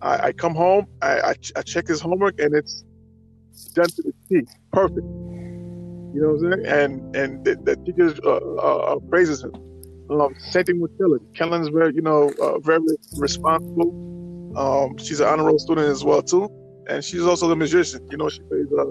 I, 0.02 0.28
I, 0.28 0.32
come 0.32 0.54
home, 0.54 0.86
I, 1.02 1.20
I, 1.20 1.36
I, 1.56 1.62
check 1.64 1.88
his 1.88 2.00
homework, 2.00 2.40
and 2.40 2.54
it's 2.54 2.84
done 3.74 3.88
to 3.88 4.04
the 4.04 4.14
T, 4.30 4.48
perfect. 4.72 4.98
You 6.14 6.22
know 6.22 6.34
what 6.34 6.54
I'm 6.54 6.64
saying? 6.64 6.66
And 6.68 7.16
and 7.16 7.46
the, 7.46 7.56
the 7.56 7.76
teacher 7.78 8.14
uh, 8.24 8.38
uh, 8.38 8.96
uh, 8.96 9.00
praises 9.10 9.44
him. 9.44 9.54
Um, 10.10 10.36
same 10.40 10.64
thing 10.64 10.80
with 10.80 10.98
Kellen. 10.98 11.20
Kellen's 11.36 11.68
very, 11.70 11.94
you 11.94 12.02
know, 12.02 12.32
uh, 12.42 12.60
very 12.60 12.80
responsible. 13.18 13.92
Um, 14.56 14.98
she's 14.98 15.20
an 15.20 15.28
honor 15.28 15.46
roll 15.46 15.60
student 15.60 15.88
as 15.88 16.04
well 16.04 16.22
too, 16.22 16.50
and 16.90 17.04
she's 17.04 17.24
also 17.24 17.52
a 17.52 17.56
musician. 17.56 18.08
You 18.10 18.18
know, 18.18 18.30
she 18.30 18.40
plays 18.42 18.68
uh, 18.72 18.86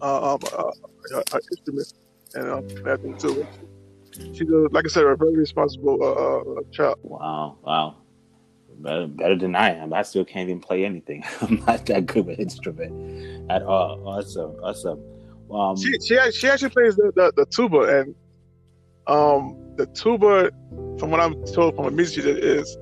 uh, 0.00 0.34
um, 0.34 0.40
uh, 0.56 1.22
uh, 1.32 1.38
instrument 1.50 1.92
and 2.34 2.48
um, 2.48 2.68
that 2.84 3.00
thing 3.02 3.16
too. 3.18 3.46
She's 4.14 4.48
a, 4.48 4.68
like 4.70 4.84
I 4.84 4.88
said, 4.88 5.04
a 5.04 5.16
very 5.16 5.36
responsible 5.36 5.98
uh, 6.02 6.60
uh, 6.60 6.62
child. 6.70 6.98
Wow, 7.02 7.58
wow. 7.62 7.96
Better, 8.78 9.06
better 9.06 9.36
than 9.36 9.54
I 9.54 9.74
am. 9.74 9.92
I 9.92 10.02
still 10.02 10.24
can't 10.24 10.48
even 10.48 10.60
play 10.60 10.84
anything. 10.84 11.24
I'm 11.40 11.62
not 11.66 11.86
that 11.86 12.06
good 12.06 12.26
with 12.26 12.38
instrument 12.40 13.50
at 13.50 13.62
all. 13.62 14.06
Awesome, 14.06 14.56
awesome. 14.62 15.00
Um, 15.50 15.76
she 15.76 15.92
she 16.00 16.18
she 16.32 16.48
actually 16.48 16.70
plays 16.70 16.96
the, 16.96 17.12
the, 17.14 17.32
the 17.36 17.46
tuba, 17.46 18.00
and 18.00 18.14
um, 19.06 19.56
the 19.76 19.86
tuba, 19.86 20.50
from 20.98 21.10
what 21.10 21.20
I'm 21.20 21.44
told 21.46 21.76
from 21.76 21.86
a 21.86 21.90
music 21.90 22.24
teacher, 22.24 22.36
is 22.36 22.76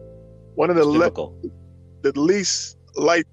one 0.54 0.70
of 0.70 0.76
the 0.76 0.84
le- 0.84 1.10
the 2.02 2.18
least 2.18 2.78
light 2.96 3.26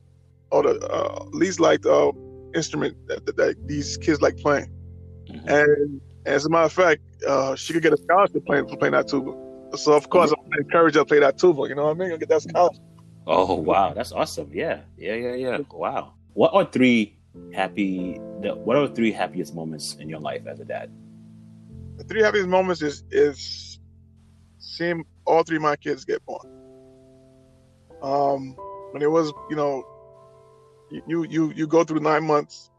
or 0.52 0.64
the 0.64 0.80
uh, 0.88 1.26
least 1.32 1.60
liked 1.60 1.86
uh, 1.86 2.12
instrument 2.56 2.96
that, 3.08 3.26
that, 3.26 3.38
that, 3.38 3.68
these 3.68 3.98
kids 3.98 4.22
like 4.22 4.38
playing. 4.38 4.72
Mm-hmm. 5.30 5.50
And 5.50 6.02
as 6.28 6.46
a 6.46 6.50
matter 6.50 6.66
of 6.66 6.74
fact, 6.74 7.02
uh, 7.28 7.56
she 7.56 7.74
could 7.74 7.82
get 7.82 7.94
a 7.94 7.98
scholarship 7.98 8.46
playing 8.46 8.68
for 8.68 8.78
playing 8.78 8.94
that 8.94 9.08
tuba. 9.08 9.32
So 9.78 9.94
of 9.94 10.10
course. 10.10 10.32
I'm 10.32 10.54
encourage 10.60 10.96
her 10.96 11.02
to 11.02 11.06
play 11.06 11.20
that 11.20 11.38
tuba. 11.38 11.68
You 11.68 11.76
know 11.76 11.86
what 11.86 11.96
I 11.96 12.00
mean? 12.00 12.10
You'll 12.10 12.18
get 12.18 12.30
that 12.30 12.42
scholarship. 12.42 12.82
Oh 13.26 13.56
wow, 13.56 13.94
that's 13.94 14.14
awesome! 14.14 14.50
Yeah, 14.54 14.80
yeah, 14.98 15.16
yeah, 15.16 15.36
yeah. 15.36 15.58
Wow. 15.72 16.14
What 16.34 16.54
are 16.54 16.64
three 16.64 17.18
happy? 17.54 18.14
The, 18.42 18.56
what 18.56 18.78
are 18.78 18.88
the 18.88 18.96
three 18.96 19.12
happiest 19.12 19.54
moments 19.54 19.96
in 19.96 20.08
your 20.08 20.20
life 20.20 20.48
as 20.48 20.60
a 20.62 20.66
dad? 20.66 20.92
The 21.98 22.06
three 22.06 22.22
happiest 22.22 22.48
moments 22.48 22.82
is 22.82 23.04
is 23.12 23.80
seeing 24.60 25.04
all 25.26 25.44
three 25.44 25.58
of 25.58 25.64
my 25.64 25.76
kids 25.76 26.06
get 26.06 26.26
born. 26.26 26.48
Um, 28.02 28.56
when 28.92 29.02
it 29.02 29.12
was, 29.12 29.34
you 29.50 29.58
know, 29.58 29.84
you 31.06 31.24
you 31.30 31.52
you 31.54 31.68
go 31.68 31.84
through 31.84 32.00
nine 32.00 32.24
months, 32.24 32.72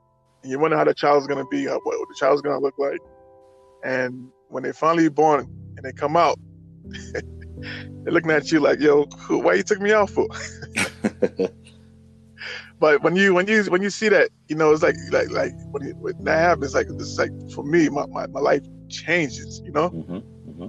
and 0.43 0.51
you 0.51 0.59
wonder 0.59 0.79
how 0.79 0.85
the 0.85 0.95
child 0.95 1.21
is 1.21 1.27
gonna 1.27 1.47
be, 1.51 1.67
how, 1.67 1.79
what 1.83 2.09
the 2.09 2.17
child 2.19 2.37
is 2.37 2.41
gonna 2.41 2.59
look 2.59 2.79
like, 2.79 3.01
and 3.83 4.31
when 4.49 4.63
they 4.63 4.73
finally 4.73 5.09
born 5.09 5.41
and 5.77 5.85
they 5.85 5.93
come 5.93 6.17
out, 6.17 6.39
they're 7.13 8.13
looking 8.13 8.31
at 8.31 8.51
you 8.51 8.61
like, 8.61 8.81
"Yo, 8.81 9.05
why 9.29 9.55
you 9.55 9.63
took 9.63 9.81
me 9.81 9.93
out 9.93 10.11
for?" 10.11 10.27
but 12.79 13.03
when 13.03 13.17
you 13.17 13.35
when 13.35 13.47
you 13.47 13.65
when 13.65 13.83
you 13.83 13.91
see 13.91 14.09
that, 14.09 14.31
you 14.49 14.57
know, 14.57 14.73
it's 14.73 14.83
like 14.83 14.97
like 15.11 15.31
like 15.31 15.53
when, 15.71 15.89
it, 15.89 15.97
when 15.97 16.15
that 16.25 16.39
happens, 16.39 16.75
like 16.75 16.87
it's 16.89 17.19
like 17.19 17.31
for 17.53 17.65
me, 17.65 17.89
my, 17.89 18.07
my, 18.07 18.27
my 18.29 18.41
life 18.41 18.63
changes. 18.89 19.61
You 19.65 19.73
know, 19.73 19.91
mm-hmm, 19.91 20.17
mm-hmm. 20.51 20.69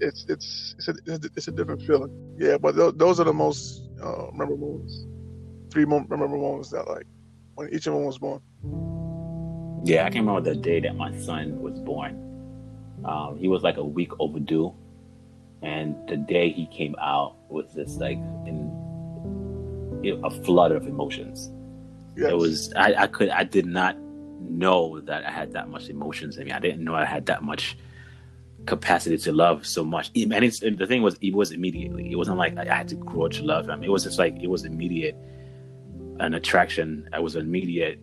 it's 0.00 0.26
it's 0.28 0.74
it's 0.78 0.88
a, 0.88 0.94
it's 1.36 1.48
a 1.48 1.52
different 1.52 1.82
feeling. 1.82 2.36
Yeah, 2.38 2.58
but 2.58 2.76
th- 2.76 2.94
those 2.96 3.20
are 3.20 3.24
the 3.24 3.32
most 3.32 3.88
uh, 4.02 4.26
memorable 4.32 4.72
moments. 4.72 5.06
Three 5.70 5.84
memorable 5.84 6.40
moments 6.40 6.70
that 6.70 6.88
like 6.88 7.06
when 7.54 7.68
each 7.72 7.86
of 7.86 7.94
them 7.94 8.04
was 8.04 8.18
born. 8.18 8.40
Yeah, 9.84 10.04
I 10.04 10.10
can 10.10 10.26
remember 10.26 10.54
the 10.54 10.60
day 10.60 10.80
that 10.80 10.94
my 10.94 11.16
son 11.20 11.60
was 11.60 11.78
born. 11.80 12.29
Um, 13.04 13.38
he 13.38 13.48
was 13.48 13.62
like 13.62 13.76
a 13.76 13.84
week 13.84 14.12
overdue, 14.18 14.74
and 15.62 15.96
the 16.08 16.16
day 16.16 16.50
he 16.50 16.66
came 16.66 16.94
out 17.00 17.36
was 17.48 17.66
just 17.74 18.00
like 18.00 18.18
in 18.46 18.70
a 20.24 20.30
flood 20.30 20.72
of 20.72 20.86
emotions. 20.86 21.50
Yes. 22.16 22.30
It 22.30 22.36
was 22.36 22.72
I, 22.74 22.94
I 22.94 23.06
could 23.06 23.28
I 23.30 23.44
did 23.44 23.66
not 23.66 23.96
know 24.40 25.00
that 25.00 25.24
I 25.24 25.30
had 25.30 25.52
that 25.52 25.68
much 25.68 25.88
emotions 25.88 26.36
in 26.36 26.46
me. 26.46 26.52
I 26.52 26.58
didn't 26.58 26.84
know 26.84 26.94
I 26.94 27.04
had 27.04 27.26
that 27.26 27.42
much 27.42 27.76
capacity 28.66 29.16
to 29.18 29.32
love 29.32 29.66
so 29.66 29.84
much. 29.84 30.10
And 30.14 30.32
it's 30.44 30.62
and 30.62 30.78
the 30.78 30.86
thing 30.86 31.02
was, 31.02 31.16
it 31.20 31.34
was 31.34 31.52
immediately. 31.52 32.10
It 32.10 32.16
wasn't 32.16 32.38
like 32.38 32.56
I 32.56 32.64
had 32.64 32.88
to 32.88 32.96
grow 32.96 33.28
to 33.28 33.42
love 33.42 33.68
him. 33.68 33.82
It 33.82 33.90
was 33.90 34.04
just 34.04 34.18
like 34.18 34.36
it 34.40 34.48
was 34.48 34.64
immediate, 34.64 35.16
an 36.18 36.34
attraction. 36.34 37.08
I 37.12 37.20
was 37.20 37.36
immediate 37.36 38.00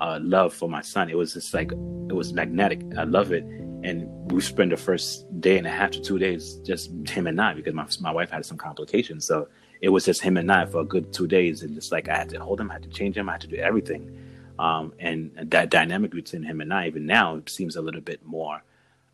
uh, 0.00 0.18
love 0.22 0.54
for 0.54 0.68
my 0.68 0.82
son. 0.82 1.10
It 1.10 1.16
was 1.16 1.34
just 1.34 1.52
like 1.54 1.72
it 1.72 2.14
was 2.14 2.32
magnetic. 2.32 2.82
I 2.96 3.04
love 3.04 3.32
it. 3.32 3.44
And 3.82 4.30
we 4.30 4.40
spent 4.40 4.70
the 4.70 4.76
first 4.76 5.24
day 5.40 5.56
and 5.56 5.66
a 5.66 5.70
half 5.70 5.90
to 5.92 6.00
two 6.00 6.18
days 6.18 6.56
just 6.64 6.90
him 7.08 7.26
and 7.26 7.40
I 7.40 7.54
because 7.54 7.74
my 7.74 7.86
my 8.00 8.12
wife 8.12 8.30
had 8.30 8.44
some 8.44 8.58
complications. 8.58 9.24
So 9.24 9.48
it 9.80 9.88
was 9.88 10.04
just 10.04 10.20
him 10.20 10.36
and 10.36 10.50
I 10.52 10.66
for 10.66 10.80
a 10.80 10.84
good 10.84 11.12
two 11.12 11.26
days, 11.26 11.62
and 11.62 11.74
just 11.74 11.90
like 11.90 12.08
I 12.08 12.16
had 12.16 12.28
to 12.30 12.40
hold 12.40 12.60
him, 12.60 12.70
I 12.70 12.74
had 12.74 12.82
to 12.82 12.90
change 12.90 13.16
him, 13.16 13.28
I 13.28 13.32
had 13.32 13.40
to 13.42 13.46
do 13.46 13.56
everything. 13.56 14.16
Um, 14.58 14.92
and 14.98 15.30
that 15.50 15.70
dynamic 15.70 16.10
between 16.10 16.42
him 16.42 16.60
and 16.60 16.72
I, 16.72 16.86
even 16.86 17.06
now, 17.06 17.40
seems 17.46 17.76
a 17.76 17.80
little 17.80 18.02
bit 18.02 18.20
more 18.26 18.62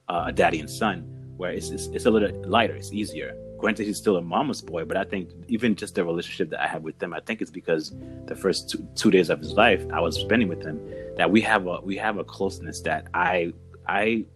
uh, 0.09 0.33
daddy 0.33 0.59
and 0.59 0.69
son, 0.69 1.03
where 1.37 1.53
it's, 1.53 1.71
it's, 1.71 1.87
it's 1.89 2.07
a 2.07 2.11
little 2.11 2.33
lighter, 2.43 2.75
it's 2.75 2.93
easier. 2.93 3.37
Granted, 3.59 3.87
he's 3.87 3.97
still 3.97 4.17
a 4.17 4.23
mama's 4.23 4.61
boy, 4.61 4.85
but 4.85 4.97
I 4.97 5.05
think 5.05 5.31
even 5.47 5.77
just 5.77 5.95
the 5.95 6.05
relationship 6.05 6.51
that 6.51 6.61
I 6.61 6.67
have 6.67 6.83
with 6.83 6.99
them, 6.99 7.15
I 7.15 7.21
think 7.21 7.41
it's 7.41 7.51
because 7.51 7.95
the 8.27 8.35
first 8.35 8.69
two, 8.69 8.87
two 8.97 9.11
days 9.11 9.31
of 9.31 9.39
his 9.39 9.53
life 9.53 9.87
I 9.93 10.01
was 10.01 10.17
spending 10.17 10.49
with 10.49 10.63
him 10.63 10.81
that 11.17 11.31
we 11.31 11.41
have 11.43 11.67
a 11.67 11.81
we 11.81 11.97
have 11.97 12.19
a 12.19 12.25
closeness 12.25 12.81
that 12.83 13.07
I 13.15 13.55
I 13.89 14.27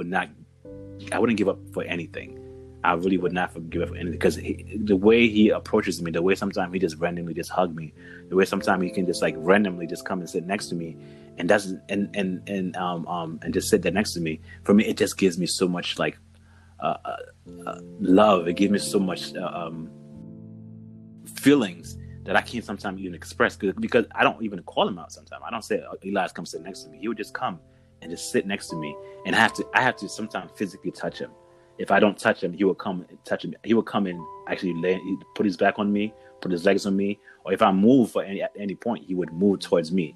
would 0.00 0.08
not 0.08 0.30
I 1.12 1.18
wouldn't 1.18 1.36
give 1.36 1.48
up 1.48 1.58
for 1.72 1.82
anything. 1.84 2.38
I 2.82 2.94
really 2.94 3.18
would 3.18 3.34
not 3.34 3.52
forgive 3.52 3.90
for 3.90 3.94
anything 3.96 4.12
because 4.12 4.36
the 4.36 4.96
way 4.96 5.28
he 5.28 5.50
approaches 5.50 6.00
me, 6.00 6.10
the 6.10 6.22
way 6.22 6.34
sometimes 6.34 6.72
he 6.72 6.78
just 6.78 6.96
randomly 6.96 7.34
just 7.34 7.50
hug 7.50 7.76
me, 7.76 7.92
the 8.30 8.36
way 8.36 8.46
sometimes 8.46 8.82
he 8.82 8.90
can 8.90 9.04
just 9.04 9.20
like 9.20 9.34
randomly 9.36 9.86
just 9.86 10.06
come 10.06 10.20
and 10.20 10.30
sit 10.30 10.46
next 10.46 10.68
to 10.68 10.74
me, 10.74 10.96
and 11.36 11.46
doesn't 11.46 11.82
and 11.90 12.08
and 12.16 12.48
and 12.48 12.74
um 12.76 13.06
um 13.06 13.38
and 13.42 13.52
just 13.52 13.68
sit 13.68 13.82
there 13.82 13.92
next 13.92 14.14
to 14.14 14.20
me. 14.20 14.40
For 14.64 14.72
me, 14.72 14.86
it 14.86 14.96
just 14.96 15.18
gives 15.18 15.36
me 15.36 15.46
so 15.46 15.68
much 15.68 15.98
like 15.98 16.16
uh, 16.80 16.96
uh, 17.04 17.16
uh 17.66 17.80
love. 18.00 18.48
It 18.48 18.54
gives 18.54 18.72
me 18.72 18.78
so 18.78 18.98
much 18.98 19.34
uh, 19.34 19.50
um 19.52 19.90
feelings 21.26 21.98
that 22.24 22.34
I 22.36 22.40
can't 22.40 22.64
sometimes 22.64 22.98
even 23.00 23.14
express 23.14 23.56
because 23.56 24.06
I 24.14 24.24
don't 24.24 24.42
even 24.42 24.62
call 24.62 24.88
him 24.88 24.98
out. 24.98 25.12
Sometimes 25.12 25.42
I 25.46 25.50
don't 25.50 25.64
say 25.64 25.82
oh, 25.86 25.96
Elias 26.02 26.32
come 26.32 26.46
sit 26.46 26.62
next 26.62 26.84
to 26.84 26.88
me. 26.88 26.98
He 26.98 27.08
would 27.08 27.18
just 27.18 27.34
come 27.34 27.60
and 28.02 28.10
just 28.10 28.30
sit 28.30 28.46
next 28.46 28.68
to 28.68 28.76
me, 28.76 28.96
and 29.26 29.34
I 29.34 29.38
have 29.38 29.52
to 29.54 29.66
I 29.74 29.82
have 29.82 29.96
to 29.96 30.08
sometimes 30.08 30.50
physically 30.56 30.90
touch 30.90 31.18
him 31.18 31.30
if 31.80 31.90
I 31.90 31.98
don't 31.98 32.18
touch 32.18 32.42
him, 32.42 32.52
he 32.52 32.62
will 32.62 32.74
come 32.74 33.06
and 33.08 33.24
touch 33.24 33.42
him. 33.42 33.54
He 33.64 33.72
will 33.72 33.82
come 33.82 34.06
and 34.06 34.20
actually 34.46 34.74
lay, 34.74 35.00
put 35.34 35.46
his 35.46 35.56
back 35.56 35.78
on 35.78 35.90
me, 35.90 36.12
put 36.42 36.52
his 36.52 36.66
legs 36.66 36.84
on 36.84 36.94
me, 36.94 37.18
or 37.42 37.54
if 37.54 37.62
I 37.62 37.72
move 37.72 38.10
for 38.10 38.22
any 38.22 38.42
at 38.42 38.52
any 38.54 38.74
point, 38.74 39.06
he 39.06 39.14
would 39.14 39.32
move 39.32 39.60
towards 39.60 39.90
me. 39.90 40.14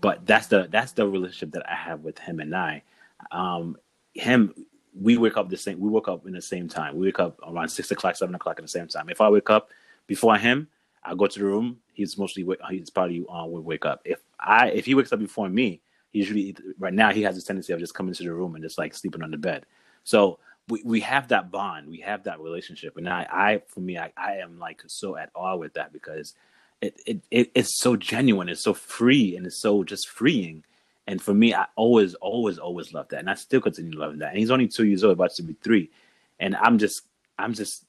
But 0.00 0.24
that's 0.24 0.46
the 0.46 0.68
that's 0.70 0.92
the 0.92 1.06
relationship 1.06 1.52
that 1.52 1.70
I 1.70 1.74
have 1.74 2.00
with 2.00 2.18
him 2.18 2.40
and 2.40 2.56
I. 2.56 2.82
Um, 3.30 3.76
him, 4.14 4.54
we 4.98 5.18
wake 5.18 5.36
up 5.36 5.50
the 5.50 5.56
same. 5.58 5.78
We 5.80 5.90
wake 5.90 6.08
up 6.08 6.26
in 6.26 6.32
the 6.32 6.40
same 6.40 6.66
time. 6.66 6.96
We 6.96 7.08
wake 7.08 7.20
up 7.20 7.38
around 7.46 7.68
six 7.68 7.90
o'clock, 7.90 8.16
seven 8.16 8.34
o'clock 8.34 8.58
at 8.58 8.64
the 8.64 8.68
same 8.68 8.88
time. 8.88 9.10
If 9.10 9.20
I 9.20 9.28
wake 9.28 9.50
up 9.50 9.68
before 10.06 10.38
him, 10.38 10.66
I 11.04 11.14
go 11.14 11.26
to 11.26 11.38
the 11.38 11.44
room. 11.44 11.76
He's 11.92 12.16
mostly 12.16 12.46
he's 12.70 12.88
probably 12.88 13.22
uh, 13.30 13.44
would 13.44 13.66
wake 13.66 13.84
up. 13.84 14.00
If 14.06 14.20
I 14.40 14.70
if 14.70 14.86
he 14.86 14.94
wakes 14.94 15.12
up 15.12 15.18
before 15.18 15.50
me, 15.50 15.82
usually 16.12 16.56
right 16.78 16.92
now 16.92 17.12
he 17.12 17.22
has 17.22 17.36
a 17.36 17.42
tendency 17.42 17.72
of 17.72 17.80
just 17.80 17.94
coming 17.94 18.10
into 18.10 18.24
the 18.24 18.32
room 18.32 18.54
and 18.54 18.64
just 18.64 18.78
like 18.78 18.94
sleeping 18.94 19.22
on 19.22 19.30
the 19.30 19.38
bed. 19.38 19.66
So 20.04 20.38
we, 20.68 20.82
we 20.84 21.00
have 21.00 21.28
that 21.28 21.50
bond, 21.50 21.88
we 21.88 21.98
have 22.00 22.24
that 22.24 22.40
relationship, 22.40 22.96
and 22.96 23.08
I, 23.08 23.26
I 23.30 23.62
for 23.66 23.80
me, 23.80 23.98
I, 23.98 24.12
I 24.16 24.36
am 24.36 24.58
like 24.58 24.82
so 24.86 25.16
at 25.16 25.30
awe 25.34 25.56
with 25.56 25.74
that 25.74 25.92
because 25.92 26.34
it, 26.80 27.00
it, 27.06 27.20
it 27.30 27.50
it's 27.54 27.80
so 27.80 27.96
genuine, 27.96 28.48
it's 28.48 28.64
so 28.64 28.74
free, 28.74 29.36
and 29.36 29.46
it's 29.46 29.60
so 29.60 29.84
just 29.84 30.08
freeing. 30.08 30.64
And 31.08 31.20
for 31.20 31.34
me, 31.34 31.52
I 31.52 31.66
always, 31.74 32.14
always, 32.14 32.58
always 32.58 32.92
love 32.92 33.08
that, 33.08 33.20
and 33.20 33.30
I 33.30 33.34
still 33.34 33.60
continue 33.60 33.98
loving 33.98 34.18
that. 34.20 34.30
And 34.30 34.38
he's 34.38 34.50
only 34.52 34.68
two 34.68 34.86
years 34.86 35.02
old, 35.02 35.14
about 35.14 35.32
to 35.34 35.42
be 35.42 35.54
three, 35.54 35.90
and 36.38 36.54
I'm 36.56 36.78
just, 36.78 37.02
I'm 37.38 37.54
just 37.54 37.84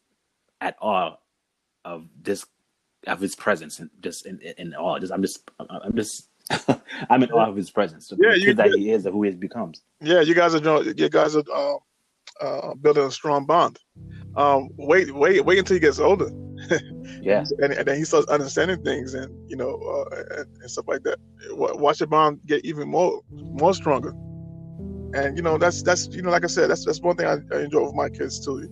at 0.59 0.75
awe 0.81 1.17
of 1.85 2.07
this, 2.21 2.45
of 3.05 3.19
his 3.19 3.35
presence, 3.35 3.79
and 3.79 3.89
just 4.01 4.25
in, 4.25 4.39
in 4.39 4.73
awe. 4.73 4.97
Just, 4.97 5.13
I'm 5.13 5.21
just, 5.21 5.49
I'm 5.59 5.95
just 5.95 6.29
I'm 7.09 7.23
in 7.23 7.31
awe 7.31 7.49
of 7.49 7.55
his 7.55 7.71
presence. 7.71 8.11
yeah, 8.17 8.33
you, 8.33 8.53
that 8.53 8.71
he 8.71 8.91
is, 8.91 9.05
and 9.05 9.13
who 9.13 9.23
he 9.23 9.31
becomes. 9.31 9.81
Yeah, 10.01 10.21
you 10.21 10.35
guys 10.35 10.55
are, 10.55 10.83
you 10.83 11.09
guys 11.09 11.35
are 11.35 11.43
um, 11.53 11.79
uh, 12.41 12.73
building 12.75 13.05
a 13.05 13.11
strong 13.11 13.45
bond. 13.45 13.79
Um, 14.35 14.69
wait, 14.77 15.13
wait, 15.13 15.45
wait 15.45 15.59
until 15.59 15.75
he 15.75 15.79
gets 15.79 15.99
older. 15.99 16.29
yeah, 17.21 17.43
and, 17.59 17.73
and, 17.73 17.87
then 17.87 17.97
he 17.97 18.03
starts 18.03 18.27
understanding 18.27 18.83
things, 18.83 19.13
and 19.13 19.31
you 19.49 19.55
know, 19.55 19.75
uh, 19.75 20.37
and, 20.37 20.47
and, 20.61 20.71
stuff 20.71 20.85
like 20.87 21.03
that. 21.03 21.17
Watch 21.51 21.99
the 21.99 22.07
bond 22.07 22.39
get 22.45 22.65
even 22.65 22.87
more, 22.87 23.21
more 23.31 23.73
stronger. 23.73 24.09
And 25.13 25.37
you 25.37 25.43
know, 25.43 25.57
that's 25.57 25.83
that's 25.83 26.07
you 26.07 26.21
know, 26.21 26.31
like 26.31 26.43
I 26.43 26.47
said, 26.47 26.69
that's 26.69 26.85
that's 26.85 27.01
one 27.01 27.15
thing 27.15 27.27
I, 27.27 27.37
I 27.55 27.61
enjoy 27.61 27.85
with 27.85 27.95
my 27.95 28.09
kids 28.09 28.43
too. 28.43 28.69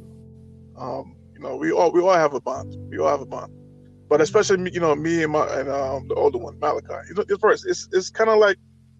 Um, 0.78 1.16
you 1.34 1.42
know, 1.42 1.58
we 1.58 1.72
all 1.72 1.92
we 1.92 2.02
all 2.02 2.14
have 2.14 2.34
a 2.34 2.42
bond. 2.42 2.76
We 2.90 2.98
all 2.98 3.10
have 3.10 3.22
a 3.22 3.26
bond. 3.26 3.54
But 4.12 4.20
especially, 4.20 4.70
you 4.74 4.82
know, 4.82 4.94
me 4.94 5.24
and 5.24 5.32
my 5.32 5.48
and 5.58 5.70
um, 5.70 6.10
the 6.10 6.16
older 6.16 6.38
one, 6.38 6.60
Malachi. 6.60 7.08
You 7.08 7.16
know, 7.16 7.38
first, 7.40 7.66
it's 7.66 7.88
it's 7.94 8.10
kind 8.10 8.30
of 8.30 8.40
like 8.40 8.58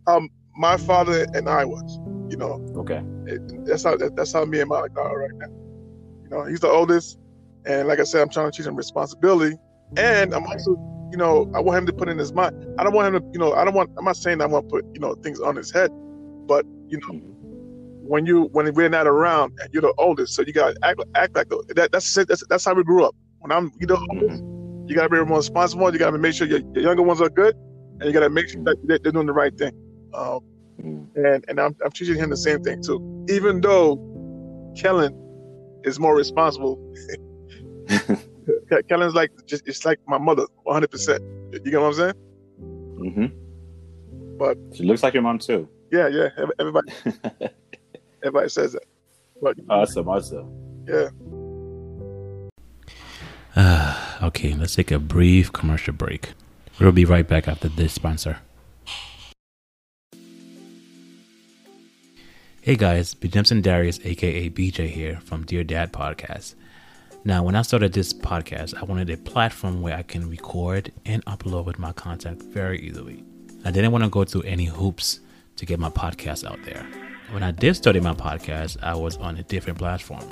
um, 0.08 0.30
my 0.56 0.78
father 0.78 1.28
and 1.34 1.50
I 1.50 1.66
was. 1.66 2.00
You 2.32 2.38
know. 2.38 2.66
Okay. 2.78 3.04
It, 3.26 3.66
that's 3.66 3.84
how 3.84 3.98
that's 3.98 4.32
how 4.32 4.46
me 4.46 4.62
and 4.62 4.70
Malik 4.70 4.98
are 4.98 5.20
right 5.20 5.34
now. 5.34 5.48
You 6.24 6.30
know, 6.30 6.46
he's 6.46 6.62
the 6.62 6.70
oldest, 6.70 7.20
and 7.66 7.90
like 7.90 8.00
I 8.00 8.06
said, 8.06 8.22
I'm 8.22 8.30
trying 8.30 8.50
to 8.50 8.58
teach 8.58 8.66
him 8.66 8.78
responsibility, 8.78 9.58
and 9.98 10.34
I'm 10.34 10.46
also, 10.46 10.78
you 11.12 11.18
know, 11.18 11.52
I 11.54 11.60
want 11.60 11.80
him 11.80 11.88
to 11.88 11.94
put 11.94 12.08
in 12.08 12.18
his 12.18 12.32
mind. 12.32 12.66
I 12.80 12.86
don't 12.86 12.94
want 12.94 13.14
him 13.14 13.22
to, 13.22 13.30
you 13.34 13.40
know, 13.40 13.52
I 13.52 13.66
don't 13.66 13.74
want. 13.74 13.90
I'm 13.98 14.06
not 14.06 14.16
saying 14.16 14.42
I 14.42 14.46
want 14.46 14.70
to 14.70 14.76
put, 14.76 14.86
you 14.94 15.02
know, 15.02 15.16
things 15.16 15.42
on 15.42 15.58
his 15.58 15.74
head, 15.74 15.92
but 16.48 16.66
you 16.88 17.02
know, 17.02 17.20
when 18.08 18.26
you 18.26 18.44
when 18.54 18.74
we're 18.74 18.88
not 18.88 19.08
around 19.08 19.60
and 19.62 19.74
you're 19.74 19.82
the 19.82 19.94
oldest, 19.98 20.36
so 20.36 20.42
you 20.42 20.54
gotta 20.54 20.78
act 20.84 21.02
act 21.16 21.36
like 21.36 21.50
the, 21.50 21.62
that. 21.76 21.92
That's 21.92 22.14
that's 22.14 22.48
that's 22.48 22.64
how 22.64 22.74
we 22.76 22.86
grew 22.86 23.04
up. 23.04 23.14
When 23.40 23.52
I'm 23.52 23.74
you 23.78 23.88
know 23.88 24.51
you 24.92 24.98
gotta 24.98 25.08
be 25.08 25.24
more 25.24 25.38
responsible. 25.38 25.92
You 25.94 25.98
gotta 25.98 26.18
make 26.18 26.34
sure 26.34 26.46
your, 26.46 26.60
your, 26.74 26.84
younger 26.84 27.02
ones 27.02 27.22
are 27.22 27.30
good, 27.30 27.56
and 27.56 28.04
you 28.04 28.12
gotta 28.12 28.30
make 28.30 28.50
sure 28.50 28.62
that 28.64 28.76
they're 28.84 29.12
doing 29.12 29.26
the 29.26 29.32
right 29.32 29.58
thing. 29.58 29.72
Um, 30.14 30.42
mm-hmm. 30.82 31.26
And 31.26 31.46
and 31.48 31.62
I'm 31.62 31.74
I'm 31.84 31.92
teaching 31.92 32.18
him 32.18 32.30
the 32.30 32.36
same 32.36 32.62
thing 32.62 32.84
too. 32.84 33.26
Even 33.30 33.62
though 33.62 33.96
Kellen 34.76 35.16
is 35.86 35.98
more 35.98 36.14
responsible. 36.14 36.78
Kellen's 38.90 39.16
like 39.16 39.32
just 39.46 39.66
it's 39.66 39.86
like 39.86 40.00
my 40.08 40.18
mother, 40.18 40.46
100. 40.64 40.92
percent 40.92 41.24
You 41.54 41.60
get 41.60 41.80
what 41.80 41.88
I'm 41.88 41.94
saying? 41.94 42.14
Mm-hmm. 42.60 44.38
But 44.38 44.58
she 44.76 44.84
looks 44.84 45.04
like 45.04 45.14
your 45.14 45.24
mom 45.24 45.40
too. 45.40 45.70
Yeah, 45.90 46.10
yeah. 46.10 46.30
Everybody, 46.60 46.92
everybody 48.24 48.50
says 48.50 48.74
that. 48.74 48.84
But, 49.42 49.56
awesome, 49.70 50.10
awesome. 50.10 50.52
Yeah. 50.86 51.10
Okay, 54.22 54.54
let's 54.54 54.76
take 54.76 54.92
a 54.92 55.00
brief 55.00 55.52
commercial 55.52 55.96
break. 55.96 56.34
We'll 56.80 56.92
be 56.92 57.06
right 57.06 57.28
back 57.28 57.48
after 57.48 57.70
this 57.70 57.94
sponsor. 57.94 58.38
Hey 62.62 62.76
guys, 62.76 63.16
B. 63.16 63.28
Jimson 63.28 63.62
Darius, 63.62 64.00
aka 64.04 64.48
BJ 64.48 64.90
here 64.90 65.20
from 65.22 65.44
Dear 65.44 65.64
Dad 65.64 65.92
Podcast. 65.92 66.54
Now, 67.26 67.42
when 67.42 67.56
I 67.56 67.64
started 67.64 67.94
this 67.94 68.14
podcast, 68.14 68.76
I 68.80 68.84
wanted 68.84 69.10
a 69.10 69.18
platform 69.18 69.82
where 69.82 69.98
I 69.98 70.04
can 70.04 70.30
record 70.30 70.92
and 71.04 71.26
upload 71.26 71.66
with 71.66 71.80
my 71.80 71.92
content 71.92 72.44
very 72.44 72.80
easily. 72.80 73.24
I 73.66 73.72
didn't 73.72 73.92
want 73.92 74.04
to 74.04 74.10
go 74.12 74.24
through 74.24 74.44
any 74.44 74.66
hoops 74.66 75.22
to 75.56 75.66
get 75.66 75.80
my 75.80 75.90
podcast 75.90 76.48
out 76.48 76.60
there. 76.64 76.86
When 77.32 77.42
I 77.42 77.50
did 77.50 77.76
start 77.76 77.96
my 78.04 78.14
podcast, 78.14 78.78
I 78.84 78.94
was 78.94 79.18
on 79.18 79.38
a 79.38 79.44
different 79.44 79.80
platform. 79.80 80.32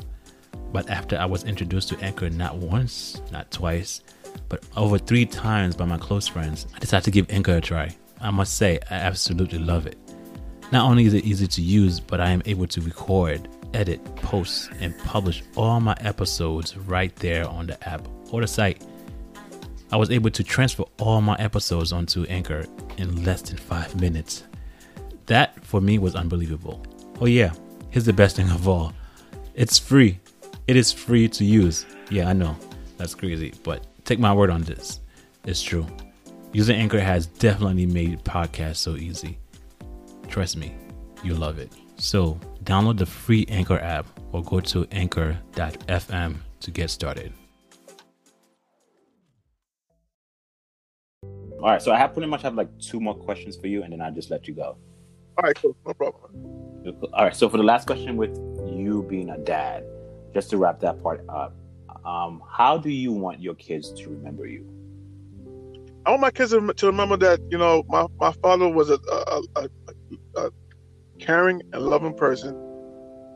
But 0.72 0.90
after 0.90 1.18
I 1.18 1.26
was 1.26 1.44
introduced 1.44 1.90
to 1.90 2.00
Anchor 2.00 2.30
not 2.30 2.58
once, 2.58 3.22
not 3.32 3.50
twice, 3.52 4.02
but 4.48 4.64
over 4.78 4.98
three 4.98 5.26
times 5.26 5.76
by 5.76 5.86
my 5.86 5.98
close 5.98 6.28
friends, 6.28 6.68
I 6.76 6.80
decided 6.80 7.06
to 7.06 7.12
give 7.12 7.30
Anchor 7.32 7.58
a 7.58 7.62
try. 7.62 7.96
I 8.22 8.32
must 8.32 8.58
say, 8.58 8.80
I 8.90 8.96
absolutely 8.96 9.60
love 9.60 9.88
it. 9.88 9.98
Not 10.72 10.90
only 10.90 11.06
is 11.06 11.14
it 11.14 11.26
easy 11.26 11.48
to 11.48 11.62
use, 11.62 12.00
but 12.00 12.22
I 12.22 12.30
am 12.30 12.44
able 12.46 12.68
to 12.68 12.82
record, 12.82 13.48
edit, 13.74 14.04
post, 14.18 14.70
and 14.80 14.98
publish 15.00 15.42
all 15.56 15.80
my 15.80 15.96
episodes 16.00 16.78
right 16.78 17.16
there 17.16 17.48
on 17.48 17.68
the 17.68 17.90
app 17.90 18.08
or 18.32 18.42
the 18.42 18.48
site. 18.48 18.84
I 19.92 19.98
was 19.98 20.12
able 20.12 20.30
to 20.30 20.44
transfer 20.44 20.84
all 21.00 21.22
my 21.22 21.36
episodes 21.38 21.92
onto 21.92 22.26
Anchor 22.26 22.68
in 22.98 23.24
less 23.24 23.42
than 23.42 23.58
five 23.58 24.00
minutes. 24.00 24.44
That 25.26 25.64
for 25.66 25.82
me 25.82 25.98
was 25.98 26.14
unbelievable. 26.14 26.86
Oh, 27.20 27.26
yeah, 27.26 27.54
here's 27.90 28.06
the 28.06 28.14
best 28.14 28.36
thing 28.36 28.50
of 28.50 28.68
all 28.68 28.94
it's 29.56 29.80
free. 29.80 30.20
It 30.70 30.76
is 30.76 30.92
free 30.92 31.28
to 31.30 31.44
use. 31.44 31.88
Yeah, 32.12 32.30
I 32.30 32.34
know. 32.34 32.56
That's 32.98 33.16
crazy, 33.16 33.56
but 33.64 33.88
take 34.06 34.20
my 34.20 34.32
word 34.32 34.52
on 34.52 34.62
this. 34.62 35.00
It's 35.44 35.64
true. 35.64 35.84
Using 36.54 36.76
Anchor 36.76 37.00
has 37.00 37.26
definitely 37.26 37.88
made 37.88 38.24
podcasts 38.24 38.76
so 38.76 38.96
easy. 38.96 39.40
Trust 40.28 40.58
me, 40.58 40.76
you'll 41.24 41.40
love 41.40 41.58
it. 41.58 41.74
So, 41.98 42.40
download 42.66 43.00
the 43.00 43.08
free 43.08 43.48
Anchor 43.50 43.80
app 43.80 44.06
or 44.32 44.44
go 44.44 44.60
to 44.60 44.86
anchor.fm 44.92 46.38
to 46.60 46.70
get 46.70 46.92
started. 46.92 47.34
All 51.24 51.62
right, 51.62 51.82
so 51.82 51.92
I 51.92 51.98
have 51.98 52.14
pretty 52.14 52.30
much 52.30 52.44
have 52.44 52.54
like 52.54 52.70
two 52.78 53.00
more 53.00 53.16
questions 53.16 53.58
for 53.58 53.66
you, 53.66 53.82
and 53.82 53.92
then 53.92 54.02
I'll 54.02 54.14
just 54.14 54.30
let 54.30 54.48
you 54.48 54.54
go. 54.54 54.78
All 55.36 55.42
right, 55.42 55.56
cool. 55.56 55.76
No 55.88 55.96
problem. 55.96 56.32
All 57.14 57.24
right, 57.24 57.36
so 57.36 57.50
for 57.50 57.58
the 57.58 57.64
last 57.64 57.88
question 57.88 58.18
with 58.18 58.38
you 58.68 59.04
being 59.10 59.32
a 59.32 59.38
dad, 59.40 59.84
just 60.34 60.50
to 60.52 60.58
wrap 60.58 60.80
that 60.82 61.02
part 61.02 61.26
up, 61.30 61.56
um, 62.06 62.42
how 62.50 62.78
do 62.78 62.90
you 62.90 63.12
want 63.12 63.42
your 63.42 63.56
kids 63.56 63.92
to 63.94 64.10
remember 64.10 64.46
you? 64.46 64.66
I 66.06 66.12
want 66.12 66.22
my 66.22 66.32
kids 66.32 66.52
to 66.52 66.86
remember 66.88 67.18
that 67.18 67.40
you 67.52 67.58
know 67.58 67.84
my, 67.88 68.06
my 68.20 68.32
father 68.42 68.68
was 68.70 68.90
a, 68.90 68.98
a, 69.12 69.42
a, 69.56 69.70
a 70.38 70.52
caring 71.20 71.62
and 71.74 71.84
loving 71.84 72.14
person. 72.14 72.56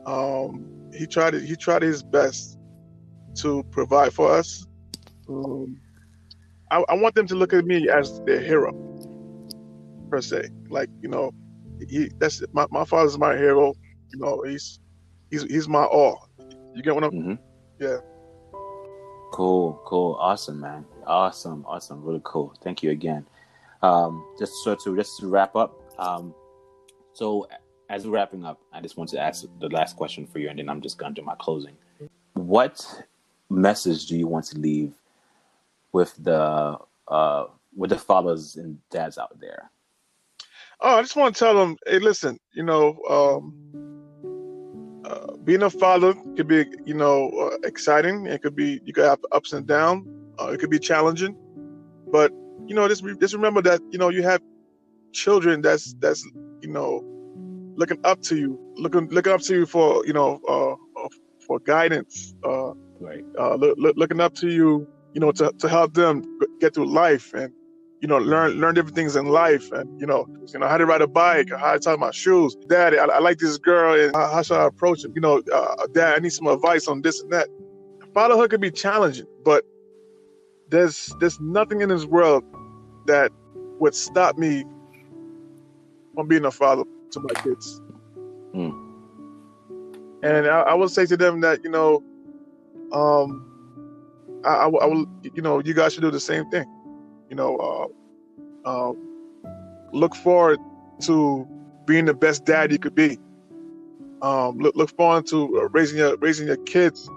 Um, 0.06 0.90
he 0.92 1.06
tried 1.06 1.34
he 1.34 1.56
tried 1.56 1.82
his 1.82 2.02
best 2.02 2.58
to 3.36 3.62
provide 3.70 4.12
for 4.12 4.30
us. 4.30 4.66
Um, 5.28 5.80
I, 6.70 6.84
I 6.88 6.94
want 6.94 7.14
them 7.14 7.26
to 7.28 7.34
look 7.34 7.52
at 7.52 7.64
me 7.64 7.88
as 7.88 8.20
their 8.22 8.40
hero, 8.40 8.72
per 10.10 10.20
se. 10.20 10.48
Like 10.68 10.88
you 11.02 11.08
know, 11.08 11.32
he 11.88 12.10
that's 12.18 12.42
my, 12.52 12.66
my 12.70 12.84
father's 12.84 13.18
my 13.18 13.36
hero. 13.36 13.74
You 14.12 14.18
know, 14.18 14.42
he's 14.42 14.80
he's 15.30 15.44
he's 15.44 15.68
my 15.68 15.84
all. 15.84 16.28
You 16.74 16.82
get 16.82 16.94
one 16.94 17.04
I'm? 17.04 17.10
Mm-hmm. 17.12 17.34
Yeah. 17.78 17.98
Cool, 19.32 19.80
cool, 19.84 20.16
awesome, 20.20 20.60
man, 20.60 20.84
awesome, 21.06 21.64
awesome, 21.66 22.02
really 22.04 22.20
cool. 22.24 22.54
Thank 22.62 22.82
you 22.82 22.90
again. 22.90 23.26
Um, 23.82 24.24
just 24.38 24.52
so 24.62 24.74
to 24.74 24.96
just 24.96 25.18
to 25.20 25.28
wrap 25.28 25.56
up. 25.56 25.80
Um, 25.98 26.34
so 27.12 27.48
as 27.90 28.06
we're 28.06 28.14
wrapping 28.14 28.44
up, 28.44 28.60
I 28.72 28.80
just 28.80 28.96
want 28.96 29.10
to 29.10 29.20
ask 29.20 29.44
the 29.60 29.68
last 29.68 29.96
question 29.96 30.26
for 30.26 30.38
you, 30.38 30.48
and 30.48 30.58
then 30.58 30.68
I'm 30.68 30.80
just 30.80 30.98
going 30.98 31.14
to 31.14 31.20
do 31.20 31.24
my 31.24 31.34
closing. 31.38 31.76
What 32.34 33.04
message 33.50 34.06
do 34.06 34.16
you 34.16 34.26
want 34.26 34.46
to 34.46 34.58
leave 34.58 34.94
with 35.92 36.14
the 36.22 36.78
uh, 37.08 37.46
with 37.76 37.90
the 37.90 37.98
fathers 37.98 38.56
and 38.56 38.78
dads 38.90 39.18
out 39.18 39.38
there? 39.40 39.70
Oh, 40.80 40.98
I 40.98 41.02
just 41.02 41.16
want 41.16 41.34
to 41.34 41.38
tell 41.38 41.54
them, 41.54 41.76
hey, 41.86 41.98
listen, 41.98 42.38
you 42.52 42.62
know, 42.62 43.00
um, 43.08 43.93
uh, 45.04 45.36
being 45.44 45.62
a 45.62 45.70
father 45.70 46.14
could 46.36 46.48
be, 46.48 46.64
you 46.84 46.94
know, 46.94 47.28
uh, 47.30 47.56
exciting. 47.64 48.26
It 48.26 48.42
could 48.42 48.56
be, 48.56 48.80
you 48.84 48.92
could 48.92 49.04
have 49.04 49.20
ups 49.32 49.52
and 49.52 49.66
downs. 49.66 50.06
Uh, 50.40 50.48
it 50.48 50.58
could 50.58 50.70
be 50.70 50.78
challenging, 50.78 51.36
but 52.10 52.32
you 52.66 52.74
know, 52.74 52.88
just 52.88 53.04
just 53.20 53.34
remember 53.34 53.62
that 53.62 53.80
you 53.90 53.98
know 53.98 54.08
you 54.08 54.22
have 54.22 54.40
children 55.12 55.60
that's 55.60 55.94
that's 56.00 56.24
you 56.60 56.68
know 56.68 57.04
looking 57.76 57.98
up 58.04 58.20
to 58.22 58.36
you, 58.36 58.58
looking 58.76 59.08
looking 59.10 59.32
up 59.32 59.40
to 59.42 59.54
you 59.54 59.66
for 59.66 60.04
you 60.06 60.12
know 60.12 60.40
uh, 60.48 60.72
uh 60.72 61.08
for 61.46 61.60
guidance, 61.60 62.34
uh, 62.44 62.72
right? 63.00 63.24
Uh, 63.38 63.54
look, 63.54 63.76
look, 63.78 63.96
looking 63.96 64.20
up 64.20 64.34
to 64.34 64.48
you, 64.48 64.88
you 65.12 65.20
know, 65.20 65.30
to, 65.32 65.52
to 65.58 65.68
help 65.68 65.94
them 65.94 66.22
get 66.60 66.74
through 66.74 66.86
life 66.86 67.32
and 67.34 67.52
you 68.04 68.08
know, 68.08 68.18
learn 68.18 68.60
learn 68.60 68.74
different 68.74 68.94
things 68.94 69.16
in 69.16 69.24
life, 69.24 69.72
and 69.72 69.98
you 69.98 70.06
know, 70.06 70.26
you 70.52 70.58
know 70.58 70.68
how 70.68 70.76
to 70.76 70.84
ride 70.84 71.00
a 71.00 71.06
bike, 71.06 71.48
how 71.58 71.72
to 71.72 71.78
tie 71.78 71.96
my 71.96 72.10
shoes. 72.10 72.54
Daddy, 72.68 72.98
I, 72.98 73.06
I 73.06 73.18
like 73.20 73.38
this 73.38 73.56
girl, 73.56 73.98
and 73.98 74.14
how, 74.14 74.30
how, 74.30 74.42
should 74.42 74.58
I 74.58 74.66
approach 74.66 75.06
it? 75.06 75.12
You 75.14 75.22
know, 75.22 75.40
uh, 75.50 75.86
Dad, 75.94 76.16
I 76.16 76.18
need 76.18 76.34
some 76.34 76.46
advice 76.48 76.86
on 76.86 77.00
this 77.00 77.22
and 77.22 77.32
that. 77.32 77.48
Fatherhood 78.12 78.50
can 78.50 78.60
be 78.60 78.70
challenging, 78.70 79.24
but 79.42 79.64
there's 80.68 81.14
there's 81.18 81.40
nothing 81.40 81.80
in 81.80 81.88
this 81.88 82.04
world 82.04 82.44
that 83.06 83.32
would 83.80 83.94
stop 83.94 84.36
me 84.36 84.66
from 86.14 86.28
being 86.28 86.44
a 86.44 86.50
father 86.50 86.84
to 87.12 87.20
my 87.20 87.40
kids. 87.40 87.80
Mm. 88.54 88.92
And 90.22 90.46
I, 90.46 90.60
I 90.60 90.74
will 90.74 90.90
say 90.90 91.06
to 91.06 91.16
them 91.16 91.40
that 91.40 91.64
you 91.64 91.70
know, 91.70 92.04
um, 92.92 94.42
I, 94.44 94.48
I, 94.48 94.64
I 94.66 94.84
will, 94.84 95.06
you 95.22 95.40
know, 95.40 95.60
you 95.60 95.72
guys 95.72 95.94
should 95.94 96.02
do 96.02 96.10
the 96.10 96.20
same 96.20 96.50
thing 96.50 96.66
you 97.28 97.36
know, 97.36 97.56
uh, 97.56 98.68
uh, 98.68 98.92
look 99.92 100.14
forward 100.14 100.58
to 101.02 101.46
being 101.86 102.04
the 102.04 102.14
best 102.14 102.44
dad 102.44 102.72
you 102.72 102.78
could 102.78 102.94
be. 102.94 103.18
Um, 104.22 104.58
look, 104.58 104.74
look 104.74 104.96
forward 104.96 105.26
to 105.26 105.60
uh, 105.60 105.68
raising 105.70 105.98
your 105.98 106.16
raising 106.16 106.46
your 106.46 106.56
kids 106.56 107.08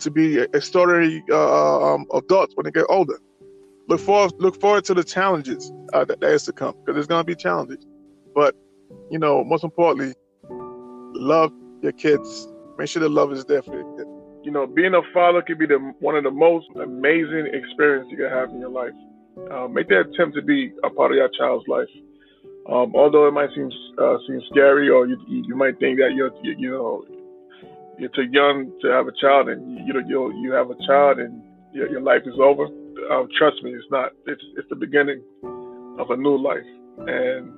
to 0.00 0.10
be 0.10 0.40
extraordinary 0.40 1.22
uh, 1.30 1.94
um, 1.94 2.06
adults 2.14 2.54
when 2.56 2.64
they 2.64 2.70
get 2.70 2.86
older. 2.88 3.18
Look 3.88 4.00
forward 4.00 4.32
look 4.38 4.60
forward 4.60 4.84
to 4.86 4.94
the 4.94 5.04
challenges 5.04 5.72
uh, 5.92 6.04
that, 6.04 6.20
that 6.20 6.32
is 6.32 6.44
to 6.44 6.52
come 6.52 6.74
because 6.80 6.94
there's 6.94 7.06
going 7.06 7.20
to 7.20 7.26
be 7.26 7.36
challenges. 7.36 7.84
But 8.34 8.54
you 9.10 9.18
know, 9.18 9.44
most 9.44 9.64
importantly, 9.64 10.14
love 11.14 11.52
your 11.82 11.92
kids. 11.92 12.48
Make 12.78 12.88
sure 12.88 13.00
the 13.00 13.08
love 13.08 13.32
is 13.32 13.44
there 13.44 13.62
for 13.62 13.74
your 13.74 13.96
kids. 13.96 14.08
You 14.42 14.50
know, 14.52 14.66
being 14.66 14.94
a 14.94 15.02
father 15.12 15.42
can 15.42 15.58
be 15.58 15.66
the 15.66 15.78
one 16.00 16.16
of 16.16 16.24
the 16.24 16.30
most 16.30 16.66
amazing 16.82 17.48
experience 17.52 18.08
you 18.10 18.16
can 18.16 18.30
have 18.30 18.50
in 18.50 18.60
your 18.60 18.70
life. 18.70 18.94
Uh, 19.50 19.68
make 19.68 19.88
that 19.88 20.10
attempt 20.12 20.34
to 20.34 20.42
be 20.42 20.72
a 20.84 20.90
part 20.90 21.12
of 21.12 21.16
your 21.16 21.30
child's 21.36 21.66
life. 21.68 21.88
Um, 22.68 22.92
although 22.94 23.26
it 23.26 23.32
might 23.32 23.50
seem 23.54 23.70
uh, 23.98 24.16
seem 24.26 24.40
scary, 24.50 24.88
or 24.88 25.06
you, 25.06 25.16
you 25.26 25.56
might 25.56 25.78
think 25.78 25.98
that 25.98 26.12
you're 26.14 26.30
you, 26.42 26.54
you, 26.58 26.70
know 26.70 27.04
you're 27.98 28.10
too 28.10 28.28
young 28.30 28.70
to 28.82 28.88
have 28.88 29.06
a 29.06 29.12
child, 29.20 29.48
and 29.48 29.86
you 29.86 29.92
know 29.94 30.00
you 30.06 30.32
you 30.42 30.52
have 30.52 30.70
a 30.70 30.76
child 30.86 31.18
and 31.18 31.42
your, 31.72 31.88
your 31.90 32.00
life 32.00 32.22
is 32.26 32.34
over. 32.40 32.66
Uh, 33.10 33.26
trust 33.38 33.62
me, 33.62 33.72
it's 33.72 33.90
not. 33.90 34.12
It's 34.26 34.42
it's 34.56 34.68
the 34.68 34.76
beginning 34.76 35.22
of 35.98 36.10
a 36.10 36.16
new 36.16 36.36
life, 36.36 36.66
and 36.98 37.50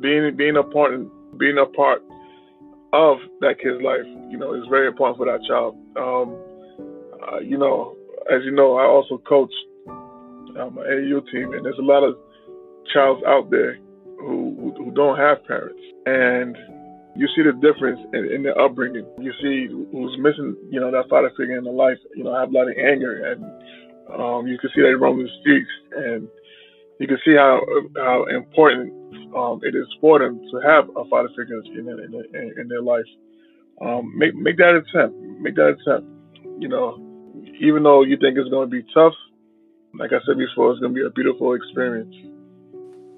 being 0.00 0.36
being 0.36 0.56
a 0.56 0.62
part 0.62 0.92
being 1.38 1.58
a 1.58 1.66
part 1.66 2.02
of 2.92 3.18
that 3.40 3.58
kid's 3.62 3.82
life, 3.82 4.06
you 4.30 4.36
know, 4.36 4.54
is 4.54 4.64
very 4.68 4.88
important 4.88 5.16
for 5.16 5.26
that 5.26 5.40
child. 5.46 5.76
Um, 5.96 6.36
uh, 7.22 7.38
you 7.38 7.56
know, 7.56 7.96
as 8.32 8.42
you 8.44 8.50
know, 8.50 8.76
I 8.76 8.84
also 8.84 9.18
coach 9.18 9.52
um, 10.56 10.78
an 10.78 10.84
AAU 10.84 11.20
team, 11.30 11.52
and 11.52 11.64
there's 11.64 11.78
a 11.78 11.82
lot 11.82 12.02
of 12.02 12.16
childs 12.92 13.22
out 13.26 13.50
there 13.50 13.78
who, 14.18 14.74
who, 14.76 14.90
don't 14.92 15.18
have 15.18 15.44
parents, 15.46 15.80
and 16.06 16.56
you 17.16 17.26
see 17.34 17.42
the 17.42 17.52
difference 17.60 18.00
in, 18.12 18.30
in 18.32 18.42
their 18.42 18.58
upbringing. 18.60 19.06
You 19.18 19.32
see 19.40 19.66
who's 19.68 20.16
missing, 20.18 20.56
you 20.70 20.80
know, 20.80 20.90
that 20.90 21.08
father 21.08 21.30
figure 21.36 21.56
in 21.56 21.64
their 21.64 21.72
life. 21.72 21.98
You 22.14 22.24
know, 22.24 22.34
have 22.34 22.50
a 22.50 22.52
lot 22.52 22.68
of 22.68 22.76
anger, 22.76 23.32
and 23.32 23.44
um, 24.12 24.46
you 24.46 24.58
can 24.58 24.70
see 24.74 24.82
that 24.82 24.96
roaming 24.98 25.26
the 25.26 25.32
streets, 25.40 25.70
and 25.96 26.28
you 26.98 27.06
can 27.06 27.18
see 27.24 27.34
how 27.34 27.60
how 27.96 28.26
important 28.26 28.92
um, 29.34 29.60
it 29.62 29.74
is 29.74 29.86
for 30.00 30.18
them 30.18 30.40
to 30.50 30.60
have 30.60 30.88
a 30.96 31.08
father 31.08 31.30
figure 31.36 31.60
in 31.64 31.88
in, 32.34 32.54
in 32.60 32.68
their 32.68 32.82
life. 32.82 33.08
Um, 33.80 34.12
make 34.16 34.34
make 34.34 34.56
that 34.58 34.76
attempt. 34.76 35.16
Make 35.40 35.56
that 35.56 35.76
attempt. 35.80 36.06
You 36.58 36.68
know, 36.68 37.00
even 37.60 37.82
though 37.82 38.02
you 38.02 38.16
think 38.20 38.36
it's 38.36 38.50
going 38.50 38.68
to 38.68 38.70
be 38.70 38.84
tough, 38.92 39.14
like 39.94 40.12
I 40.12 40.20
said 40.26 40.38
before, 40.38 40.70
it's 40.70 40.80
going 40.80 40.94
to 40.94 41.00
be 41.00 41.06
a 41.06 41.10
beautiful 41.10 41.54
experience. 41.54 42.14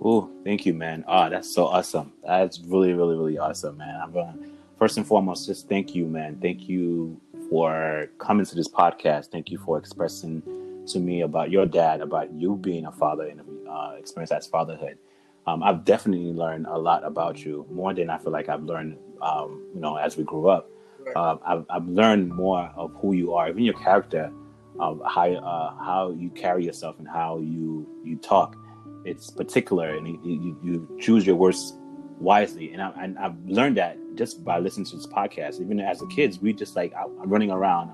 Oh, 0.05 0.31
thank 0.45 0.67
you, 0.67 0.75
man. 0.75 1.05
Ah, 1.07 1.27
oh, 1.27 1.31
that's 1.31 1.53
so 1.53 1.67
awesome. 1.67 2.13
That's 2.27 2.59
really, 2.61 2.93
really, 2.93 3.17
really 3.17 3.39
awesome, 3.39 3.77
man. 3.77 4.01
I'm 4.03 4.13
gonna 4.13 4.35
first 4.77 4.97
and 4.97 5.07
foremost 5.07 5.47
just 5.47 5.69
thank 5.69 5.95
you, 5.95 6.07
man. 6.07 6.39
Thank 6.43 6.69
you 6.69 7.21
for 7.49 8.09
coming 8.19 8.45
to 8.45 8.55
this 8.57 8.67
podcast. 8.67 9.27
Thank 9.27 9.53
you 9.53 9.59
for 9.59 9.79
expressing 9.79 10.43
to 10.89 10.99
me 10.99 11.21
about 11.21 11.53
your 11.53 11.67
dad, 11.67 12.01
about 12.01 12.33
you 12.33 12.57
being 12.57 12.87
a 12.87 12.91
father 12.91 13.29
and 13.29 13.43
uh, 13.69 13.93
experience 13.97 14.33
as 14.33 14.49
fatherhood. 14.49 14.99
Um, 15.47 15.63
I've 15.63 15.85
definitely 15.85 16.33
learned 16.33 16.67
a 16.67 16.79
lot 16.79 17.05
about 17.05 17.45
you, 17.45 17.65
more 17.71 17.95
than 17.95 18.11
I 18.11 18.19
feel 18.19 18.33
like 18.33 18.49
I've 18.49 18.65
learned, 18.65 18.99
um, 19.21 19.65
you 19.73 19.81
know, 19.81 19.97
as 19.97 20.17
we 20.17 20.25
grew 20.25 20.49
up. 20.49 20.69
Uh, 21.15 21.37
I've, 21.45 21.65
I've 21.69 21.87
learned 21.87 22.33
more 22.33 22.73
of 22.77 22.93
who 23.01 23.13
you 23.13 23.35
are, 23.35 23.49
even 23.49 23.63
your 23.63 23.75
character, 23.75 24.33
of 24.79 25.01
how 25.07 25.33
uh, 25.33 25.75
how 25.85 26.13
you 26.13 26.31
carry 26.31 26.65
yourself 26.65 26.99
and 26.99 27.09
how 27.09 27.39
you 27.39 27.87
you 28.05 28.17
talk. 28.17 28.57
It's 29.05 29.31
particular, 29.31 29.97
and 29.97 30.07
you, 30.07 30.57
you, 30.63 30.99
choose 31.01 31.27
your 31.27 31.35
words 31.35 31.77
wisely. 32.21 32.73
And, 32.73 32.81
I, 32.81 32.93
and 33.03 33.19
I've 33.19 33.37
learned 33.47 33.77
that 33.79 33.99
just 34.15 34.45
by 34.45 34.61
listening 34.61 34.87
to 34.87 34.97
this 34.97 35.09
podcast. 35.09 35.61
Even 35.61 35.81
as 35.81 36.01
a 36.03 36.07
kids, 36.07 36.39
we 36.39 36.53
just 36.53 36.77
like 36.77 36.93
I'm 36.97 37.29
running 37.29 37.51
around, 37.51 37.91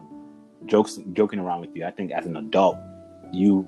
jokes 0.66 0.98
joking 1.14 1.38
around 1.38 1.62
with 1.62 1.74
you. 1.74 1.86
I 1.86 1.90
think 1.90 2.12
as 2.12 2.26
an 2.26 2.36
adult, 2.36 2.76
you 3.32 3.66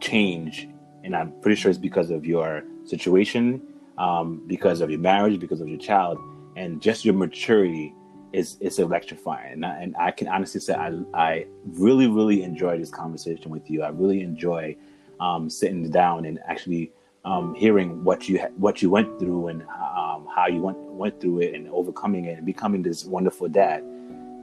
change, 0.00 0.68
and 1.04 1.14
I'm 1.14 1.32
pretty 1.42 1.60
sure 1.60 1.70
it's 1.70 1.78
because 1.78 2.10
of 2.10 2.26
your 2.26 2.64
situation, 2.84 3.62
um, 3.98 4.42
because 4.48 4.80
of 4.80 4.90
your 4.90 5.00
marriage, 5.00 5.38
because 5.38 5.60
of 5.60 5.68
your 5.68 5.78
child, 5.78 6.18
and 6.56 6.82
just 6.82 7.04
your 7.04 7.14
maturity 7.14 7.94
is 8.32 8.56
is 8.60 8.78
electrifying. 8.78 9.52
And 9.52 9.66
I, 9.66 9.82
and 9.82 9.96
I 9.98 10.10
can 10.10 10.28
honestly 10.28 10.60
say 10.60 10.74
I 10.74 10.92
I 11.14 11.46
really 11.64 12.06
really 12.06 12.42
enjoy 12.42 12.78
this 12.78 12.90
conversation 12.90 13.50
with 13.50 13.70
you. 13.70 13.82
I 13.82 13.88
really 13.88 14.22
enjoy 14.22 14.76
um, 15.20 15.50
sitting 15.50 15.90
down 15.90 16.24
and 16.24 16.38
actually 16.46 16.92
um, 17.24 17.54
hearing 17.54 18.02
what 18.04 18.28
you 18.28 18.40
ha- 18.40 18.52
what 18.56 18.82
you 18.82 18.90
went 18.90 19.18
through 19.18 19.48
and 19.48 19.62
um, 19.62 20.26
how 20.34 20.46
you 20.48 20.62
went 20.62 20.78
went 20.78 21.20
through 21.20 21.40
it 21.40 21.54
and 21.54 21.68
overcoming 21.68 22.24
it 22.26 22.38
and 22.38 22.46
becoming 22.46 22.82
this 22.82 23.04
wonderful 23.04 23.48
dad. 23.48 23.84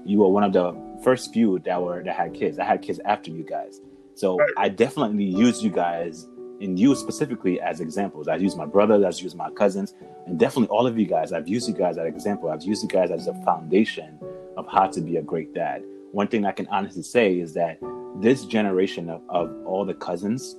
You 0.05 0.19
were 0.19 0.29
one 0.29 0.43
of 0.43 0.53
the 0.53 0.75
first 1.03 1.33
few 1.33 1.59
that 1.59 1.81
were 1.81 2.03
that 2.03 2.15
had 2.15 2.33
kids. 2.33 2.59
I 2.59 2.65
had 2.65 2.81
kids 2.81 2.99
after 3.05 3.31
you 3.31 3.43
guys, 3.43 3.81
so 4.15 4.39
I 4.57 4.69
definitely 4.69 5.25
used 5.25 5.63
you 5.63 5.69
guys 5.69 6.27
and 6.61 6.79
you 6.79 6.95
specifically 6.95 7.59
as 7.61 7.79
examples. 7.79 8.27
I've 8.27 8.41
used 8.41 8.57
my 8.57 8.65
brother, 8.65 8.95
I've 9.05 9.19
used 9.19 9.35
my 9.35 9.49
cousins, 9.51 9.93
and 10.25 10.39
definitely 10.39 10.69
all 10.69 10.87
of 10.87 10.97
you 10.97 11.05
guys. 11.05 11.31
I've 11.31 11.47
used 11.47 11.67
you 11.67 11.73
guys 11.73 11.97
as 11.97 12.05
an 12.05 12.07
example. 12.07 12.49
I've 12.49 12.63
used 12.63 12.83
you 12.83 12.89
guys 12.89 13.11
as 13.11 13.27
a 13.27 13.33
foundation 13.43 14.19
of 14.57 14.67
how 14.67 14.87
to 14.87 15.01
be 15.01 15.17
a 15.17 15.21
great 15.21 15.53
dad. 15.53 15.83
One 16.11 16.27
thing 16.27 16.45
I 16.45 16.51
can 16.51 16.67
honestly 16.67 17.03
say 17.03 17.39
is 17.39 17.53
that 17.53 17.79
this 18.19 18.45
generation 18.45 19.09
of, 19.09 19.21
of 19.29 19.55
all 19.65 19.85
the 19.85 19.93
cousins, 19.93 20.55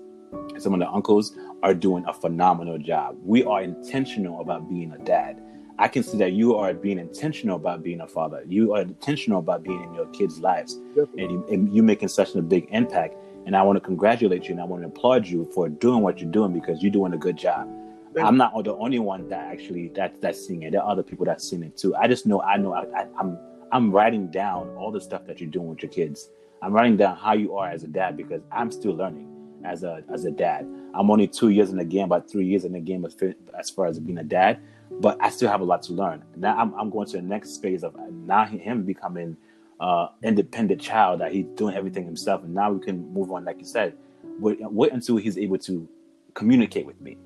some 0.59 0.74
of 0.74 0.80
the 0.80 0.88
uncles, 0.88 1.36
are 1.62 1.74
doing 1.74 2.05
a 2.07 2.12
phenomenal 2.12 2.78
job. 2.78 3.16
We 3.24 3.42
are 3.44 3.62
intentional 3.62 4.40
about 4.40 4.68
being 4.68 4.92
a 4.92 4.99
dad. 4.99 5.42
I 5.80 5.88
can 5.88 6.03
see 6.03 6.18
that 6.18 6.32
you 6.32 6.57
are 6.57 6.74
being 6.74 6.99
intentional 6.99 7.57
about 7.57 7.82
being 7.82 8.01
a 8.01 8.07
father. 8.07 8.42
You 8.46 8.74
are 8.74 8.82
intentional 8.82 9.38
about 9.38 9.62
being 9.62 9.82
in 9.82 9.94
your 9.94 10.07
kids' 10.07 10.40
lives, 10.40 10.74
and, 10.96 11.30
you, 11.30 11.46
and 11.51 11.74
you 11.74 11.82
making 11.82 12.09
such 12.09 12.34
a 12.34 12.42
big 12.42 12.68
impact 12.70 13.14
and 13.49 13.57
I 13.57 13.62
want 13.62 13.76
to 13.76 13.80
congratulate 13.80 14.44
you 14.44 14.51
and 14.51 14.61
I 14.61 14.64
want 14.64 14.82
to 14.82 14.88
applaud 14.88 15.26
you 15.26 15.51
for 15.55 15.70
doing 15.70 16.03
what 16.03 16.20
you're 16.20 16.30
doing 16.30 16.53
because 16.53 16.82
you're 16.82 16.92
doing 16.92 17.14
a 17.14 17.16
good 17.16 17.38
job. 17.38 17.66
Thank 18.14 18.26
I'm 18.26 18.36
not 18.36 18.53
the 18.62 18.74
only 18.74 18.99
one 18.99 19.26
that 19.30 19.51
actually 19.51 19.88
that 19.94 20.20
that's 20.20 20.46
seeing 20.46 20.64
it. 20.64 20.72
There 20.72 20.82
are 20.82 20.90
other 20.90 21.03
people 21.03 21.24
that's 21.24 21.49
seeing 21.49 21.62
it 21.62 21.74
too. 21.74 21.96
I 21.96 22.09
just 22.09 22.26
know 22.26 22.42
I 22.42 22.59
know 22.59 22.74
I, 22.74 22.82
I, 22.94 23.07
I'm 23.18 23.38
I'm 23.72 23.90
writing 23.90 24.30
down 24.30 24.68
all 24.76 24.92
the 24.92 25.01
stuff 25.01 25.24
that 25.26 25.40
you're 25.40 25.49
doing 25.49 25.68
with 25.68 25.82
your 25.82 25.90
kids. 25.90 26.28
I'm 26.61 26.74
writing 26.74 26.99
down 26.99 27.16
how 27.16 27.32
you 27.32 27.57
are 27.57 27.70
as 27.70 27.84
a 27.84 27.86
dad 27.86 28.18
because 28.18 28.42
I'm 28.53 28.70
still 28.70 28.92
learning 28.92 29.26
as 29.64 29.82
a 29.82 30.03
as 30.12 30.26
a 30.26 30.30
dad. 30.30 30.68
I'm 30.92 31.11
only 31.11 31.26
two 31.26 31.49
years 31.49 31.70
in 31.70 31.78
the 31.78 31.86
game, 31.86 32.05
about 32.05 32.30
three 32.30 32.44
years 32.44 32.66
in 32.66 32.72
the 32.72 32.80
game 32.80 33.07
as, 33.07 33.16
as 33.59 33.70
far 33.70 33.86
as 33.86 33.99
being 33.99 34.18
a 34.18 34.24
dad, 34.24 34.61
but 35.01 35.16
I 35.22 35.30
still 35.30 35.49
have 35.49 35.62
a 35.62 35.64
lot 35.64 35.82
to 35.84 35.94
learn. 35.94 36.22
Now 36.36 36.55
I'm, 36.55 36.74
I'm 36.74 36.90
going 36.90 37.07
to 37.07 37.16
the 37.16 37.22
next 37.22 37.62
phase 37.62 37.82
of 37.82 37.96
now 38.11 38.44
him 38.44 38.82
becoming 38.82 39.38
uh, 39.81 40.09
independent 40.22 40.81
child 40.81 41.20
that 41.20 41.33
he's 41.33 41.47
doing 41.55 41.74
everything 41.74 42.05
himself, 42.05 42.43
and 42.43 42.55
now 42.55 42.70
we 42.70 42.85
can 42.85 43.12
move 43.12 43.31
on. 43.31 43.45
Like 43.45 43.59
you 43.59 43.64
said, 43.64 43.95
wait, 44.39 44.59
wait 44.61 44.93
until 44.93 45.16
he's 45.16 45.39
able 45.39 45.59
to 45.59 45.89
communicate 46.35 46.87
with 46.87 47.01
me, 47.01 47.16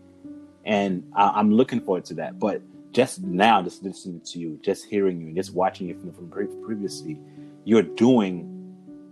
and 0.64 1.04
I, 1.14 1.40
am 1.40 1.52
looking 1.52 1.80
forward 1.80 2.04
to 2.06 2.14
that. 2.14 2.38
But 2.38 2.62
just 2.92 3.22
now, 3.22 3.62
just 3.62 3.82
listening 3.82 4.20
to 4.26 4.38
you, 4.38 4.58
just 4.62 4.84
hearing 4.84 5.20
you, 5.20 5.28
and 5.28 5.36
just 5.36 5.54
watching 5.54 5.88
you 5.88 5.98
from, 5.98 6.12
from 6.12 6.28
previously, 6.28 7.18
you're 7.64 7.82
doing 7.82 8.48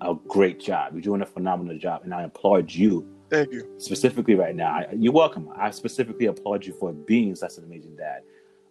a 0.03 0.15
great 0.29 0.61
job. 0.61 0.93
You're 0.93 1.03
doing 1.03 1.23
a 1.23 1.27
phenomenal 1.27 1.79
job, 1.79 2.03
and 2.05 2.15
I 2.15 2.23
applaud 2.23 2.71
you. 2.71 3.07
Thank 3.31 3.53
you. 3.53 3.75
Specifically, 3.79 4.35
right 4.35 4.55
now, 4.55 4.71
I, 4.73 4.89
you're 4.93 5.13
welcome. 5.13 5.49
I 5.57 5.71
specifically 5.71 6.27
applaud 6.27 6.67
you 6.67 6.75
for 6.75 6.93
being 6.93 7.35
such 7.35 7.59
an 7.59 7.65
amazing 7.65 7.97
dad. 7.97 8.23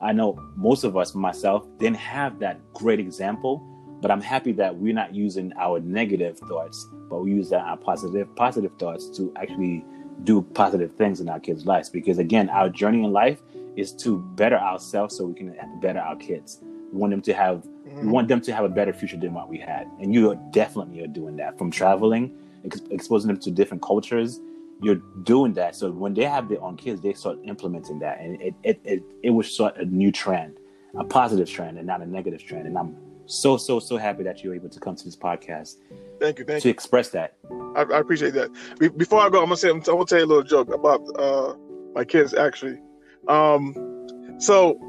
I 0.01 0.13
know 0.13 0.39
most 0.55 0.83
of 0.83 0.95
us, 0.95 1.15
myself, 1.15 1.65
didn't 1.77 1.97
have 1.97 2.39
that 2.39 2.59
great 2.73 2.99
example 2.99 3.65
but 4.01 4.11
I'm 4.11 4.21
happy 4.21 4.51
that 4.53 4.75
we're 4.75 4.93
not 4.93 5.13
using 5.13 5.51
our 5.57 5.79
negative 5.79 6.37
thoughts, 6.39 6.87
but 7.09 7.19
we 7.19 7.31
use 7.31 7.51
our 7.51 7.77
positive 7.77 8.33
positive 8.35 8.71
thoughts 8.79 9.09
to 9.17 9.33
actually 9.35 9.85
do 10.23 10.41
positive 10.41 10.93
things 10.93 11.21
in 11.21 11.29
our 11.29 11.39
kids' 11.39 11.65
lives. 11.65 11.89
Because 11.89 12.17
again, 12.17 12.49
our 12.49 12.69
journey 12.69 13.03
in 13.03 13.11
life 13.11 13.41
is 13.75 13.91
to 13.93 14.19
better 14.35 14.57
ourselves 14.57 15.17
so 15.17 15.25
we 15.25 15.33
can 15.33 15.55
better 15.81 15.99
our 15.99 16.15
kids. 16.15 16.59
We 16.91 16.99
want 16.99 17.11
them 17.11 17.21
to 17.23 17.33
have 17.33 17.57
mm-hmm. 17.59 18.05
we 18.05 18.07
want 18.07 18.27
them 18.27 18.41
to 18.41 18.53
have 18.53 18.65
a 18.65 18.69
better 18.69 18.93
future 18.93 19.17
than 19.17 19.33
what 19.33 19.49
we 19.49 19.57
had. 19.57 19.87
And 19.99 20.13
you 20.13 20.31
are 20.31 20.35
definitely 20.51 21.03
are 21.03 21.07
doing 21.07 21.35
that. 21.37 21.57
From 21.57 21.71
traveling, 21.71 22.35
ex- 22.65 22.81
exposing 22.89 23.27
them 23.27 23.39
to 23.41 23.51
different 23.51 23.83
cultures, 23.83 24.39
you're 24.81 25.01
doing 25.23 25.53
that. 25.53 25.75
So 25.75 25.91
when 25.91 26.13
they 26.13 26.23
have 26.23 26.49
their 26.49 26.61
own 26.61 26.77
kids, 26.77 27.01
they 27.01 27.13
start 27.13 27.37
implementing 27.43 27.99
that. 27.99 28.19
And 28.19 28.41
it 28.41 28.55
it 28.63 28.81
it, 28.83 29.03
it 29.23 29.29
was 29.31 29.51
sort 29.51 29.77
of 29.77 29.87
a 29.87 29.91
new 29.91 30.11
trend, 30.11 30.57
a 30.95 31.03
positive 31.03 31.49
trend 31.49 31.77
and 31.77 31.85
not 31.85 32.01
a 32.01 32.05
negative 32.05 32.43
trend. 32.43 32.65
And 32.65 32.77
I'm 32.77 32.95
so 33.29 33.57
so 33.57 33.79
so 33.79 33.95
happy 33.95 34.23
that 34.23 34.43
you're 34.43 34.55
able 34.55 34.69
to 34.69 34.79
come 34.79 34.95
to 34.95 35.05
this 35.05 35.15
podcast. 35.15 35.75
Thank 36.19 36.39
you, 36.39 36.45
thank 36.45 36.57
you. 36.57 36.61
to 36.61 36.67
you. 36.67 36.71
express 36.71 37.09
that. 37.09 37.35
I, 37.75 37.83
I 37.83 37.99
appreciate 37.99 38.33
that. 38.33 38.49
Be- 38.79 38.89
before 38.89 39.21
I 39.21 39.29
go, 39.29 39.39
I'm 39.39 39.45
gonna 39.45 39.57
say 39.57 39.69
I'm, 39.69 39.81
gonna 39.81 40.05
tell 40.05 40.17
you 40.17 40.25
a 40.25 40.27
little 40.27 40.43
joke 40.43 40.73
about 40.73 41.01
uh, 41.17 41.53
my 41.93 42.03
kids. 42.03 42.33
Actually, 42.33 42.79
um, 43.27 44.07
so 44.39 44.79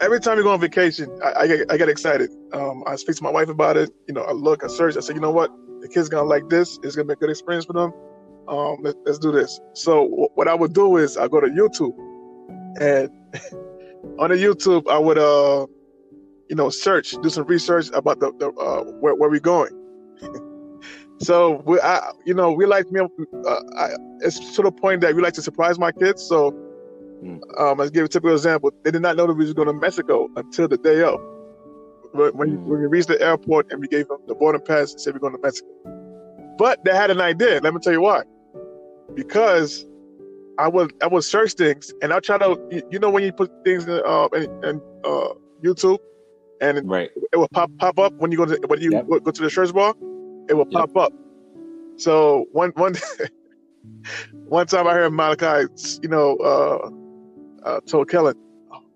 every 0.00 0.20
time 0.20 0.36
we 0.36 0.44
go 0.44 0.52
on 0.52 0.60
vacation, 0.60 1.10
I, 1.24 1.40
I, 1.40 1.46
get, 1.48 1.72
I 1.72 1.76
get 1.76 1.88
excited. 1.88 2.30
Um, 2.52 2.84
I 2.86 2.94
speak 2.94 3.16
to 3.16 3.22
my 3.22 3.30
wife 3.30 3.48
about 3.48 3.76
it. 3.76 3.90
You 4.06 4.14
know, 4.14 4.22
I 4.22 4.32
look, 4.32 4.62
I 4.62 4.68
search. 4.68 4.96
I 4.96 5.00
say, 5.00 5.14
you 5.14 5.20
know 5.20 5.32
what, 5.32 5.50
the 5.80 5.88
kids 5.88 6.08
gonna 6.08 6.28
like 6.28 6.48
this. 6.48 6.78
It's 6.84 6.94
gonna 6.94 7.08
be 7.08 7.14
a 7.14 7.16
good 7.16 7.30
experience 7.30 7.64
for 7.64 7.72
them. 7.72 7.92
Um, 8.46 8.78
let, 8.80 8.94
us 9.08 9.18
do 9.18 9.32
this. 9.32 9.60
So 9.74 10.08
w- 10.08 10.28
what 10.36 10.46
I 10.46 10.54
would 10.54 10.72
do 10.72 10.98
is 10.98 11.16
I 11.16 11.26
go 11.26 11.40
to 11.40 11.48
YouTube, 11.48 11.96
and 12.80 13.10
on 14.20 14.30
the 14.30 14.36
YouTube 14.36 14.88
I 14.88 14.98
would 14.98 15.18
uh 15.18 15.66
you 16.48 16.56
know, 16.56 16.70
search, 16.70 17.12
do 17.22 17.28
some 17.28 17.46
research 17.46 17.90
about 17.92 18.20
the, 18.20 18.32
the 18.38 18.48
uh, 18.52 18.84
where, 19.00 19.14
where 19.14 19.30
we're 19.30 19.40
going. 19.40 19.72
so 21.20 21.62
we, 21.66 21.80
I, 21.80 22.10
you 22.24 22.34
know, 22.34 22.52
we 22.52 22.66
like 22.66 22.90
me. 22.90 23.00
Uh, 23.00 23.60
I, 23.76 23.90
it's 24.20 24.56
to 24.56 24.62
the 24.62 24.72
point 24.72 25.02
that 25.02 25.14
we 25.14 25.22
like 25.22 25.34
to 25.34 25.42
surprise 25.42 25.78
my 25.78 25.92
kids. 25.92 26.22
So, 26.22 26.52
mm. 27.22 27.40
um, 27.60 27.78
let's 27.78 27.90
give 27.90 28.04
a 28.04 28.08
typical 28.08 28.34
example. 28.34 28.70
They 28.84 28.90
did 28.90 29.02
not 29.02 29.16
know 29.16 29.26
that 29.26 29.34
we 29.34 29.44
was 29.44 29.54
going 29.54 29.68
to 29.68 29.74
Mexico 29.74 30.28
until 30.36 30.68
the 30.68 30.78
day 30.78 31.02
of. 31.02 31.20
When, 32.12 32.30
when, 32.36 32.50
mm. 32.50 32.62
when 32.64 32.80
we 32.80 32.86
reached 32.86 33.08
the 33.08 33.20
airport 33.20 33.70
and 33.70 33.80
we 33.80 33.88
gave 33.88 34.08
them 34.08 34.18
the 34.26 34.34
boarding 34.34 34.62
pass 34.62 34.92
and 34.92 35.00
said 35.00 35.14
we're 35.14 35.20
going 35.20 35.34
to 35.34 35.42
Mexico. 35.42 35.68
But 36.56 36.84
they 36.84 36.94
had 36.94 37.10
an 37.10 37.20
idea. 37.20 37.60
Let 37.62 37.74
me 37.74 37.80
tell 37.80 37.92
you 37.92 38.00
why. 38.00 38.22
Because 39.14 39.86
I 40.58 40.66
would 40.66 40.92
I 41.02 41.06
would 41.06 41.22
search 41.22 41.52
things 41.52 41.92
and 42.02 42.12
I 42.12 42.18
try 42.18 42.36
to 42.36 42.82
you 42.90 42.98
know 42.98 43.10
when 43.10 43.22
you 43.22 43.32
put 43.32 43.50
things 43.64 43.86
in, 43.86 44.02
uh, 44.04 44.28
in, 44.34 44.42
in 44.64 44.80
uh, 45.04 45.28
YouTube 45.62 45.98
and 46.60 46.88
right. 46.88 47.10
it, 47.32 47.36
will 47.36 47.48
pop 47.48 47.70
pop 47.78 47.98
up 47.98 48.12
when 48.14 48.30
you 48.30 48.38
go 48.38 48.46
to 48.46 48.58
when 48.66 48.80
you 48.80 48.92
yep. 48.92 49.08
go 49.08 49.18
to 49.18 49.42
the 49.42 49.50
search 49.50 49.72
bar. 49.72 49.94
It 50.48 50.54
will 50.54 50.66
yep. 50.70 50.92
pop 50.92 50.96
up. 50.96 51.12
So 51.96 52.46
one 52.52 52.70
one 52.70 52.94
one 54.48 54.66
time 54.66 54.86
I 54.86 54.94
heard 54.94 55.10
Malachi, 55.12 55.66
you 56.02 56.08
know, 56.08 56.36
uh, 56.36 57.68
uh, 57.68 57.80
told 57.86 58.08
Kellen, 58.08 58.34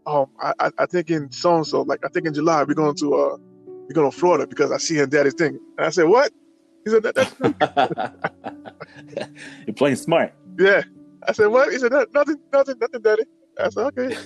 "Oh, 0.06 0.28
I, 0.40 0.70
I 0.78 0.86
think 0.86 1.10
in 1.10 1.30
so 1.30 1.56
and 1.56 1.66
so, 1.66 1.82
like 1.82 2.00
I 2.04 2.08
think 2.08 2.26
in 2.26 2.34
July 2.34 2.62
we're 2.64 2.74
going 2.74 2.96
to 2.96 3.14
uh, 3.14 3.36
we're 3.66 3.94
going 3.94 4.10
to 4.10 4.16
Florida 4.16 4.46
because 4.46 4.70
I 4.72 4.78
see 4.78 4.96
him 4.96 5.08
daddy's 5.08 5.34
thing." 5.34 5.58
And 5.78 5.86
I 5.86 5.90
said, 5.90 6.04
"What?" 6.04 6.32
He 6.84 6.90
said, 6.90 7.02
that, 7.04 7.14
"That's 7.14 7.34
you're 9.66 9.74
playing 9.74 9.96
smart." 9.96 10.34
Yeah. 10.58 10.82
I 11.26 11.32
said, 11.32 11.46
"What?" 11.46 11.72
He 11.72 11.78
said, 11.78 11.92
"Nothing, 11.92 12.38
nothing, 12.52 12.76
nothing, 12.80 13.02
daddy." 13.02 13.24
I 13.58 13.68
said, 13.68 13.92
"Okay." 13.98 14.16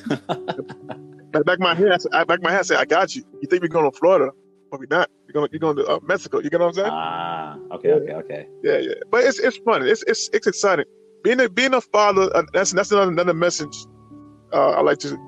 I 1.36 1.42
back 1.42 1.60
my 1.60 1.74
head, 1.74 1.92
I 1.92 1.96
said, 1.98 2.26
back 2.26 2.42
my 2.42 2.50
hand. 2.52 2.66
Say, 2.66 2.76
I 2.76 2.84
got 2.84 3.14
you. 3.14 3.22
You 3.40 3.48
think 3.48 3.62
we're 3.62 3.68
going 3.68 3.90
to 3.90 3.96
Florida, 3.96 4.30
but 4.70 4.80
we're 4.80 4.86
not. 4.90 5.10
You're 5.26 5.34
going. 5.34 5.48
You're 5.52 5.60
going 5.60 5.76
to 5.76 5.86
uh, 5.86 5.98
Mexico. 6.02 6.40
You 6.40 6.50
get 6.50 6.60
what 6.60 6.68
I'm 6.68 6.74
saying? 6.74 6.90
Ah, 6.90 7.58
okay, 7.72 7.92
okay, 7.92 8.12
okay. 8.12 8.48
Yeah, 8.62 8.78
yeah. 8.78 8.94
But 9.10 9.24
it's 9.24 9.38
it's 9.38 9.56
fun. 9.58 9.86
It's 9.86 10.02
it's 10.06 10.28
it's 10.32 10.46
exciting. 10.46 10.86
Being 11.24 11.40
a 11.40 11.48
being 11.48 11.74
a 11.74 11.80
father. 11.80 12.30
Uh, 12.34 12.44
that's 12.52 12.72
that's 12.72 12.92
another, 12.92 13.10
another 13.10 13.34
message. 13.34 13.76
Uh, 14.52 14.70
I 14.70 14.80
like 14.80 14.98
to 14.98 15.18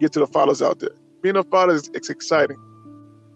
get 0.00 0.12
to 0.12 0.20
the 0.20 0.26
fathers 0.26 0.62
out 0.62 0.78
there. 0.80 0.90
Being 1.22 1.36
a 1.36 1.44
father 1.44 1.74
is 1.74 1.90
it's 1.94 2.10
exciting. 2.10 2.56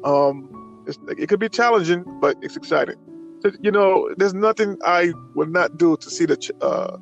Um, 0.04 0.84
it's, 0.86 0.98
it 1.18 1.28
could 1.28 1.40
be 1.40 1.48
challenging, 1.48 2.04
but 2.20 2.36
it's 2.42 2.56
exciting. 2.56 2.96
So, 3.42 3.50
you 3.60 3.70
know, 3.70 4.10
there's 4.16 4.34
nothing 4.34 4.78
I 4.84 5.12
would 5.34 5.50
not 5.50 5.76
do 5.76 5.96
to 5.96 6.10
see 6.10 6.24
the 6.24 6.36
ch- 6.36 6.50
uh, 6.60 6.96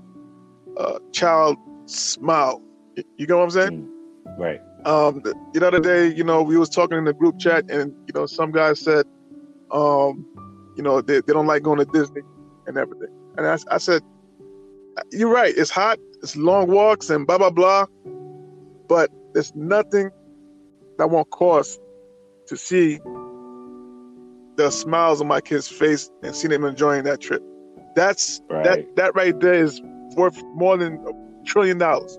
uh, 0.77 0.99
child 1.13 1.57
smile. 1.87 2.63
You, 2.97 3.05
you 3.19 3.27
know 3.27 3.39
what 3.39 3.45
I'm 3.45 3.51
saying? 3.51 3.89
Mm, 4.27 4.39
right. 4.39 4.61
Um, 4.85 5.21
the, 5.23 5.35
the 5.53 5.67
other 5.67 5.81
day, 5.81 6.09
you 6.09 6.25
know, 6.25 6.43
we 6.43 6.57
was 6.57 6.69
talking 6.69 6.99
in 6.99 7.05
the 7.05 7.13
group 7.15 7.39
chat, 7.39 7.71
and 7.71 7.93
you 8.07 8.13
know, 8.15 8.27
some 8.27 8.51
guy 8.51 8.73
said, 8.75 9.07
um, 9.71 10.27
you 10.77 10.83
know, 10.83 11.01
they, 11.01 11.21
they 11.21 11.33
don't 11.33 11.47
like 11.47 11.63
going 11.63 11.79
to 11.79 11.85
Disney 11.85 12.23
and 12.67 12.77
everything. 12.77 13.09
And 13.37 13.47
I, 13.47 13.59
I 13.71 13.79
said, 13.79 14.03
you're 15.13 15.33
right. 15.33 15.55
It's 15.57 15.71
hot. 15.71 15.99
It's 16.23 16.37
long 16.37 16.69
walks 16.71 17.11
and 17.11 17.27
blah 17.27 17.39
blah 17.39 17.51
blah. 17.51 17.87
But 18.89 19.11
there's 19.33 19.55
nothing 19.55 20.11
that 20.99 21.09
won't 21.11 21.31
cost 21.31 21.81
to 22.49 22.57
see 22.57 22.99
the 24.57 24.71
smiles 24.71 25.21
on 25.21 25.27
my 25.29 25.41
kids' 25.41 25.69
face 25.69 26.11
and 26.23 26.35
see 26.35 26.49
them 26.49 26.65
enjoying 26.65 27.05
that 27.05 27.21
trip. 27.21 27.43
That's 27.95 28.41
Right. 28.51 28.65
that 28.65 28.97
that 28.97 29.15
right 29.15 29.39
there 29.41 29.55
is 29.55 29.81
worth 30.17 30.43
more 30.55 30.77
than 30.77 30.95
a 31.07 31.45
trillion 31.47 31.79
dollars. 31.79 32.19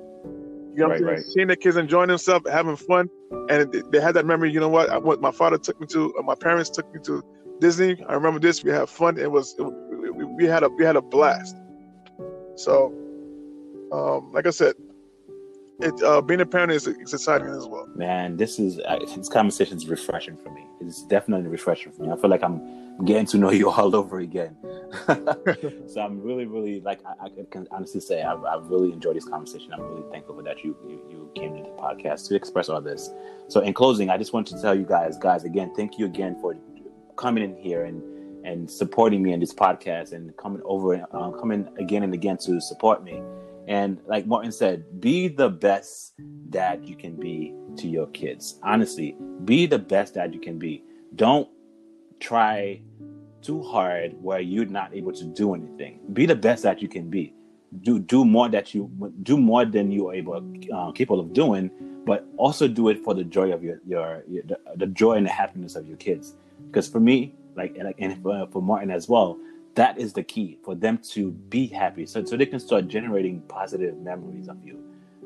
You 0.74 0.80
know 0.80 0.88
what 0.90 0.98
I'm 0.98 1.04
Right, 1.04 1.16
saying? 1.16 1.18
right. 1.18 1.26
Seeing 1.34 1.48
the 1.48 1.56
kids 1.56 1.78
enjoying 1.78 2.10
themselves, 2.10 2.50
having 2.50 2.76
fun, 2.76 3.10
and 3.50 3.72
they- 3.92 4.02
had 4.02 4.16
that 4.16 4.26
memory. 4.26 4.52
You 4.52 4.60
know 4.60 4.70
what? 4.70 4.90
I, 4.90 4.98
what 4.98 5.22
my 5.22 5.32
father 5.32 5.58
took 5.58 5.80
me 5.80 5.88
to, 5.88 6.14
uh, 6.18 6.24
my 6.24 6.36
parents 6.36 6.70
took 6.70 6.92
me 6.94 7.00
to 7.06 7.24
Disney. 7.60 8.04
I 8.08 8.14
remember 8.16 8.40
this. 8.40 8.64
We 8.64 8.72
had 8.72 8.90
fun. 8.90 9.18
It 9.20 9.32
was, 9.32 9.56
it, 9.60 9.64
we, 9.64 10.10
we- 10.10 10.26
we 10.26 10.46
had 10.46 10.64
a 10.64 10.70
we 10.70 10.84
had 10.84 10.96
a 10.96 11.02
blast. 11.02 11.56
So, 12.56 12.94
um, 13.92 14.32
like 14.34 14.48
I 14.48 14.52
said, 14.52 14.74
it 15.84 16.04
uh, 16.04 16.22
being 16.22 16.42
a 16.42 16.46
parent 16.46 16.72
is 16.72 16.88
it's 16.88 17.14
exciting 17.14 17.48
as 17.48 17.68
well. 17.68 17.88
Man, 17.96 18.38
this 18.38 18.60
is 18.60 18.80
uh, 18.80 19.00
this 19.00 19.30
conversation 19.30 19.78
is 19.78 19.88
refreshing 19.88 20.38
for 20.38 20.50
me. 20.52 20.66
It's 20.80 21.04
definitely 21.04 21.50
refreshing 21.50 21.92
for 21.92 22.04
me. 22.04 22.12
I 22.12 22.16
feel 22.16 22.30
like 22.30 22.44
I'm 22.44 23.06
getting 23.06 23.26
to 23.28 23.38
know 23.38 23.52
you 23.52 23.70
all 23.70 23.96
over 24.02 24.20
again. 24.20 24.56
so 25.88 26.02
I'm 26.02 26.22
really, 26.22 26.46
really 26.46 26.80
like 26.82 27.02
I, 27.06 27.26
I 27.26 27.30
can 27.52 27.68
honestly 27.72 28.02
say 28.02 28.24
I've, 28.24 28.44
I've 28.44 28.68
really 28.68 28.92
enjoyed 28.94 29.16
this 29.16 29.26
conversation. 29.26 29.74
I'm 29.74 29.82
really 29.82 30.10
thankful 30.12 30.36
for 30.36 30.44
that 30.44 30.64
you, 30.64 30.76
you 30.88 31.02
you 31.10 31.32
came 31.36 31.56
to 31.58 31.64
the 31.64 31.70
podcast 31.70 32.28
to 32.30 32.36
express 32.36 32.70
all 32.70 32.82
this. 32.82 33.10
So 33.50 33.60
in 33.60 33.74
closing, 33.74 34.10
I 34.10 34.18
just 34.18 34.34
want 34.34 34.48
to 34.48 34.62
tell 34.62 34.76
you 34.76 34.86
guys, 34.86 35.18
guys, 35.18 35.44
again, 35.44 35.74
thank 35.76 35.98
you 36.00 36.06
again 36.06 36.38
for 36.40 36.56
coming 37.18 37.44
in 37.44 37.56
here 37.58 37.86
and 37.86 38.02
and 38.46 38.70
supporting 38.70 39.24
me 39.24 39.32
in 39.32 39.40
this 39.40 39.54
podcast 39.54 40.12
and 40.12 40.36
coming 40.38 40.62
over 40.66 40.94
and 40.94 41.06
uh, 41.14 41.32
coming 41.32 41.68
again 41.78 42.04
and 42.04 42.14
again 42.14 42.38
to 42.38 42.60
support 42.60 43.04
me. 43.04 43.22
And 43.68 44.00
like 44.08 44.26
Martin 44.26 44.52
said, 44.52 45.00
be 45.00 45.28
the 45.28 45.50
best 45.50 46.14
dad 46.50 46.86
you 46.86 46.96
can 46.96 47.16
be 47.16 47.54
to 47.78 47.88
your 47.88 48.08
kids. 48.08 48.60
Honestly, 48.64 49.16
be 49.46 49.66
the 49.66 49.80
best 49.80 50.16
dad 50.16 50.34
you 50.34 50.40
can 50.40 50.60
be. 50.60 50.84
Don't 51.16 51.50
try 52.20 52.82
too 53.42 53.62
hard 53.62 54.16
where 54.22 54.40
you're 54.40 54.66
not 54.66 54.94
able 54.94 55.12
to 55.14 55.26
do 55.26 55.54
anything. 55.54 56.00
Be 56.14 56.26
the 56.26 56.36
best 56.36 56.64
that 56.64 56.82
you 56.82 56.88
can 56.88 57.10
be. 57.10 57.34
Do 57.82 58.00
do 58.00 58.24
more 58.24 58.50
that 58.50 58.74
you 58.74 58.92
do 59.24 59.38
more 59.38 59.66
than 59.66 59.92
you 59.92 60.10
are 60.10 60.14
able 60.14 60.44
uh, 60.74 60.92
capable 60.92 61.20
of 61.20 61.34
doing, 61.34 61.72
but 62.06 62.26
also 62.38 62.68
do 62.68 62.90
it 62.90 63.04
for 63.04 63.14
the 63.16 63.24
joy 63.24 63.52
of 63.52 63.64
your 63.64 63.80
your, 63.86 64.24
your 64.28 64.44
the, 64.44 64.60
the 64.76 64.88
joy 64.88 65.14
and 65.14 65.26
the 65.26 65.32
happiness 65.32 65.76
of 65.76 65.88
your 65.88 65.98
kids. 65.98 66.36
Because 66.68 66.88
for 66.88 67.00
me, 67.00 67.34
like 67.56 67.76
and, 67.78 67.94
and 67.98 68.22
for, 68.22 68.48
for 68.52 68.62
Martin 68.62 68.92
as 68.92 69.10
well, 69.10 69.40
that 69.76 69.98
is 69.98 70.14
the 70.14 70.24
key 70.24 70.60
for 70.64 70.76
them 70.76 71.00
to 71.12 71.32
be 71.32 71.68
happy, 71.68 72.06
so 72.06 72.24
so 72.24 72.38
they 72.38 72.46
can 72.46 72.60
start 72.60 72.88
generating 72.88 73.42
positive 73.42 73.98
memories 73.98 74.48
of 74.48 74.64
you. 74.64 74.80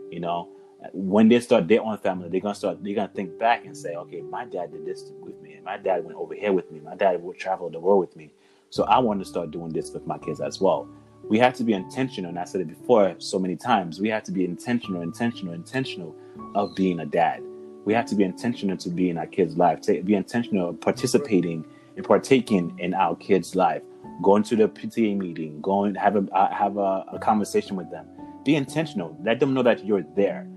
You 0.09 0.21
know, 0.21 0.49
when 0.93 1.27
they 1.27 1.39
start 1.39 1.67
their 1.67 1.81
own 1.81 1.97
family, 1.97 2.29
they're 2.29 2.39
gonna 2.39 2.55
start. 2.55 2.83
They're 2.83 2.95
gonna 2.95 3.11
think 3.13 3.37
back 3.37 3.65
and 3.65 3.75
say, 3.75 3.95
"Okay, 3.95 4.21
my 4.21 4.45
dad 4.45 4.71
did 4.71 4.85
this 4.85 5.11
with 5.21 5.41
me, 5.41 5.53
and 5.53 5.65
my 5.65 5.77
dad 5.77 6.05
went 6.05 6.17
over 6.17 6.33
here 6.33 6.53
with 6.53 6.71
me. 6.71 6.79
My 6.79 6.95
dad 6.95 7.21
would 7.23 7.37
travel 7.37 7.69
the 7.69 7.79
world 7.79 7.99
with 7.99 8.15
me, 8.15 8.31
so 8.69 8.83
I 8.85 8.99
want 8.99 9.19
to 9.19 9.25
start 9.25 9.51
doing 9.51 9.69
this 9.69 9.91
with 9.93 10.05
my 10.07 10.17
kids 10.17 10.39
as 10.39 10.61
well." 10.61 10.87
We 11.27 11.39
have 11.39 11.53
to 11.55 11.63
be 11.65 11.73
intentional, 11.73 12.29
and 12.29 12.39
I 12.39 12.45
said 12.45 12.61
it 12.61 12.69
before 12.69 13.15
so 13.17 13.37
many 13.37 13.57
times. 13.57 13.99
We 13.99 14.07
have 14.09 14.23
to 14.23 14.31
be 14.31 14.45
intentional, 14.45 15.01
intentional, 15.01 15.53
intentional 15.53 16.15
of 16.55 16.73
being 16.75 17.01
a 17.01 17.05
dad. 17.05 17.43
We 17.83 17.93
have 17.93 18.05
to 18.05 18.15
be 18.15 18.23
intentional 18.23 18.77
to 18.77 18.89
be 18.89 19.09
in 19.09 19.17
our 19.17 19.25
kids' 19.25 19.57
life. 19.57 19.81
To 19.81 20.01
be 20.03 20.15
intentional 20.15 20.69
of 20.69 20.79
participating 20.79 21.65
and 21.97 22.05
partaking 22.05 22.75
in 22.79 22.93
our 22.93 23.15
kids' 23.15 23.55
life. 23.55 23.81
Going 24.21 24.43
to 24.43 24.55
the 24.55 24.67
PTA 24.67 25.17
meeting, 25.17 25.61
going 25.61 25.93
have 25.95 26.15
a 26.15 26.27
uh, 26.33 26.53
have 26.53 26.77
a, 26.77 27.05
a 27.13 27.19
conversation 27.19 27.75
with 27.75 27.89
them. 27.91 28.07
Be 28.43 28.55
intentional. 28.55 29.17
Let 29.23 29.39
them 29.39 29.53
know 29.53 29.63
that 29.63 29.85
you're 29.85 30.03
there. 30.15 30.47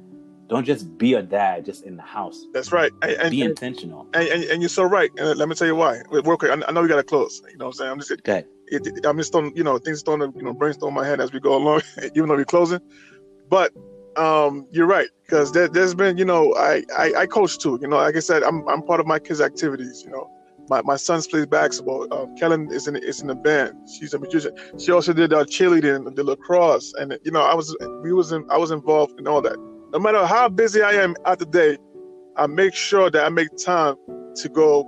Don't 0.49 0.65
just 0.65 0.97
be 0.99 1.15
a 1.15 1.23
dad 1.23 1.65
just 1.65 1.85
in 1.85 1.97
the 1.97 2.03
house. 2.03 2.45
That's 2.53 2.73
right. 2.73 2.91
And, 3.03 3.13
and, 3.13 3.31
Be 3.31 3.43
intentional. 3.43 4.09
and, 4.15 4.27
and 4.29 4.61
you're 4.63 4.69
so 4.69 4.83
right. 4.83 5.11
And 5.17 5.39
let 5.39 5.49
me 5.49 5.55
tell 5.55 5.69
you 5.69 5.77
why. 5.77 6.01
Real 6.11 6.37
quick, 6.37 6.51
I, 6.51 6.61
I 6.67 6.73
know 6.73 6.83
we 6.83 6.89
got 6.89 6.97
to 6.97 7.05
close. 7.05 7.41
You 7.51 7.57
know 7.59 7.67
what 7.67 7.71
I'm 7.71 7.73
saying? 7.75 7.91
I'm 7.93 7.99
just 8.01 8.11
Okay. 8.13 8.45
it, 8.67 8.85
it- 8.85 9.07
I'm 9.07 9.17
just 9.17 9.31
throwing, 9.31 9.57
you 9.57 9.63
know, 9.63 9.79
things 9.79 10.03
throwing, 10.03 10.23
you 10.35 10.43
know, 10.43 10.53
brainstorm 10.53 10.95
my 10.95 11.07
head 11.07 11.21
as 11.21 11.33
we 11.33 11.39
go 11.39 11.57
along, 11.57 11.83
even 12.17 12.29
though 12.29 12.35
we're 12.37 12.45
closing. 12.45 12.81
But 13.49 13.73
um, 14.17 14.67
you're 14.73 14.87
right 14.87 15.09
because 15.25 15.53
there, 15.53 15.69
there's 15.69 15.95
been, 15.95 16.19
you 16.19 16.25
know, 16.25 16.53
I, 16.57 16.83
I 16.99 17.13
I 17.19 17.27
coach 17.27 17.59
too. 17.59 17.79
You 17.81 17.87
know, 17.89 17.97
like 17.97 18.17
I 18.17 18.21
said, 18.21 18.43
I'm 18.43 18.67
I'm 18.69 18.83
part 18.83 18.99
of 18.99 19.07
my 19.07 19.19
kids' 19.21 19.41
activities. 19.41 20.03
You 20.05 20.11
know, 20.11 20.29
my 20.71 20.81
my 20.83 20.97
son 20.97 21.21
plays 21.23 21.47
basketball. 21.47 22.07
Um, 22.15 22.35
Kellen 22.37 22.73
is 22.73 22.87
in 22.87 22.97
is 22.97 23.21
in 23.21 23.27
the 23.27 23.35
band. 23.35 23.73
She's 23.89 24.15
a 24.15 24.19
musician. 24.19 24.53
She 24.79 24.93
also 24.93 25.13
did 25.13 25.33
uh, 25.33 25.45
cheerleading, 25.45 26.15
the 26.15 26.25
lacrosse, 26.25 26.95
and 26.95 27.19
you 27.25 27.33
know, 27.33 27.43
I 27.43 27.55
was 27.55 27.77
we 28.03 28.13
was 28.13 28.33
in, 28.33 28.47
I 28.49 28.57
was 28.57 28.71
involved 28.71 29.19
in 29.19 29.27
all 29.27 29.43
that. 29.43 29.57
No 29.93 29.99
matter 29.99 30.25
how 30.25 30.49
busy 30.49 30.81
I 30.83 30.93
am 30.93 31.17
out 31.27 31.41
the 31.41 31.47
day, 31.47 31.77
I 32.37 32.47
make 32.47 32.75
sure 32.75 33.11
that 33.11 33.25
I 33.25 33.29
make 33.29 33.49
time 33.57 33.97
to 34.37 34.49
go 34.49 34.87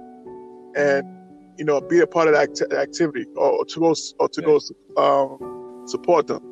and 0.76 1.04
you 1.58 1.64
know, 1.64 1.80
be 1.80 2.00
a 2.00 2.06
part 2.06 2.28
of 2.28 2.34
that 2.34 2.48
acti- 2.48 2.74
activity 2.76 3.26
or 3.36 3.64
to 3.64 3.80
go 3.80 3.94
or 4.18 4.28
to 4.28 4.42
go 4.42 4.60
um, 4.96 5.84
support 5.86 6.26
them. 6.26 6.42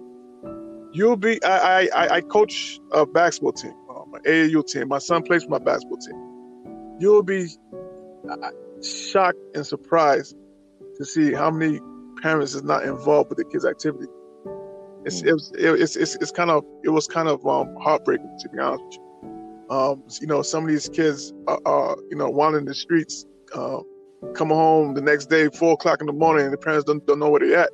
You'll 0.92 1.16
be. 1.16 1.42
I 1.44 1.88
I 1.94 2.16
I- 2.16 2.20
coach 2.20 2.78
a 2.92 3.06
basketball 3.06 3.52
team, 3.52 3.74
um, 3.88 4.12
an 4.14 4.22
AAU 4.24 4.66
team. 4.66 4.88
My 4.88 4.98
son 4.98 5.22
plays 5.22 5.44
for 5.44 5.50
my 5.50 5.58
basketball 5.58 5.98
team. 5.98 6.96
You'll 6.98 7.22
be 7.22 7.48
shocked 8.82 9.38
and 9.54 9.66
surprised 9.66 10.36
to 10.96 11.04
see 11.04 11.32
how 11.32 11.50
many 11.50 11.80
parents 12.22 12.54
is 12.54 12.62
not 12.62 12.84
involved 12.84 13.30
with 13.30 13.38
the 13.38 13.44
kids' 13.44 13.64
activity. 13.64 14.06
It's 15.04 15.22
Mm. 15.22 15.28
it 15.28 15.32
was, 15.32 15.52
it, 15.58 15.80
it's, 15.80 15.96
it's 15.96 16.14
it's 16.16 16.30
kind 16.30 16.50
of 16.50 16.64
it 16.84 16.90
was 16.90 17.06
kind 17.06 17.28
of 17.28 17.46
um, 17.46 17.74
heartbreaking 17.80 18.36
to 18.40 18.48
be 18.50 18.58
honest 18.58 18.82
with 18.84 18.94
you. 18.94 19.66
Um, 19.70 20.02
you 20.20 20.26
know, 20.26 20.42
some 20.42 20.64
of 20.64 20.70
these 20.70 20.88
kids 20.88 21.32
are, 21.46 21.60
are 21.64 21.96
you 22.10 22.16
know 22.16 22.28
wandering 22.28 22.66
the 22.66 22.74
streets. 22.74 23.24
Um, 23.54 23.84
come 24.34 24.48
home 24.50 24.92
the 24.94 25.00
next 25.00 25.26
day, 25.30 25.48
four 25.48 25.72
o'clock 25.72 26.00
in 26.00 26.06
the 26.06 26.12
morning, 26.12 26.44
and 26.44 26.52
the 26.52 26.58
parents 26.58 26.84
don't, 26.84 27.04
don't 27.06 27.18
know 27.18 27.30
where 27.30 27.40
they're 27.40 27.58
at. 27.60 27.70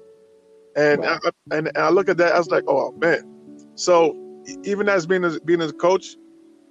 And 0.76 1.00
Wow. 1.02 1.18
I, 1.24 1.56
and, 1.56 1.66
and 1.68 1.78
I 1.78 1.88
look 1.90 2.08
at 2.08 2.16
that, 2.18 2.34
I 2.34 2.38
was 2.38 2.48
like, 2.48 2.64
oh 2.68 2.92
man. 2.92 3.22
So 3.74 4.14
even 4.62 4.88
as 4.88 5.06
being 5.06 5.24
a, 5.24 5.40
being 5.40 5.60
a 5.60 5.72
coach, 5.72 6.16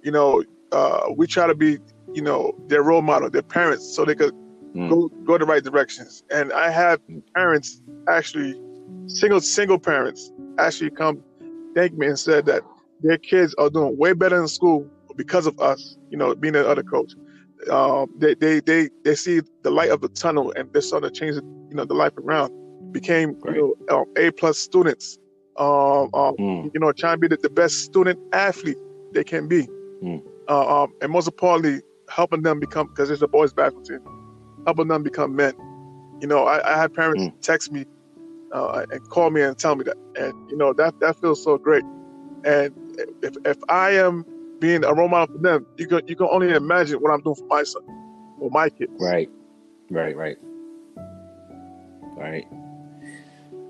you 0.02 0.10
know, 0.10 0.42
uh, 0.72 1.08
we 1.14 1.26
try 1.26 1.46
to 1.46 1.54
be, 1.54 1.78
you 2.16 2.22
know, 2.22 2.52
their 2.68 2.82
role 2.82 3.02
model, 3.02 3.30
their 3.30 3.42
parents, 3.42 3.94
so 3.94 4.04
they 4.06 4.16
could 4.16 4.34
Mm. 4.76 4.88
go 4.90 5.10
go 5.26 5.38
the 5.38 5.46
right 5.46 5.64
directions. 5.64 6.24
And 6.30 6.52
I 6.52 6.70
have 6.70 7.00
Mm. 7.10 7.22
parents 7.36 7.82
actually, 8.08 8.54
single 9.06 9.40
single 9.40 9.78
parents 9.78 10.32
actually 10.58 10.90
come 10.92 11.22
thank 11.76 11.94
me 11.94 12.08
and 12.08 12.18
said 12.18 12.46
that 12.46 12.62
their 13.00 13.18
kids 13.18 13.54
are 13.58 13.70
doing 13.70 13.96
way 13.98 14.14
better 14.14 14.40
in 14.40 14.48
school 14.48 14.90
because 15.16 15.46
of 15.46 15.58
us. 15.60 15.98
You 16.10 16.18
know, 16.18 16.34
being 16.34 16.54
the 16.54 16.68
other 16.68 16.82
coach 16.82 17.12
um, 17.70 18.06
they, 18.18 18.34
they 18.34 18.60
they 18.60 18.88
they 19.04 19.14
see 19.14 19.40
the 19.62 19.70
light 19.70 19.90
of 19.90 20.00
the 20.00 20.08
tunnel 20.10 20.52
and 20.56 20.68
they're 20.72 20.82
starting 20.82 21.10
to 21.10 21.14
change 21.18 21.36
you 21.70 21.76
know 21.76 21.84
the 21.84 21.94
life 21.94 22.12
around 22.18 22.50
became 22.92 23.36
Great. 23.40 23.56
you 23.56 23.76
know 23.90 23.96
um, 23.96 24.04
a 24.16 24.30
plus 24.32 24.58
students 24.58 25.18
um, 25.58 26.08
um 26.14 26.36
Mm. 26.38 26.70
you 26.74 26.80
know 26.80 26.92
trying 26.92 27.16
to 27.16 27.20
be 27.20 27.28
the, 27.28 27.38
the 27.42 27.50
best 27.50 27.76
student 27.84 28.18
athlete 28.32 28.78
they 29.12 29.24
can 29.24 29.48
be 29.48 29.68
Mm. 30.02 30.22
uh, 30.48 30.82
um, 30.84 30.92
and 31.00 31.10
most 31.12 31.26
importantly 31.26 31.80
helping 32.10 32.42
them 32.42 32.60
become 32.60 32.88
because 32.88 33.10
it's 33.10 33.22
a 33.22 33.28
boys 33.28 33.52
basketball 33.52 33.84
team 33.84 34.00
helping 34.66 34.88
them 34.88 35.02
become 35.02 35.36
men 35.36 35.54
you 36.20 36.28
know 36.28 36.44
i, 36.46 36.74
I 36.74 36.78
had 36.80 36.94
parents 36.94 37.24
Mm. 37.24 37.40
text 37.42 37.72
me 37.72 37.84
uh, 38.52 38.86
and 38.90 39.08
call 39.10 39.30
me 39.30 39.42
and 39.42 39.58
tell 39.58 39.76
me 39.76 39.84
that 39.84 39.96
and 40.18 40.34
you 40.50 40.56
know 40.56 40.72
that 40.74 40.94
that 41.00 41.16
feels 41.20 41.42
so 41.44 41.58
great 41.58 41.84
and 42.44 42.74
if, 43.22 43.34
if 43.44 43.58
i 43.68 43.90
am 43.92 44.24
being 44.60 44.84
a 44.84 44.94
role 44.94 45.08
model 45.08 45.34
for 45.34 45.42
them 45.42 45.66
you 45.78 45.86
can 45.86 46.00
you 46.06 46.16
can 46.16 46.28
only 46.30 46.50
imagine 46.52 46.98
what 47.00 47.12
i'm 47.12 47.22
doing 47.22 47.36
for 47.36 47.46
my 47.48 47.62
son 47.64 47.82
or 48.40 48.50
my 48.50 48.68
kids 48.70 48.92
Right. 49.00 49.30
Right. 49.90 50.16
Right. 50.16 50.36
Right. 52.16 52.46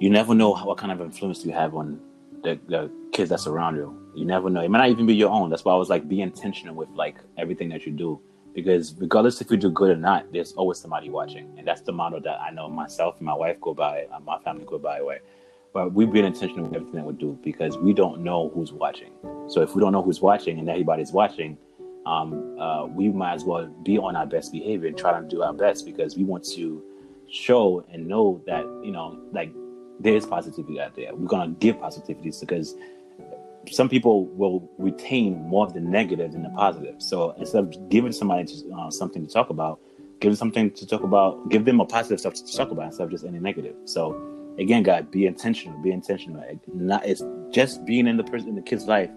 You 0.01 0.11
never 0.11 0.35
know 0.35 0.55
how, 0.55 0.67
what 0.67 0.79
kind 0.79 0.93
of 0.93 1.01
influence 1.01 1.45
you 1.45 1.53
have 1.53 1.75
on 1.75 2.01
the, 2.47 2.61
the 2.69 2.91
kids 3.13 3.31
that 3.31 3.41
surround 3.41 3.77
you. 3.77 3.99
You 4.15 4.25
never 4.25 4.49
know. 4.49 4.61
It 4.61 4.71
might 4.71 4.79
not 4.79 4.89
even 4.89 5.07
be 5.07 5.15
your 5.15 5.31
own. 5.31 5.51
That's 5.51 5.65
why 5.65 5.73
I 5.73 5.77
was 5.77 5.91
like, 5.91 6.09
be 6.09 6.21
intentional 6.21 6.75
with 6.75 6.89
like 6.91 7.17
everything 7.37 7.69
that 7.71 7.85
you 7.85 7.93
do, 7.93 8.21
because 8.55 8.95
regardless 8.99 9.41
if 9.41 9.51
you 9.51 9.57
do 9.57 9.71
good 9.71 9.91
or 9.91 9.97
not, 9.97 10.33
there's 10.33 10.53
always 10.53 10.79
somebody 10.79 11.11
watching, 11.11 11.53
and 11.59 11.67
that's 11.67 11.83
the 11.83 11.93
model 11.93 12.21
that 12.21 12.41
I 12.41 12.51
know 12.51 12.69
myself 12.69 13.17
and 13.19 13.27
my 13.27 13.35
wife 13.35 13.61
go 13.61 13.75
by, 13.75 14.07
my 14.25 14.39
family 14.39 14.65
go 14.65 14.79
by. 14.79 15.03
Way, 15.03 15.19
but 15.75 15.93
we've 15.93 16.13
been 16.13 16.25
intentional 16.25 16.65
with 16.65 16.75
everything 16.75 17.01
that 17.01 17.05
we 17.05 17.15
do 17.15 17.39
because 17.43 17.77
we 17.77 17.93
don't 17.93 18.23
know 18.23 18.51
who's 18.55 18.73
watching. 18.73 19.11
So 19.49 19.61
if 19.61 19.75
we 19.75 19.83
don't 19.83 19.93
know 19.93 20.03
who's 20.03 20.21
watching 20.21 20.59
and 20.59 20.71
everybody's 20.71 21.13
watching, 21.13 21.59
um, 22.07 22.59
uh, 22.61 22.87
we 22.87 23.09
might 23.09 23.35
as 23.35 23.45
well 23.45 23.67
be 23.83 23.99
on 23.99 24.15
our 24.15 24.27
best 24.27 24.53
behavior 24.53 24.89
and 24.89 24.97
try 24.97 25.21
to 25.21 25.27
do 25.27 25.43
our 25.43 25.53
best 25.53 25.85
because 25.85 26.17
we 26.17 26.23
want 26.23 26.45
to 26.55 26.83
show 27.29 27.85
and 27.93 28.07
know 28.07 28.41
that 28.47 28.65
you 28.85 28.93
know 28.93 29.19
like 29.33 29.53
there 30.01 30.15
is 30.15 30.27
positivity 30.27 30.81
out 30.81 30.95
there. 30.95 31.15
We're 31.15 31.29
gonna 31.29 31.53
give 31.53 31.77
positivities 31.77 32.41
because 32.41 32.75
some 33.71 33.89
people 33.89 34.27
will 34.27 34.69
retain 34.79 35.43
more 35.43 35.67
of 35.67 35.75
the 35.75 35.81
negative 35.81 36.33
than 36.33 36.43
the 36.43 36.51
positive. 36.51 36.97
So 37.03 37.33
instead 37.33 37.65
of 37.65 37.89
giving 37.89 38.13
somebody 38.13 38.47
uh, 38.77 38.91
something 38.91 39.27
to 39.27 39.33
talk 39.33 39.51
about, 39.51 39.81
give 40.21 40.31
them 40.31 40.37
something 40.37 40.71
to 40.71 40.87
talk 40.87 41.03
about. 41.03 41.49
Give 41.49 41.65
them 41.65 41.81
a 41.81 41.85
positive 41.85 42.21
stuff 42.21 42.35
to 42.35 42.57
talk 42.57 42.71
about 42.71 42.87
instead 42.87 43.05
of 43.05 43.11
just 43.11 43.25
any 43.25 43.39
negative. 43.39 43.75
So 43.85 44.21
again, 44.59 44.83
God, 44.83 45.11
be 45.11 45.27
intentional. 45.27 45.79
Be 45.83 45.91
intentional. 45.91 46.45
Not 46.73 47.05
it's 47.07 47.23
just 47.51 47.85
being 47.85 48.07
in 48.07 48.17
the 48.17 48.25
person 48.25 48.49
in 48.49 48.55
the 48.55 48.63
kid's 48.63 48.87
life 48.87 49.11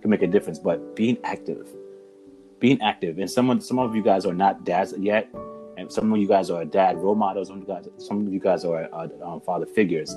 can 0.00 0.10
make 0.10 0.22
a 0.22 0.26
difference, 0.26 0.58
but 0.58 0.96
being 0.96 1.16
active, 1.24 1.68
being 2.58 2.80
active. 2.82 3.18
And 3.18 3.30
some 3.30 3.60
some 3.60 3.78
of 3.78 3.94
you 3.94 4.02
guys 4.02 4.26
are 4.26 4.34
not 4.34 4.64
dads 4.64 4.94
yet, 4.98 5.28
and 5.82 5.92
some 5.92 6.12
of 6.12 6.18
you 6.18 6.28
guys 6.28 6.48
are 6.48 6.64
dad 6.64 6.96
role 6.96 7.14
models. 7.14 7.48
Some 7.48 7.60
of 7.60 7.68
you 7.68 7.74
guys, 7.74 7.88
some 7.98 8.26
of 8.26 8.32
you 8.32 8.40
guys 8.40 8.64
are 8.64 8.88
uh, 8.94 9.08
um, 9.22 9.40
father 9.40 9.66
figures. 9.66 10.16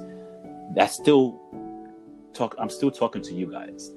That's 0.76 0.93
still 0.93 1.41
talk. 2.34 2.55
I'm 2.59 2.70
still 2.70 2.91
talking 2.91 3.22
to 3.24 3.34
you 3.34 3.51
guys. 3.51 3.91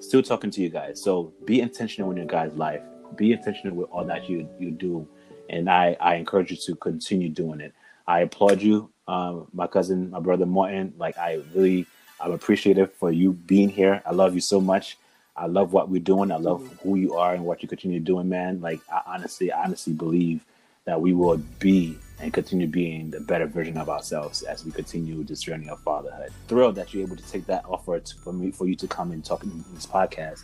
Still 0.00 0.22
talking 0.22 0.50
to 0.50 0.60
you 0.62 0.70
guys. 0.70 1.00
So 1.02 1.32
be 1.44 1.60
intentional 1.60 2.10
in 2.10 2.16
your 2.16 2.26
guys' 2.26 2.54
life. 2.54 2.82
Be 3.14 3.32
intentional 3.32 3.76
with 3.76 3.90
all 3.90 4.04
that 4.06 4.28
you 4.28 4.48
you 4.58 4.70
do, 4.70 5.06
and 5.50 5.70
I 5.70 5.96
I 6.00 6.14
encourage 6.14 6.50
you 6.50 6.56
to 6.56 6.74
continue 6.76 7.28
doing 7.28 7.60
it. 7.60 7.74
I 8.06 8.20
applaud 8.20 8.62
you, 8.62 8.90
um, 9.06 9.46
my 9.52 9.66
cousin, 9.66 10.10
my 10.10 10.20
brother 10.20 10.46
Martin. 10.46 10.94
Like 10.96 11.18
I 11.18 11.42
really, 11.54 11.86
I'm 12.20 12.32
appreciative 12.32 12.92
for 12.94 13.12
you 13.12 13.32
being 13.32 13.68
here. 13.68 14.02
I 14.06 14.12
love 14.12 14.34
you 14.34 14.40
so 14.40 14.60
much. 14.60 14.96
I 15.36 15.46
love 15.46 15.72
what 15.72 15.88
we're 15.88 16.02
doing. 16.02 16.30
I 16.30 16.36
love 16.36 16.66
who 16.82 16.96
you 16.96 17.14
are 17.14 17.34
and 17.34 17.44
what 17.44 17.62
you 17.62 17.68
continue 17.68 18.00
doing, 18.00 18.28
man. 18.28 18.60
Like 18.60 18.80
I 18.90 19.02
honestly, 19.06 19.52
I 19.52 19.64
honestly 19.64 19.92
believe 19.92 20.44
that 20.84 21.00
we 21.00 21.12
will 21.12 21.38
be 21.58 21.98
and 22.22 22.32
continue 22.32 22.68
being 22.68 23.10
the 23.10 23.20
better 23.20 23.46
version 23.46 23.76
of 23.76 23.88
ourselves 23.88 24.42
as 24.42 24.64
we 24.64 24.70
continue 24.70 25.24
this 25.24 25.42
journey 25.42 25.68
of 25.68 25.80
fatherhood. 25.80 26.30
Thrilled 26.48 26.76
that 26.76 26.94
you're 26.94 27.02
able 27.02 27.16
to 27.16 27.30
take 27.30 27.46
that 27.46 27.64
offer 27.66 27.98
to, 27.98 28.14
for 28.18 28.32
me 28.32 28.52
for 28.52 28.66
you 28.66 28.76
to 28.76 28.86
come 28.86 29.10
and 29.10 29.24
talk 29.24 29.42
in 29.42 29.64
this 29.74 29.86
podcast. 29.86 30.42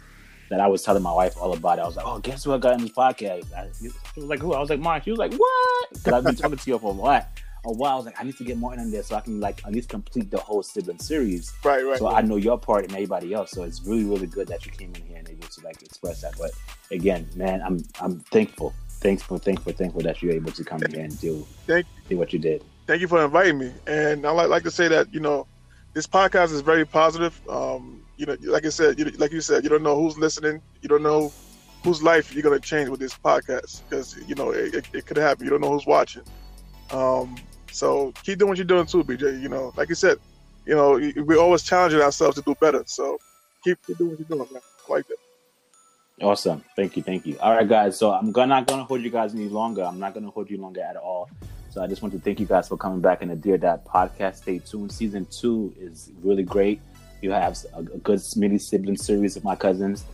That 0.51 0.61
I 0.61 0.67
was 0.67 0.83
telling 0.83 1.03
my 1.03 1.13
wife 1.13 1.37
all 1.39 1.53
about 1.53 1.79
it. 1.79 1.83
I 1.83 1.87
was 1.87 1.97
like, 1.97 2.07
"Oh, 2.07 2.19
guess 2.21 2.43
who 2.43 2.55
I 2.55 2.59
got 2.59 2.75
in 2.75 2.81
this 2.81 2.93
podcast?" 2.93 3.53
I, 3.53 3.69
she 3.81 3.91
was 4.17 4.25
like, 4.25 4.41
"Who?" 4.41 4.55
I 4.55 4.61
was 4.61 4.71
like, 4.71 4.81
"Mom." 4.81 5.01
She 5.03 5.11
was 5.11 5.19
like, 5.19 5.35
"What?" 5.35 5.91
Because 5.93 6.13
I've 6.15 6.25
been 6.25 6.37
talking 6.43 6.57
to 6.57 6.71
you 6.71 6.79
for 6.79 6.91
a 6.91 6.95
while. 6.95 7.27
A 7.67 7.73
while. 7.73 7.93
I 7.93 7.97
was 7.97 8.07
like, 8.07 8.19
I 8.19 8.23
need 8.23 8.37
to 8.39 8.45
get 8.45 8.57
more 8.57 8.73
in 8.73 8.91
there 8.91 9.03
so 9.03 9.17
I 9.17 9.21
can 9.21 9.41
like 9.41 9.63
at 9.67 9.73
least 9.73 9.91
complete 9.91 10.31
the 10.31 10.39
whole 10.39 10.63
sibling 10.63 11.01
series. 11.01 11.53
Right, 11.63 11.85
right. 11.85 11.99
So 11.99 12.07
right. 12.07 12.25
I 12.25 12.27
know 12.27 12.37
your 12.37 12.59
part 12.59 12.85
and 12.85 12.93
everybody 12.95 13.35
else. 13.35 13.51
So 13.51 13.65
it's 13.65 13.83
really, 13.85 14.05
really 14.05 14.27
good 14.27 14.49
that 14.49 14.65
you 14.65 14.73
came 14.73 14.95
in 14.95 15.03
here 15.03 15.19
and 15.19 15.29
able 15.29 15.49
to 15.49 15.61
like 15.61 15.83
express 15.83 16.23
that. 16.23 16.33
But 16.39 16.53
again, 16.91 17.29
man, 17.37 17.61
I'm 17.61 17.85
I'm 18.01 18.21
thankful 18.21 18.73
thankful, 19.01 19.39
thankful, 19.39 19.73
thankful 19.73 20.03
that 20.03 20.23
you're 20.23 20.33
able 20.33 20.53
to 20.53 20.65
come 20.65 20.81
here 20.91 21.05
and 21.05 21.19
do, 21.21 21.47
Thank, 21.67 21.87
do 22.09 22.17
what 22.17 22.33
you 22.33 22.39
did. 22.39 22.63
Thank 22.87 23.01
you 23.01 23.09
for 23.09 23.25
inviting 23.25 23.59
me. 23.59 23.73
And 23.87 24.27
I 24.27 24.31
like, 24.31 24.49
like 24.49 24.63
to 24.65 24.71
say 24.71 24.89
that, 24.89 25.13
you 25.13 25.21
know, 25.21 25.47
this 25.95 26.07
podcast 26.07 26.53
is 26.53 26.61
very 26.61 26.85
positive. 26.85 27.41
Um, 27.49 28.03
you 28.17 28.27
know, 28.27 28.37
like 28.43 28.67
I 28.67 28.71
said, 28.71 28.99
you, 28.99 29.05
like 29.13 29.33
you 29.33 29.41
said, 29.41 29.63
you 29.63 29.71
don't 29.71 29.83
know 29.83 30.01
who's 30.01 30.19
listening. 30.19 30.61
You 30.83 30.89
don't 30.89 31.03
know 31.03 31.33
whose 31.85 32.03
life 32.03 32.35
you're 32.35 32.43
going 32.43 32.59
to 32.59 32.67
change 32.67 32.89
with 32.89 33.01
this 33.01 33.15
podcast 33.15 33.83
because, 33.89 34.17
you 34.27 34.35
know, 34.35 34.51
it, 34.51 34.75
it, 34.75 34.87
it, 34.93 35.07
could 35.07 35.17
happen. 35.17 35.45
You 35.45 35.51
don't 35.51 35.61
know 35.61 35.71
who's 35.71 35.87
watching. 35.87 36.23
Um, 36.91 37.37
so 37.71 38.13
keep 38.25 38.39
doing 38.39 38.49
what 38.49 38.59
you're 38.59 38.65
doing 38.65 38.87
too, 38.87 39.05
BJ. 39.05 39.41
You 39.41 39.49
know, 39.49 39.73
like 39.77 39.89
you 39.89 39.95
said, 39.95 40.19
you 40.67 40.75
know, 40.75 41.01
we're 41.23 41.39
always 41.39 41.63
challenging 41.63 42.01
ourselves 42.01 42.37
to 42.37 42.43
do 42.43 42.55
better. 42.61 42.83
So 42.87 43.19
keep, 43.63 43.79
keep 43.87 43.99
doing 43.99 44.11
what 44.11 44.19
you're 44.19 44.29
doing, 44.29 44.53
man. 44.53 44.63
I 44.89 44.93
like 44.93 45.07
that. 45.09 45.17
Awesome. 46.21 46.65
Thank 46.75 46.97
you. 46.97 47.03
Thank 47.03 47.27
you. 47.27 47.39
All 47.39 47.55
right, 47.55 47.69
guys. 47.69 47.99
So 47.99 48.13
I'm 48.13 48.33
not 48.33 48.67
going 48.67 48.81
to 48.81 48.85
hold 48.85 49.03
you 49.03 49.11
guys 49.11 49.35
any 49.35 49.49
longer. 49.49 49.85
I'm 49.85 49.99
not 49.99 50.15
going 50.15 50.25
to 50.25 50.31
hold 50.31 50.51
you 50.51 50.59
longer 50.59 50.81
at 50.81 50.97
all. 50.97 51.31
So 51.71 51.83
I 51.83 51.87
just 51.87 52.03
want 52.03 52.13
to 52.15 52.21
thank 52.21 52.41
you 52.41 52.47
guys 52.47 52.69
for 52.69 52.77
coming 52.77 53.01
back 53.01 53.23
in 53.23 53.29
the 53.29 53.37
Dear 53.37 53.59
Dad 53.59 53.85
podcast. 53.85 54.37
Stay 54.37 54.59
tuned. 54.59 54.91
Season 54.91 55.27
two 55.31 55.75
is 55.79 56.11
really 56.23 56.43
great. 56.43 56.81
You 57.21 57.31
have 57.33 57.57
a, 57.75 57.83
good 57.83 58.21
mini 58.37 58.59
sibling 58.59 58.97
series 58.97 59.37
of 59.37 59.45
my 59.45 59.55
cousins. 59.55 60.05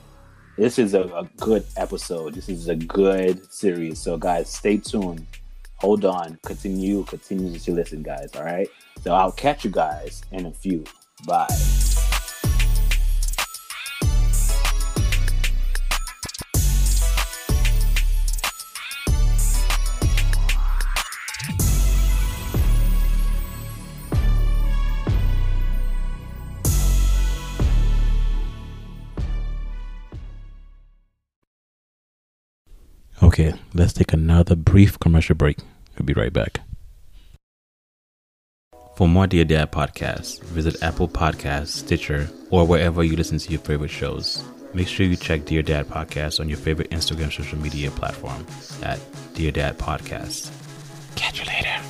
This 0.57 0.79
is 0.79 0.95
a, 0.95 1.03
a 1.03 1.29
good 1.39 1.65
episode. 1.77 2.35
This 2.35 2.49
is 2.49 2.69
a 2.69 2.77
good 2.77 3.53
series. 3.53 3.99
So 3.99 4.17
guys, 4.17 4.51
stay 4.51 4.79
tuned. 4.79 5.27
Hold 5.77 6.05
on. 6.05 6.39
Continue. 6.45 7.05
Continue 7.05 7.59
to 7.59 7.73
listen, 7.73 8.03
guys. 8.03 8.31
All 8.35 8.45
right. 8.45 8.69
So 9.03 9.15
I'll 9.15 9.33
catch 9.33 9.65
you 9.65 9.71
guys 9.71 10.23
in 10.33 10.47
a 10.47 10.53
few. 10.53 10.85
Bye. 11.27 11.47
Okay, 33.35 33.53
let's 33.75 33.93
take 33.93 34.13
another 34.13 34.55
brief 34.55 34.97
commercial 35.01 35.35
break. 35.35 35.59
We'll 35.99 36.07
be 36.07 36.13
right 36.13 36.33
back. 36.33 36.61
For 38.97 39.09
more 39.09 39.27
Dear 39.27 39.45
Dad 39.45 39.73
podcasts, 39.73 40.41
visit 40.41 40.81
Apple 40.85 41.09
Podcasts, 41.09 41.67
Stitcher, 41.67 42.31
or 42.51 42.65
wherever 42.65 43.03
you 43.03 43.17
listen 43.17 43.39
to 43.39 43.51
your 43.51 43.61
favorite 43.61 43.91
shows. 43.91 44.45
Make 44.73 44.87
sure 44.87 45.05
you 45.05 45.17
check 45.17 45.47
Dear 45.47 45.63
Dad 45.63 45.89
Podcast 45.89 46.39
on 46.39 46.49
your 46.49 46.59
favorite 46.59 46.91
Instagram 46.91 47.33
social 47.33 47.59
media 47.59 47.91
platform 47.91 48.47
at 48.85 49.01
Dear 49.35 49.51
Dad 49.51 49.79
Podcast. 49.79 50.53
Catch 51.17 51.41
you 51.41 51.47
later. 51.47 51.81